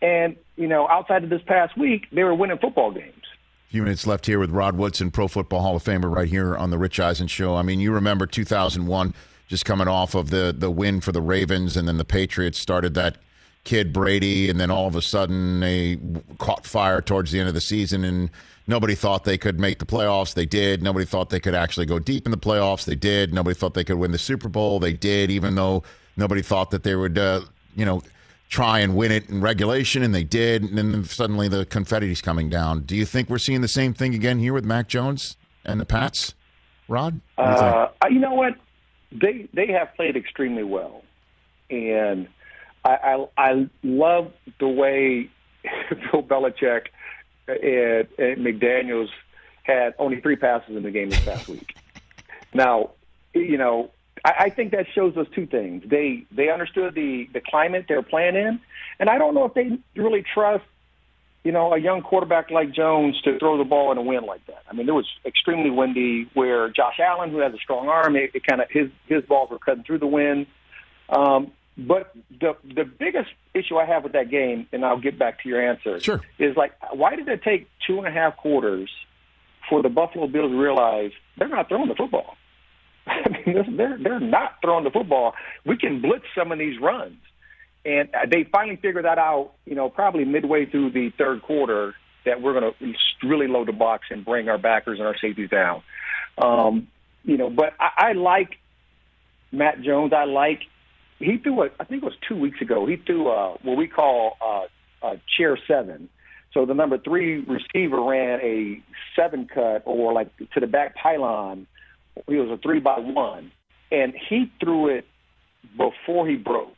And 0.00 0.34
you 0.56 0.68
know, 0.68 0.88
outside 0.88 1.24
of 1.24 1.28
this 1.28 1.42
past 1.44 1.76
week, 1.76 2.06
they 2.12 2.24
were 2.24 2.34
winning 2.34 2.56
football 2.56 2.92
games. 2.92 3.24
A 3.66 3.70
few 3.72 3.82
minutes 3.82 4.06
left 4.06 4.24
here 4.24 4.38
with 4.38 4.52
Rod 4.52 4.78
Woodson, 4.78 5.10
Pro 5.10 5.28
Football 5.28 5.60
Hall 5.60 5.76
of 5.76 5.84
Famer, 5.84 6.10
right 6.10 6.28
here 6.28 6.56
on 6.56 6.70
the 6.70 6.78
Rich 6.78 6.98
Eisen 6.98 7.26
Show. 7.26 7.56
I 7.56 7.60
mean, 7.60 7.78
you 7.78 7.92
remember 7.92 8.26
2001, 8.26 9.12
just 9.48 9.64
coming 9.64 9.88
off 9.88 10.14
of 10.14 10.30
the 10.30 10.54
the 10.56 10.70
win 10.70 11.00
for 11.00 11.10
the 11.10 11.22
Ravens, 11.22 11.76
and 11.76 11.88
then 11.88 11.96
the 11.96 12.04
Patriots 12.04 12.58
started 12.58 12.94
that 12.94 13.18
kid 13.64 13.92
Brady, 13.92 14.48
and 14.48 14.60
then 14.60 14.70
all 14.70 14.86
of 14.86 14.94
a 14.94 15.02
sudden 15.02 15.60
they 15.60 15.98
caught 16.38 16.64
fire 16.64 17.02
towards 17.02 17.32
the 17.32 17.40
end 17.40 17.48
of 17.48 17.54
the 17.54 17.60
season, 17.60 18.04
and 18.04 18.30
nobody 18.66 18.94
thought 18.94 19.24
they 19.24 19.38
could 19.38 19.58
make 19.58 19.78
the 19.78 19.86
playoffs. 19.86 20.34
They 20.34 20.46
did. 20.46 20.82
Nobody 20.82 21.04
thought 21.04 21.30
they 21.30 21.40
could 21.40 21.54
actually 21.54 21.86
go 21.86 21.98
deep 21.98 22.26
in 22.26 22.30
the 22.30 22.38
playoffs. 22.38 22.84
They 22.84 22.94
did. 22.94 23.34
Nobody 23.34 23.54
thought 23.54 23.74
they 23.74 23.84
could 23.84 23.98
win 23.98 24.12
the 24.12 24.18
Super 24.18 24.48
Bowl. 24.48 24.78
They 24.78 24.92
did, 24.92 25.30
even 25.30 25.54
though 25.54 25.82
nobody 26.16 26.42
thought 26.42 26.70
that 26.70 26.82
they 26.82 26.94
would, 26.94 27.18
uh, 27.18 27.40
you 27.74 27.84
know, 27.84 28.02
try 28.48 28.78
and 28.78 28.96
win 28.96 29.12
it 29.12 29.28
in 29.28 29.40
regulation, 29.40 30.02
and 30.02 30.14
they 30.14 30.24
did. 30.24 30.62
And 30.62 30.78
then 30.78 31.04
suddenly 31.04 31.48
the 31.48 31.66
confetti's 31.66 32.22
coming 32.22 32.48
down. 32.48 32.82
Do 32.82 32.96
you 32.96 33.04
think 33.04 33.28
we're 33.28 33.38
seeing 33.38 33.60
the 33.60 33.68
same 33.68 33.92
thing 33.92 34.14
again 34.14 34.38
here 34.38 34.52
with 34.52 34.64
Mac 34.64 34.88
Jones 34.88 35.36
and 35.64 35.80
the 35.80 35.84
Pats, 35.86 36.34
Rod? 36.86 37.20
You, 37.36 37.44
uh, 37.44 37.90
you 38.10 38.18
know 38.18 38.34
what? 38.34 38.54
They 39.10 39.48
they 39.52 39.68
have 39.68 39.94
played 39.96 40.16
extremely 40.16 40.64
well, 40.64 41.02
and 41.70 42.28
I, 42.84 42.90
I, 42.90 43.26
I 43.36 43.70
love 43.82 44.32
the 44.60 44.68
way 44.68 45.30
Bill 46.12 46.22
Belichick 46.22 46.88
and, 47.46 48.06
and 48.18 48.44
McDaniels 48.44 49.08
had 49.62 49.94
only 49.98 50.20
three 50.20 50.36
passes 50.36 50.76
in 50.76 50.82
the 50.82 50.90
game 50.90 51.10
this 51.10 51.24
past 51.24 51.48
week. 51.48 51.76
Now, 52.54 52.90
you 53.34 53.58
know, 53.58 53.90
I, 54.24 54.34
I 54.38 54.50
think 54.50 54.72
that 54.72 54.86
shows 54.94 55.16
us 55.16 55.26
two 55.34 55.46
things. 55.46 55.84
They 55.86 56.24
they 56.30 56.50
understood 56.50 56.94
the 56.94 57.28
the 57.32 57.40
climate 57.40 57.86
they're 57.88 58.02
playing 58.02 58.36
in, 58.36 58.60
and 58.98 59.08
I 59.08 59.18
don't 59.18 59.34
know 59.34 59.44
if 59.44 59.54
they 59.54 59.78
really 59.96 60.24
trust, 60.34 60.64
you 61.48 61.52
know, 61.52 61.72
a 61.72 61.78
young 61.78 62.02
quarterback 62.02 62.50
like 62.50 62.74
Jones 62.74 63.18
to 63.22 63.38
throw 63.38 63.56
the 63.56 63.64
ball 63.64 63.90
in 63.90 63.96
a 63.96 64.02
wind 64.02 64.26
like 64.26 64.46
that. 64.48 64.64
I 64.70 64.74
mean, 64.74 64.86
it 64.86 64.92
was 64.92 65.06
extremely 65.24 65.70
windy. 65.70 66.28
Where 66.34 66.68
Josh 66.68 66.98
Allen, 67.00 67.30
who 67.30 67.38
has 67.38 67.54
a 67.54 67.56
strong 67.56 67.88
arm, 67.88 68.16
it, 68.16 68.32
it 68.34 68.46
kind 68.46 68.60
of 68.60 68.66
his 68.70 68.90
his 69.06 69.24
balls 69.24 69.48
were 69.50 69.58
cutting 69.58 69.82
through 69.82 70.00
the 70.00 70.06
wind. 70.06 70.46
Um, 71.08 71.52
but 71.78 72.14
the 72.38 72.54
the 72.62 72.84
biggest 72.84 73.30
issue 73.54 73.78
I 73.78 73.86
have 73.86 74.04
with 74.04 74.12
that 74.12 74.28
game, 74.30 74.66
and 74.72 74.84
I'll 74.84 75.00
get 75.00 75.18
back 75.18 75.42
to 75.42 75.48
your 75.48 75.66
answer, 75.66 75.98
sure. 76.00 76.20
is 76.38 76.54
like 76.54 76.72
why 76.92 77.16
did 77.16 77.26
it 77.28 77.42
take 77.42 77.66
two 77.86 77.96
and 77.96 78.06
a 78.06 78.10
half 78.10 78.36
quarters 78.36 78.90
for 79.70 79.80
the 79.80 79.88
Buffalo 79.88 80.26
Bills 80.26 80.50
to 80.50 80.60
realize 80.60 81.12
they're 81.38 81.48
not 81.48 81.70
throwing 81.70 81.88
the 81.88 81.94
football? 81.94 82.36
I 83.06 83.26
mean, 83.30 83.74
they're 83.78 83.96
they're 83.96 84.20
not 84.20 84.56
throwing 84.60 84.84
the 84.84 84.90
football. 84.90 85.32
We 85.64 85.78
can 85.78 86.02
blitz 86.02 86.26
some 86.36 86.52
of 86.52 86.58
these 86.58 86.78
runs, 86.78 87.16
and 87.88 88.30
they 88.30 88.44
finally 88.44 88.76
figured 88.76 89.06
that 89.06 89.18
out. 89.18 89.52
You 89.64 89.74
know, 89.74 89.88
probably 89.88 90.24
midway 90.24 90.66
through 90.66 90.90
the 90.90 91.10
third 91.16 91.42
quarter, 91.42 91.94
that 92.24 92.42
we're 92.42 92.58
going 92.58 92.72
to 92.72 93.26
really 93.26 93.48
load 93.48 93.68
the 93.68 93.72
box 93.72 94.08
and 94.10 94.24
bring 94.24 94.48
our 94.48 94.58
backers 94.58 94.98
and 94.98 95.06
our 95.06 95.16
safeties 95.18 95.48
down. 95.48 95.82
Um, 96.36 96.88
you 97.24 97.36
know, 97.36 97.48
but 97.48 97.72
I, 97.80 98.10
I 98.10 98.12
like 98.12 98.58
Mac 99.50 99.80
Jones. 99.80 100.12
I 100.12 100.24
like 100.24 100.60
he 101.18 101.38
threw 101.38 101.62
a, 101.62 101.70
I 101.80 101.84
think 101.84 102.02
it 102.02 102.06
was 102.06 102.16
two 102.28 102.36
weeks 102.36 102.60
ago. 102.60 102.86
He 102.86 102.96
threw 102.96 103.28
a, 103.28 103.54
what 103.62 103.76
we 103.76 103.88
call 103.88 104.36
a, 104.40 105.06
a 105.06 105.20
chair 105.36 105.58
seven. 105.66 106.08
So 106.54 106.64
the 106.64 106.74
number 106.74 106.98
three 106.98 107.40
receiver 107.40 108.00
ran 108.00 108.40
a 108.40 108.82
seven 109.16 109.48
cut 109.52 109.82
or 109.84 110.12
like 110.12 110.28
to 110.36 110.60
the 110.60 110.66
back 110.66 110.94
pylon. 110.96 111.66
He 112.26 112.36
was 112.36 112.50
a 112.50 112.56
three 112.56 112.80
by 112.80 112.98
one, 112.98 113.52
and 113.90 114.14
he 114.28 114.50
threw 114.60 114.88
it 114.88 115.06
before 115.76 116.26
he 116.26 116.36
broke. 116.36 116.77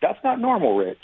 That's 0.00 0.18
not 0.22 0.40
normal, 0.40 0.76
Rich. 0.76 0.98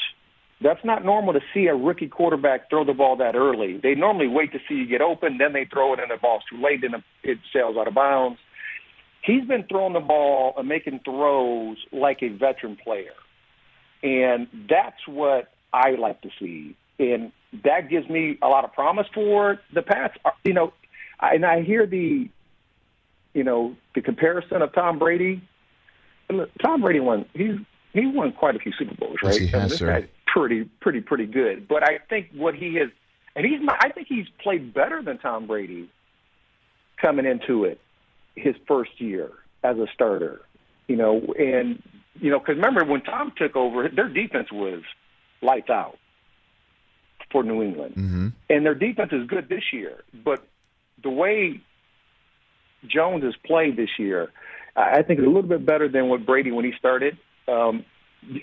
That's 0.61 0.85
not 0.85 1.05
normal 1.05 1.33
to 1.35 1.41
see 1.53 1.67
a 1.67 1.75
rookie 1.75 2.09
quarterback 2.09 2.71
throw 2.71 2.85
the 2.85 2.95
ball 2.95 3.17
that 3.17 3.35
early. 3.35 3.79
They 3.83 3.95
normally 3.95 4.29
wait 4.29 4.53
to 4.53 4.59
see 4.69 4.75
you 4.75 4.87
get 4.87 5.03
open, 5.03 5.39
then 5.39 5.53
they 5.53 5.65
throw 5.65 5.93
it, 5.93 6.01
and 6.01 6.11
the 6.11 6.17
ball's 6.17 6.43
too 6.51 6.63
late, 6.63 6.81
then 6.83 7.03
it 7.23 7.39
sails 7.53 7.77
out 7.77 7.89
of 7.89 7.95
bounds 7.95 8.39
he's 9.25 9.45
been 9.45 9.65
throwing 9.65 9.93
the 9.93 10.01
ball 10.01 10.55
and 10.57 10.69
making 10.69 11.01
throws 11.05 11.79
like 11.93 12.23
a 12.23 12.29
veteran 12.29 12.77
player. 12.77 13.13
And 14.03 14.49
that's 14.69 15.07
what 15.07 15.51
I 15.73 15.93
like 15.93 16.21
to 16.23 16.31
see. 16.39 16.77
And 16.99 17.33
that 17.65 17.89
gives 17.89 18.09
me 18.09 18.39
a 18.43 18.49
lot 18.49 18.65
of 18.65 18.73
promise 18.73 19.07
for 19.15 19.59
the 19.73 19.83
Pats. 19.83 20.15
Uh, 20.25 20.31
you 20.45 20.53
know, 20.53 20.73
and 21.21 21.45
I 21.45 21.63
hear 21.63 21.87
the, 21.87 22.29
you 23.33 23.45
know, 23.45 23.77
the 23.95 24.03
comparison 24.03 24.63
of 24.63 24.73
Tom 24.75 24.99
Brady. 24.99 25.43
Tom 26.63 26.83
Brady 26.83 27.01
won. 27.01 27.27
He's 27.33 27.57
he 27.95 28.07
won 28.07 28.33
quite 28.33 28.57
a 28.57 28.59
few 28.59 28.73
Super 28.73 28.95
Bowls, 28.97 29.17
right? 29.23 29.33
Yes, 29.33 29.41
he 29.41 29.47
has, 29.47 29.71
this 29.71 29.79
sir. 29.79 29.87
guy's 29.87 30.09
pretty, 30.27 30.65
pretty, 30.81 31.01
pretty 31.01 31.27
good. 31.27 31.69
But 31.69 31.85
I 31.85 31.99
think 32.11 32.29
what 32.35 32.55
he 32.55 32.75
has, 32.75 32.89
and 33.37 33.47
he's, 33.47 33.61
I 33.69 33.91
think 33.91 34.09
he's 34.09 34.27
played 34.43 34.75
better 34.75 35.01
than 35.01 35.19
Tom 35.19 35.47
Brady 35.47 35.89
coming 37.01 37.25
into 37.25 37.65
it 37.65 37.81
his 38.35 38.57
first 38.67 39.01
year 39.01 39.31
as 39.63 39.79
a 39.79 39.87
starter. 39.95 40.41
You 40.89 40.97
know, 40.97 41.23
and 41.39 41.83
you 42.21 42.31
know, 42.31 42.41
because 42.41 42.57
remember 42.57 42.85
when 42.85 43.01
Tom 43.03 43.33
took 43.37 43.57
over, 43.57 43.89
their 43.89 44.09
defense 44.09 44.51
was 44.53 44.83
lights 45.41 45.71
out 45.71 45.99
for 47.31 47.43
New 47.43 47.63
England, 47.63 47.95
mm-hmm. 47.95 48.29
and 48.51 48.67
their 48.67 48.75
defense 48.75 49.13
is 49.13 49.27
good 49.27 49.49
this 49.49 49.73
year. 49.73 50.03
But 50.13 50.47
the 51.03 51.11
way 51.11 51.61
Jones 52.87 53.23
has 53.25 53.35
played 53.47 53.77
this 53.77 53.99
year, 53.99 54.31
I 54.77 55.03
think 55.03 55.21
it's 55.21 55.27
a 55.27 55.31
little 55.31 55.49
bit 55.49 55.65
better 55.65 55.89
than 55.89 56.09
what 56.09 56.27
Brady 56.27 56.51
when 56.51 56.65
he 56.65 56.73
started. 56.79 57.17
Um, 57.49 57.85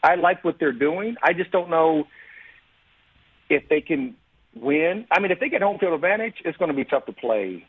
I 0.04 0.16
like 0.16 0.44
what 0.44 0.58
they're 0.60 0.72
doing. 0.72 1.16
I 1.24 1.34
just 1.34 1.52
don't 1.52 1.70
know 1.70 2.06
if 3.50 3.68
they 3.70 3.82
can 3.82 4.16
win. 4.56 5.06
I 5.12 5.20
mean, 5.20 5.32
if 5.32 5.40
they 5.40 5.50
get 5.50 5.62
home 5.62 5.80
field 5.80 5.94
advantage, 5.94 6.36
it's 6.46 6.58
going 6.58 6.70
to 6.70 6.76
be 6.76 6.86
tough 6.86 7.06
to 7.08 7.14
play 7.14 7.66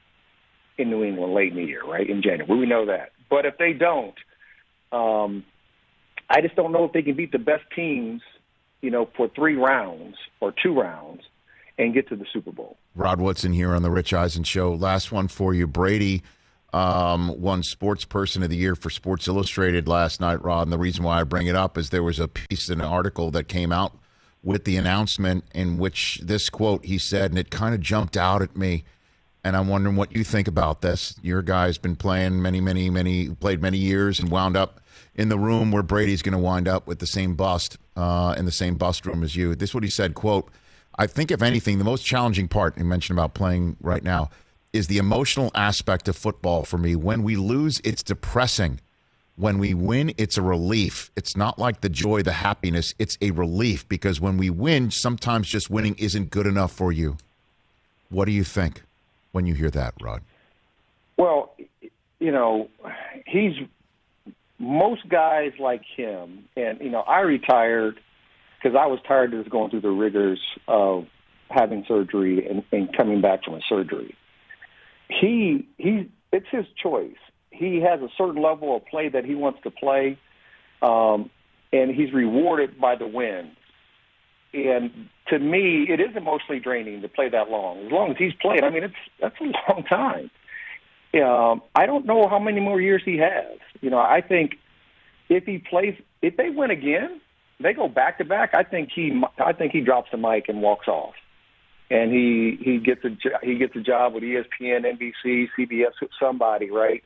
in 0.78 0.90
New 0.90 1.04
England 1.04 1.34
late 1.34 1.52
in 1.52 1.56
the 1.56 1.64
year, 1.64 1.82
right 1.84 2.08
in 2.08 2.22
January. 2.22 2.60
We 2.60 2.66
know 2.66 2.86
that. 2.86 3.12
But 3.30 3.46
if 3.46 3.56
they 3.58 3.72
don't, 3.72 4.14
um, 4.90 5.44
I 6.28 6.40
just 6.40 6.54
don't 6.54 6.72
know 6.72 6.84
if 6.84 6.92
they 6.92 7.02
can 7.02 7.14
beat 7.14 7.32
the 7.32 7.38
best 7.38 7.64
teams, 7.74 8.22
you 8.80 8.90
know, 8.90 9.08
for 9.16 9.28
three 9.28 9.56
rounds 9.56 10.16
or 10.40 10.52
two 10.62 10.78
rounds 10.78 11.22
and 11.78 11.94
get 11.94 12.08
to 12.08 12.16
the 12.16 12.26
Super 12.32 12.52
Bowl. 12.52 12.76
Rod 12.94 13.20
Woodson 13.20 13.52
here 13.52 13.74
on 13.74 13.82
the 13.82 13.90
Rich 13.90 14.12
Eisen 14.12 14.44
Show. 14.44 14.74
Last 14.74 15.12
one 15.12 15.28
for 15.28 15.54
you. 15.54 15.66
Brady 15.66 16.22
um, 16.72 17.40
won 17.40 17.62
Sports 17.62 18.04
Person 18.04 18.42
of 18.42 18.50
the 18.50 18.56
Year 18.56 18.74
for 18.74 18.90
Sports 18.90 19.28
Illustrated 19.28 19.86
last 19.86 20.20
night, 20.20 20.42
Rod. 20.42 20.62
And 20.62 20.72
the 20.72 20.78
reason 20.78 21.04
why 21.04 21.20
I 21.20 21.24
bring 21.24 21.46
it 21.46 21.56
up 21.56 21.76
is 21.76 21.90
there 21.90 22.02
was 22.02 22.18
a 22.18 22.28
piece 22.28 22.68
in 22.70 22.80
an 22.80 22.86
article 22.86 23.30
that 23.32 23.48
came 23.48 23.72
out 23.72 23.96
with 24.42 24.64
the 24.64 24.76
announcement 24.76 25.44
in 25.54 25.78
which 25.78 26.20
this 26.22 26.50
quote 26.50 26.84
he 26.84 26.98
said, 26.98 27.30
and 27.30 27.38
it 27.38 27.50
kind 27.50 27.74
of 27.74 27.80
jumped 27.80 28.16
out 28.16 28.42
at 28.42 28.56
me. 28.56 28.84
And 29.44 29.56
I'm 29.56 29.68
wondering 29.68 29.96
what 29.96 30.14
you 30.16 30.24
think 30.24 30.48
about 30.48 30.82
this. 30.82 31.16
Your 31.20 31.42
guy's 31.42 31.76
been 31.76 31.96
playing 31.96 32.40
many, 32.40 32.60
many, 32.60 32.88
many, 32.90 33.28
played 33.28 33.60
many 33.60 33.78
years 33.78 34.20
and 34.20 34.30
wound 34.30 34.56
up 34.56 34.80
in 35.14 35.28
the 35.28 35.38
room 35.38 35.72
where 35.72 35.82
Brady's 35.82 36.22
going 36.22 36.32
to 36.32 36.38
wind 36.38 36.68
up 36.68 36.86
with 36.86 37.00
the 37.00 37.06
same 37.06 37.34
bust 37.34 37.76
uh, 37.96 38.34
in 38.38 38.44
the 38.44 38.52
same 38.52 38.76
bust 38.76 39.04
room 39.04 39.22
as 39.22 39.36
you. 39.36 39.54
This 39.54 39.70
is 39.70 39.74
what 39.74 39.84
he 39.84 39.90
said, 39.90 40.14
quote, 40.14 40.50
I 40.98 41.06
think, 41.06 41.30
if 41.30 41.42
anything, 41.42 41.78
the 41.78 41.84
most 41.84 42.04
challenging 42.04 42.48
part 42.48 42.76
you 42.78 42.84
mentioned 42.84 43.18
about 43.18 43.34
playing 43.34 43.76
right 43.80 44.04
now 44.04 44.30
is 44.72 44.86
the 44.86 44.98
emotional 44.98 45.50
aspect 45.54 46.08
of 46.08 46.16
football 46.16 46.64
for 46.64 46.78
me. 46.78 46.96
When 46.96 47.22
we 47.22 47.36
lose, 47.36 47.80
it's 47.84 48.02
depressing. 48.02 48.80
When 49.36 49.58
we 49.58 49.74
win, 49.74 50.12
it's 50.18 50.36
a 50.36 50.42
relief. 50.42 51.10
It's 51.16 51.36
not 51.36 51.58
like 51.58 51.80
the 51.80 51.88
joy, 51.88 52.22
the 52.22 52.32
happiness. 52.32 52.94
It's 52.98 53.18
a 53.20 53.30
relief 53.30 53.88
because 53.88 54.20
when 54.20 54.36
we 54.36 54.50
win, 54.50 54.90
sometimes 54.90 55.48
just 55.48 55.70
winning 55.70 55.94
isn't 55.98 56.30
good 56.30 56.46
enough 56.46 56.72
for 56.72 56.92
you. 56.92 57.16
What 58.08 58.26
do 58.26 58.32
you 58.32 58.44
think 58.44 58.82
when 59.32 59.46
you 59.46 59.54
hear 59.54 59.70
that, 59.70 59.94
Rod? 60.00 60.22
Well, 61.16 61.54
you 62.18 62.30
know, 62.30 62.68
he's 63.26 63.54
most 64.58 65.08
guys 65.08 65.52
like 65.58 65.82
him, 65.96 66.44
and 66.56 66.80
you 66.80 66.90
know, 66.90 67.00
I 67.00 67.20
retired 67.20 67.98
because 68.62 68.76
I 68.78 68.86
was 68.86 69.00
tired 69.08 69.34
of 69.34 69.40
just 69.40 69.50
going 69.50 69.70
through 69.70 69.80
the 69.80 69.90
rigors 69.90 70.40
of 70.68 71.06
having 71.48 71.84
surgery 71.88 72.46
and, 72.46 72.62
and 72.70 72.94
coming 72.96 73.20
back 73.20 73.44
from 73.44 73.54
a 73.54 73.60
surgery. 73.68 74.14
He 75.20 75.66
he, 75.78 76.10
it's 76.32 76.46
his 76.50 76.66
choice. 76.80 77.16
He 77.50 77.80
has 77.80 78.00
a 78.00 78.08
certain 78.16 78.42
level 78.42 78.76
of 78.76 78.86
play 78.86 79.08
that 79.08 79.24
he 79.24 79.34
wants 79.34 79.60
to 79.64 79.70
play, 79.70 80.18
um, 80.80 81.30
and 81.72 81.90
he's 81.90 82.12
rewarded 82.12 82.80
by 82.80 82.96
the 82.96 83.06
win. 83.06 83.50
And 84.54 85.08
to 85.28 85.38
me, 85.38 85.86
it 85.88 86.00
is 86.00 86.14
emotionally 86.16 86.60
draining 86.60 87.02
to 87.02 87.08
play 87.08 87.28
that 87.28 87.50
long. 87.50 87.86
As 87.86 87.92
long 87.92 88.10
as 88.10 88.16
he's 88.18 88.34
played, 88.34 88.64
I 88.64 88.70
mean, 88.70 88.84
it's 88.84 88.94
that's 89.20 89.36
a 89.40 89.44
long 89.72 89.84
time. 89.84 90.30
Um, 91.14 91.62
I 91.74 91.86
don't 91.86 92.06
know 92.06 92.28
how 92.28 92.38
many 92.38 92.60
more 92.60 92.80
years 92.80 93.02
he 93.04 93.18
has. 93.18 93.58
You 93.80 93.90
know, 93.90 93.98
I 93.98 94.22
think 94.22 94.58
if 95.28 95.44
he 95.44 95.58
plays, 95.58 95.94
if 96.22 96.36
they 96.36 96.50
win 96.50 96.70
again, 96.70 97.20
they 97.60 97.72
go 97.72 97.88
back 97.88 98.18
to 98.18 98.24
back. 98.24 98.54
I 98.54 98.62
think 98.62 98.90
he, 98.94 99.22
I 99.38 99.52
think 99.52 99.72
he 99.72 99.80
drops 99.80 100.10
the 100.10 100.16
mic 100.16 100.48
and 100.48 100.62
walks 100.62 100.88
off, 100.88 101.14
and 101.92 102.10
he 102.10 102.58
he 102.60 102.78
gets 102.78 103.04
a 103.04 103.10
he 103.42 103.56
gets 103.56 103.76
a 103.76 103.80
job 103.80 104.14
with 104.14 104.22
ESPN, 104.22 104.86
NBC, 104.86 105.48
CBS, 105.56 105.92
somebody, 106.18 106.70
right? 106.70 107.04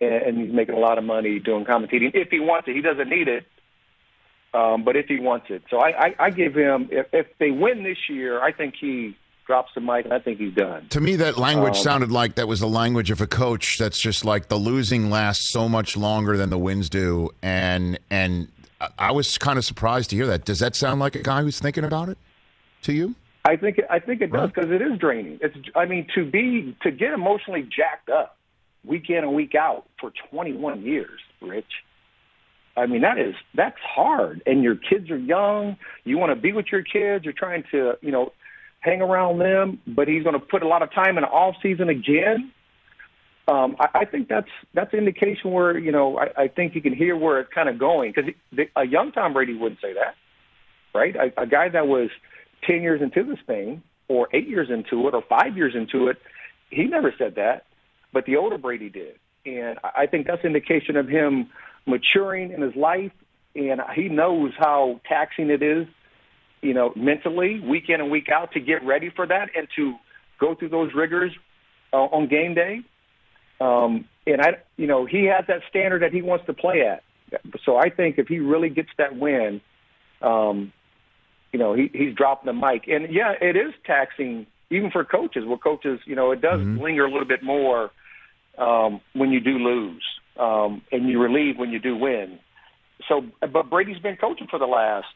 And, 0.00 0.14
and 0.14 0.38
he's 0.38 0.54
making 0.54 0.76
a 0.76 0.78
lot 0.78 0.96
of 0.96 1.04
money 1.04 1.40
doing 1.40 1.64
commentating 1.64 2.12
if 2.14 2.28
he 2.30 2.38
wants 2.38 2.68
it. 2.68 2.76
He 2.76 2.82
doesn't 2.82 3.08
need 3.08 3.26
it, 3.26 3.44
um, 4.54 4.84
but 4.84 4.96
if 4.96 5.06
he 5.06 5.18
wants 5.18 5.46
it, 5.50 5.64
so 5.68 5.78
I, 5.78 6.06
I, 6.06 6.14
I 6.20 6.30
give 6.30 6.54
him. 6.54 6.88
If, 6.92 7.06
if 7.12 7.26
they 7.38 7.50
win 7.50 7.82
this 7.82 7.98
year, 8.08 8.40
I 8.40 8.52
think 8.52 8.74
he 8.80 9.16
drops 9.44 9.72
the 9.74 9.80
mic, 9.80 10.04
and 10.04 10.14
I 10.14 10.20
think 10.20 10.38
he's 10.38 10.54
done. 10.54 10.86
To 10.90 11.00
me, 11.00 11.16
that 11.16 11.36
language 11.36 11.76
Um, 11.78 11.82
sounded 11.82 12.12
like 12.12 12.36
that 12.36 12.46
was 12.46 12.60
the 12.60 12.68
language 12.68 13.10
of 13.10 13.20
a 13.20 13.26
coach. 13.26 13.76
That's 13.76 14.00
just 14.00 14.24
like 14.24 14.46
the 14.48 14.56
losing 14.56 15.10
lasts 15.10 15.50
so 15.50 15.68
much 15.68 15.96
longer 15.96 16.36
than 16.36 16.48
the 16.48 16.58
wins 16.58 16.88
do, 16.88 17.30
and 17.42 17.98
and 18.08 18.46
I 18.96 19.10
was 19.10 19.36
kind 19.36 19.58
of 19.58 19.64
surprised 19.64 20.10
to 20.10 20.16
hear 20.16 20.28
that. 20.28 20.44
Does 20.44 20.60
that 20.60 20.76
sound 20.76 21.00
like 21.00 21.16
a 21.16 21.22
guy 21.24 21.42
who's 21.42 21.58
thinking 21.58 21.82
about 21.82 22.08
it 22.08 22.18
to 22.82 22.92
you? 22.92 23.16
I 23.44 23.56
think 23.56 23.80
I 23.90 23.98
think 23.98 24.20
it 24.20 24.32
does 24.32 24.50
because 24.54 24.70
it 24.70 24.80
is 24.80 24.98
draining. 24.98 25.38
It's 25.40 25.56
I 25.74 25.86
mean 25.86 26.06
to 26.14 26.24
be 26.24 26.76
to 26.82 26.90
get 26.90 27.12
emotionally 27.12 27.62
jacked 27.62 28.08
up 28.08 28.36
week 28.84 29.10
in 29.10 29.18
and 29.18 29.34
week 29.34 29.54
out 29.54 29.84
for 30.00 30.12
21 30.30 30.82
years, 30.82 31.20
Rich. 31.40 31.66
I 32.76 32.86
mean 32.86 33.02
that 33.02 33.18
is 33.18 33.34
that's 33.54 33.78
hard, 33.80 34.42
and 34.46 34.62
your 34.62 34.76
kids 34.76 35.10
are 35.10 35.18
young. 35.18 35.76
You 36.04 36.18
want 36.18 36.30
to 36.30 36.40
be 36.40 36.52
with 36.52 36.66
your 36.70 36.82
kids. 36.82 37.24
You're 37.24 37.34
trying 37.34 37.64
to 37.72 37.94
you 38.00 38.12
know 38.12 38.32
hang 38.78 39.02
around 39.02 39.38
them, 39.38 39.80
but 39.86 40.08
he's 40.08 40.22
going 40.22 40.34
to 40.34 40.44
put 40.44 40.62
a 40.62 40.68
lot 40.68 40.82
of 40.82 40.92
time 40.92 41.16
in 41.18 41.22
the 41.22 41.28
off 41.28 41.56
season 41.62 41.88
again. 41.88 42.52
Um, 43.48 43.76
I, 43.80 44.00
I 44.00 44.04
think 44.04 44.28
that's 44.28 44.48
that's 44.72 44.92
an 44.92 45.00
indication 45.00 45.50
where 45.50 45.76
you 45.76 45.90
know 45.90 46.16
I, 46.16 46.44
I 46.44 46.48
think 46.48 46.76
you 46.76 46.80
can 46.80 46.94
hear 46.94 47.16
where 47.16 47.40
it's 47.40 47.52
kind 47.52 47.68
of 47.68 47.76
going 47.76 48.12
because 48.14 48.32
a 48.76 48.86
young 48.86 49.10
Tom 49.10 49.32
Brady 49.32 49.54
wouldn't 49.54 49.80
say 49.80 49.94
that, 49.94 50.14
right? 50.94 51.16
A, 51.16 51.42
a 51.42 51.46
guy 51.46 51.68
that 51.68 51.88
was 51.88 52.08
ten 52.64 52.82
years 52.82 53.00
into 53.02 53.24
this 53.24 53.38
thing, 53.46 53.82
or 54.08 54.28
eight 54.32 54.48
years 54.48 54.68
into 54.70 55.08
it, 55.08 55.14
or 55.14 55.22
five 55.28 55.56
years 55.56 55.74
into 55.74 56.08
it, 56.08 56.18
he 56.70 56.84
never 56.84 57.14
said 57.16 57.34
that, 57.36 57.66
but 58.12 58.24
the 58.26 58.36
older 58.36 58.58
Brady 58.58 58.88
did, 58.88 59.16
and 59.46 59.78
I 59.84 60.02
I 60.02 60.06
think 60.06 60.26
that's 60.26 60.44
indication 60.44 60.96
of 60.96 61.08
him 61.08 61.50
maturing 61.86 62.52
in 62.52 62.62
his 62.62 62.76
life, 62.76 63.12
and 63.54 63.80
he 63.94 64.08
knows 64.08 64.52
how 64.58 65.00
taxing 65.08 65.50
it 65.50 65.62
is, 65.62 65.86
you 66.60 66.74
know, 66.74 66.92
mentally, 66.94 67.60
week 67.60 67.88
in 67.88 68.00
and 68.00 68.10
week 68.10 68.28
out, 68.28 68.52
to 68.52 68.60
get 68.60 68.84
ready 68.84 69.10
for 69.10 69.26
that 69.26 69.50
and 69.56 69.68
to 69.76 69.94
go 70.38 70.54
through 70.54 70.68
those 70.68 70.94
rigors 70.94 71.32
uh, 71.92 71.96
on 71.96 72.28
game 72.28 72.54
day. 72.54 72.80
Um, 73.60 74.08
and 74.26 74.40
I, 74.40 74.58
you 74.76 74.86
know, 74.86 75.06
he 75.06 75.24
has 75.26 75.44
that 75.48 75.62
standard 75.68 76.02
that 76.02 76.12
he 76.12 76.22
wants 76.22 76.46
to 76.46 76.52
play 76.52 76.82
at. 76.82 77.02
So 77.64 77.76
I 77.76 77.90
think 77.90 78.18
if 78.18 78.28
he 78.28 78.38
really 78.38 78.68
gets 78.68 78.90
that 78.98 79.16
win, 79.16 79.60
um, 80.20 80.72
you 81.52 81.58
know, 81.58 81.74
he, 81.74 81.90
he's 81.92 82.14
dropping 82.14 82.46
the 82.46 82.52
mic. 82.52 82.88
And 82.88 83.12
yeah, 83.12 83.34
it 83.40 83.56
is 83.56 83.72
taxing 83.84 84.46
even 84.70 84.90
for 84.90 85.04
coaches. 85.04 85.44
Well, 85.46 85.58
coaches, 85.58 86.00
you 86.06 86.16
know, 86.16 86.32
it 86.32 86.40
does 86.40 86.60
linger 86.60 87.04
a 87.04 87.10
little 87.10 87.28
bit 87.28 87.42
more 87.42 87.90
um, 88.58 89.00
when 89.12 89.30
you 89.30 89.40
do 89.40 89.58
lose, 89.58 90.04
um, 90.38 90.82
and 90.90 91.08
you 91.08 91.20
relieve 91.20 91.58
when 91.58 91.70
you 91.70 91.78
do 91.78 91.96
win. 91.96 92.38
So, 93.08 93.24
but 93.40 93.68
Brady's 93.68 93.98
been 93.98 94.16
coaching 94.16 94.46
for 94.46 94.58
the 94.58 94.66
last 94.66 95.08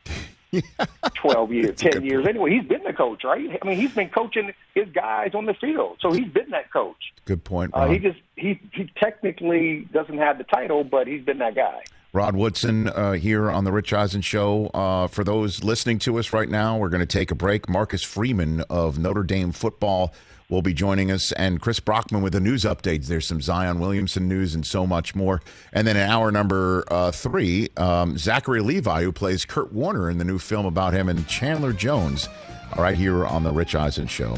twelve 1.15 1.53
years, 1.53 1.77
ten 1.77 2.05
years. 2.05 2.27
Anyway, 2.27 2.51
he's 2.51 2.67
been 2.67 2.83
the 2.83 2.93
coach, 2.93 3.23
right? 3.25 3.59
I 3.63 3.67
mean, 3.67 3.79
he's 3.79 3.95
been 3.95 4.09
coaching 4.11 4.53
his 4.75 4.89
guys 4.89 5.33
on 5.35 5.47
the 5.47 5.55
field, 5.55 5.99
so 6.01 6.13
he's 6.13 6.29
been 6.29 6.51
that 6.51 6.73
coach. 6.73 7.13
Good 7.25 7.45
point. 7.45 7.71
Uh, 7.75 7.89
he 7.89 7.99
just 7.99 8.19
he 8.35 8.61
he 8.73 8.91
technically 8.97 9.89
doesn't 9.93 10.19
have 10.19 10.39
the 10.39 10.45
title, 10.45 10.85
but 10.85 11.07
he's 11.07 11.23
been 11.23 11.39
that 11.39 11.55
guy. 11.55 11.85
Rod 12.13 12.35
Woodson 12.37 12.89
uh, 12.89 13.13
here 13.13 13.51
on 13.51 13.65
the 13.65 13.73
Rich 13.73 13.93
Eisen 13.93 14.23
Show. 14.23 14.67
Uh, 14.69 15.07
for 15.07 15.23
those 15.23 15.63
listening 15.63 15.99
to 16.01 16.19
us 16.19 16.33
right 16.33 16.49
now, 16.49 16.79
we're 16.79 16.89
going 16.89 17.01
to 17.01 17.07
take 17.07 17.31
a 17.31 17.35
break. 17.35 17.69
Marcus 17.69 18.03
Freeman 18.03 18.63
of 18.71 18.99
Notre 18.99 19.23
Dame 19.23 19.53
football 19.53 20.15
will 20.49 20.63
be 20.63 20.73
joining 20.73 21.11
us, 21.11 21.33
and 21.33 21.61
Chris 21.61 21.81
Brockman 21.81 22.23
with 22.23 22.33
the 22.33 22.41
news 22.41 22.63
updates. 22.65 23.07
There's 23.07 23.27
some 23.27 23.41
Zion 23.41 23.81
Williamson 23.81 24.29
news 24.29 24.55
and 24.55 24.65
so 24.65 24.87
much 24.87 25.15
more. 25.15 25.43
And 25.73 25.87
then 25.87 25.97
in 25.97 26.09
hour 26.09 26.31
number 26.31 26.85
uh, 26.89 27.11
three, 27.11 27.69
um, 27.77 28.17
Zachary 28.17 28.61
Levi, 28.61 29.03
who 29.03 29.13
plays 29.13 29.45
Kurt 29.45 29.73
Warner 29.73 30.09
in 30.09 30.19
the 30.19 30.25
new 30.25 30.39
film 30.39 30.65
about 30.65 30.93
him, 30.95 31.09
and 31.09 31.27
Chandler 31.27 31.73
Jones. 31.73 32.29
All 32.75 32.83
right, 32.83 32.97
here 32.97 33.27
on 33.27 33.43
the 33.43 33.53
Rich 33.53 33.75
Eisen 33.75 34.07
Show. 34.07 34.37